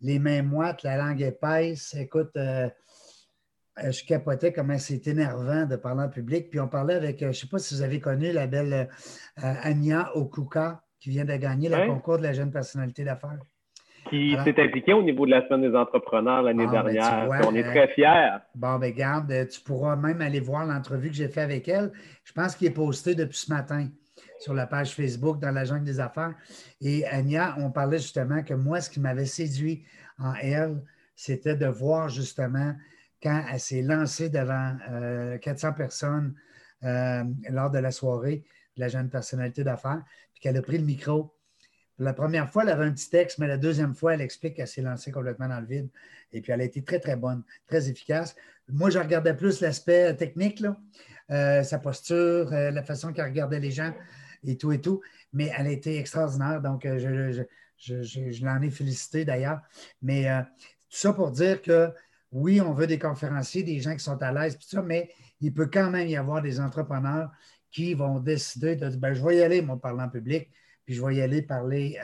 les 0.00 0.18
mains 0.18 0.42
moites, 0.42 0.82
la 0.82 0.96
langue 0.96 1.22
épaisse. 1.22 1.94
Écoute, 1.98 2.30
euh, 2.36 2.68
euh, 3.82 3.90
je 3.90 4.04
capotais 4.04 4.52
comment 4.52 4.78
c'est 4.78 5.06
énervant 5.06 5.66
de 5.66 5.76
parler 5.76 6.02
en 6.02 6.08
public. 6.08 6.50
Puis 6.50 6.60
on 6.60 6.68
parlait 6.68 6.94
avec, 6.94 7.20
je 7.20 7.26
ne 7.26 7.32
sais 7.32 7.48
pas 7.48 7.58
si 7.58 7.74
vous 7.74 7.82
avez 7.82 8.00
connu 8.00 8.30
la 8.30 8.46
belle 8.46 8.72
euh, 9.42 9.54
Anya 9.62 10.10
Okuka 10.14 10.82
qui 11.00 11.10
vient 11.10 11.24
de 11.24 11.36
gagner 11.36 11.68
le 11.68 11.86
concours 11.86 12.18
de 12.18 12.22
la 12.22 12.32
jeune 12.32 12.50
personnalité 12.50 13.04
d'affaires. 13.04 13.38
Qui 14.08 14.36
s'est 14.44 14.60
impliqué 14.62 14.92
au 14.92 15.02
niveau 15.02 15.24
de 15.24 15.30
la 15.30 15.46
semaine 15.46 15.62
des 15.62 15.74
entrepreneurs 15.76 16.42
l'année 16.42 16.66
Ah, 16.68 16.82
ben, 16.82 16.92
dernière. 16.92 17.26
vois, 17.26 17.48
on 17.48 17.54
est 17.54 17.62
très 17.62 17.88
fiers. 17.88 18.36
Bon, 18.54 18.78
ben 18.78 18.92
garde, 18.92 19.48
tu 19.48 19.60
pourras 19.62 19.96
même 19.96 20.20
aller 20.20 20.40
voir 20.40 20.66
l'entrevue 20.66 21.08
que 21.08 21.14
j'ai 21.14 21.28
faite 21.28 21.44
avec 21.44 21.68
elle. 21.68 21.90
Je 22.24 22.32
pense 22.32 22.54
qu'il 22.54 22.68
est 22.68 22.74
posté 22.74 23.14
depuis 23.14 23.38
ce 23.38 23.50
matin 23.50 23.88
sur 24.38 24.54
la 24.54 24.66
page 24.66 24.94
Facebook 24.94 25.40
dans 25.40 25.50
la 25.50 25.64
jungle 25.64 25.84
des 25.84 26.00
affaires. 26.00 26.34
Et 26.80 27.06
Anya, 27.06 27.56
on 27.58 27.70
parlait 27.70 27.98
justement 27.98 28.42
que 28.42 28.54
moi, 28.54 28.80
ce 28.80 28.90
qui 28.90 29.00
m'avait 29.00 29.26
séduit 29.26 29.84
en 30.18 30.34
elle, 30.34 30.82
c'était 31.16 31.56
de 31.56 31.66
voir 31.66 32.08
justement 32.08 32.74
quand 33.22 33.44
elle 33.50 33.60
s'est 33.60 33.82
lancée 33.82 34.28
devant 34.28 34.76
euh, 34.90 35.38
400 35.38 35.72
personnes 35.72 36.34
euh, 36.84 37.24
lors 37.48 37.70
de 37.70 37.78
la 37.78 37.90
soirée 37.90 38.44
de 38.76 38.80
la 38.80 38.88
jeune 38.88 39.08
personnalité 39.08 39.64
d'affaires, 39.64 40.02
puis 40.32 40.42
qu'elle 40.42 40.56
a 40.56 40.62
pris 40.62 40.78
le 40.78 40.84
micro. 40.84 41.34
La 41.98 42.12
première 42.12 42.50
fois, 42.50 42.64
elle 42.64 42.70
avait 42.70 42.86
un 42.86 42.92
petit 42.92 43.08
texte, 43.08 43.38
mais 43.38 43.46
la 43.46 43.56
deuxième 43.56 43.94
fois, 43.94 44.14
elle 44.14 44.20
explique 44.20 44.54
qu'elle 44.54 44.66
s'est 44.66 44.82
lancée 44.82 45.12
complètement 45.12 45.48
dans 45.48 45.60
le 45.60 45.66
vide. 45.66 45.88
Et 46.32 46.40
puis, 46.40 46.50
elle 46.50 46.60
a 46.60 46.64
été 46.64 46.82
très, 46.82 46.98
très 46.98 47.14
bonne, 47.14 47.44
très 47.68 47.88
efficace. 47.88 48.34
Moi, 48.68 48.90
je 48.90 48.98
regardais 48.98 49.34
plus 49.34 49.60
l'aspect 49.60 50.14
technique, 50.16 50.58
là, 50.58 50.76
euh, 51.30 51.62
sa 51.62 51.78
posture, 51.78 52.52
euh, 52.52 52.70
la 52.70 52.82
façon 52.82 53.10
qu'elle 53.14 53.24
regardait 53.24 53.58
les 53.58 53.70
gens 53.70 53.94
et 54.44 54.58
tout 54.58 54.72
et 54.72 54.80
tout. 54.80 55.00
Mais 55.32 55.50
elle 55.56 55.66
a 55.68 55.70
été 55.70 55.98
extraordinaire. 55.98 56.60
Donc, 56.60 56.84
euh, 56.84 56.98
je, 56.98 57.42
je, 57.78 58.44
l'en 58.44 58.60
ai 58.60 58.70
félicité 58.70 59.24
d'ailleurs. 59.24 59.60
Mais 60.02 60.26
tout 60.90 60.96
ça 60.96 61.12
pour 61.12 61.30
dire 61.30 61.62
que 61.62 61.90
oui, 62.30 62.60
on 62.60 62.72
veut 62.72 62.86
des 62.86 62.98
conférenciers, 62.98 63.62
des 63.62 63.80
gens 63.80 63.94
qui 63.94 64.04
sont 64.04 64.22
à 64.22 64.32
l'aise, 64.32 64.58
tout 64.58 64.68
ça, 64.68 64.82
mais 64.82 65.10
il 65.40 65.52
peut 65.54 65.68
quand 65.72 65.90
même 65.90 66.08
y 66.08 66.16
avoir 66.16 66.42
des 66.42 66.60
entrepreneurs 66.60 67.30
qui 67.70 67.94
vont 67.94 68.20
décider 68.20 68.76
de 68.76 68.88
dire 68.88 68.98
ben, 68.98 69.14
je 69.14 69.24
vais 69.24 69.36
y 69.36 69.42
aller, 69.42 69.62
moi, 69.62 69.80
parler 69.80 70.02
en 70.02 70.08
public, 70.08 70.50
puis 70.84 70.94
je 70.94 71.04
vais 71.04 71.16
y 71.16 71.22
aller 71.22 71.42
parler 71.42 71.98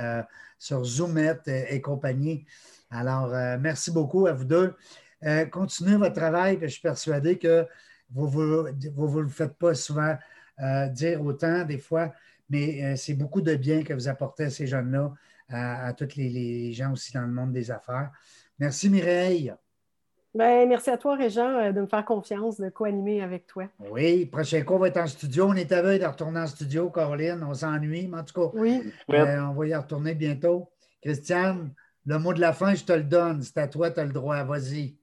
sur 0.59 0.85
Zoomet 0.85 1.41
et, 1.47 1.81
compagnie. 1.81 2.47
Alors, 2.91 3.29
merci 3.59 3.91
beaucoup 3.91 4.27
à 4.27 4.33
vous 4.33 4.45
deux. 4.45 4.75
continuez 5.51 5.97
votre 5.97 6.14
travail, 6.14 6.59
je 6.62 6.66
suis 6.68 6.83
persuadé 6.83 7.39
que 7.39 7.66
vous 8.13 8.27
ne 8.43 8.91
vous, 8.91 9.21
le 9.21 9.29
faites 9.29 9.57
pas 9.57 9.75
souvent 9.75 10.17
euh, 10.63 10.87
dire 10.89 11.23
autant 11.23 11.65
des 11.65 11.79
fois, 11.79 12.13
mais 12.49 12.85
euh, 12.85 12.97
c'est 12.97 13.15
beaucoup 13.15 13.41
de 13.41 13.55
bien 13.55 13.83
que 13.83 13.95
vous 13.95 14.09
apportez 14.09 14.45
à 14.45 14.51
ces 14.51 14.67
jeunes-là, 14.67 15.13
à, 15.49 15.93
tous 15.95 16.17
les, 16.17 16.73
gens 16.73 16.93
aussi 16.93 17.13
dans 17.13 17.23
le 17.23 17.33
monde 17.33 17.53
des 17.53 17.71
affaires. 17.71 18.11
Merci 18.59 18.89
Mireille. 18.91 19.53
Ben, 20.33 20.69
merci 20.69 20.91
à 20.91 20.97
toi, 20.97 21.17
Régent, 21.17 21.59
euh, 21.59 21.73
de 21.73 21.81
me 21.81 21.87
faire 21.87 22.05
confiance, 22.05 22.61
de 22.61 22.69
co-animer 22.69 23.21
avec 23.21 23.47
toi. 23.47 23.65
Oui, 23.91 24.27
prochain 24.27 24.63
cours 24.63 24.79
va 24.79 24.89
être 24.89 24.99
en 24.99 25.07
studio. 25.07 25.47
On 25.49 25.55
est 25.55 25.73
à 25.73 25.83
veille 25.83 25.99
de 25.99 26.07
retourner 26.07 26.41
en 26.41 26.47
studio, 26.47 26.89
Caroline. 26.91 27.43
On 27.43 27.55
s'ennuie, 27.55 28.07
mais 28.07 28.19
en 28.19 28.25
tout 28.25 28.41
cas, 28.41 28.57
oui. 28.57 28.93
on 29.09 29.53
va 29.53 29.67
y 29.67 29.75
retourner 29.75 30.15
bientôt. 30.15 30.69
Christiane, 31.03 31.73
le 32.07 32.19
mot 32.19 32.33
de 32.33 32.41
la 32.41 32.53
fin, 32.53 32.75
je 32.75 32.85
te 32.85 32.93
le 32.93 33.03
donne. 33.03 33.43
C'est 33.43 33.59
à 33.59 33.67
toi, 33.67 33.91
tu 33.91 33.99
as 33.99 34.05
le 34.05 34.13
droit. 34.13 34.45
Vas-y. 34.45 35.00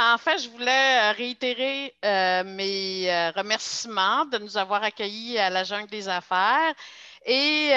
En 0.00 0.16
fait, 0.16 0.38
je 0.38 0.48
voulais 0.48 1.10
euh, 1.10 1.12
réitérer 1.12 1.92
euh, 2.04 2.44
mes 2.44 3.12
euh, 3.12 3.32
remerciements 3.32 4.24
de 4.26 4.38
nous 4.38 4.56
avoir 4.56 4.84
accueillis 4.84 5.36
à 5.38 5.50
la 5.50 5.64
Jungle 5.64 5.90
des 5.90 6.08
Affaires 6.08 6.72
et 7.26 7.72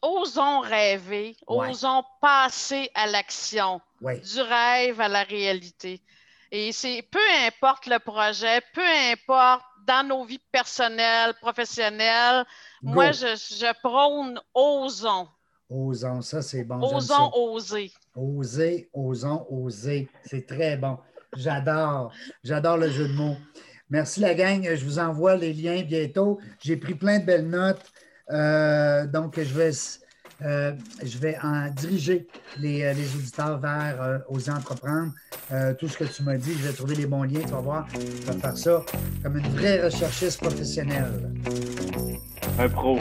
osons 0.00 0.60
rêver, 0.60 1.36
osons 1.48 2.04
passer 2.20 2.88
à 2.94 3.08
l'action, 3.08 3.80
du 4.00 4.40
rêve 4.40 5.00
à 5.00 5.08
la 5.08 5.24
réalité. 5.24 6.00
Et 6.52 6.70
c'est 6.70 7.02
peu 7.02 7.18
importe 7.44 7.86
le 7.86 7.98
projet, 7.98 8.62
peu 8.72 8.86
importe 9.12 9.64
dans 9.84 10.06
nos 10.06 10.24
vies 10.24 10.40
personnelles, 10.52 11.34
professionnelles, 11.40 12.46
moi, 12.82 13.10
je, 13.10 13.34
je, 13.34 13.72
prône 13.82 14.40
osons. 14.54 15.28
Osons, 15.68 16.22
ça 16.22 16.40
c'est 16.40 16.64
bon. 16.64 16.80
Osons 16.80 17.30
oser. 17.34 17.92
Oser, 18.16 18.88
osons 18.92 19.46
oser. 19.50 20.08
C'est 20.24 20.46
très 20.46 20.76
bon. 20.76 20.98
J'adore. 21.36 22.12
J'adore 22.42 22.76
le 22.76 22.90
jeu 22.90 23.08
de 23.08 23.12
mots. 23.12 23.36
Merci 23.88 24.20
la 24.20 24.34
gang. 24.34 24.62
Je 24.62 24.84
vous 24.84 24.98
envoie 24.98 25.36
les 25.36 25.52
liens 25.52 25.82
bientôt. 25.82 26.38
J'ai 26.62 26.76
pris 26.76 26.94
plein 26.94 27.18
de 27.18 27.24
belles 27.24 27.48
notes. 27.48 27.84
Euh, 28.30 29.06
donc, 29.06 29.38
je 29.40 29.54
vais, 29.54 29.70
euh, 30.42 30.72
je 31.02 31.18
vais 31.18 31.36
en 31.42 31.68
diriger 31.70 32.28
les, 32.58 32.82
euh, 32.82 32.92
auditeurs 32.92 33.58
vers 33.58 34.22
aux 34.28 34.48
entreprendre. 34.50 35.12
tout 35.78 35.88
ce 35.88 35.98
que 35.98 36.04
tu 36.04 36.22
m'as 36.22 36.36
dit, 36.36 36.52
je 36.52 36.68
vais 36.68 36.72
trouver 36.72 36.94
les 36.94 37.06
bons 37.06 37.24
liens. 37.24 37.40
Tu 37.40 37.52
vas 37.52 37.60
voir. 37.60 37.88
Je 37.92 38.32
vais 38.32 38.38
faire 38.38 38.56
ça 38.56 38.84
comme 39.22 39.36
une 39.36 39.48
vraie 39.48 39.82
recherchiste 39.82 40.40
professionnelle. 40.40 41.32
Un 42.58 42.68
pro. 42.68 42.98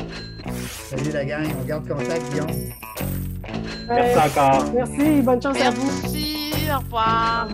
Salut 0.90 1.12
la 1.12 1.26
gang. 1.26 1.48
On 1.62 1.66
garde 1.66 1.88
contact, 1.88 2.32
Guillaume. 2.32 3.29
Merci 3.90 4.18
encore. 4.18 4.66
Merci. 4.74 5.22
Bonne 5.22 5.42
chance 5.42 5.62
à 5.62 5.72
vous. 5.72 5.92
Merci. 6.02 6.54
Au 6.72 6.80
revoir. 6.80 7.48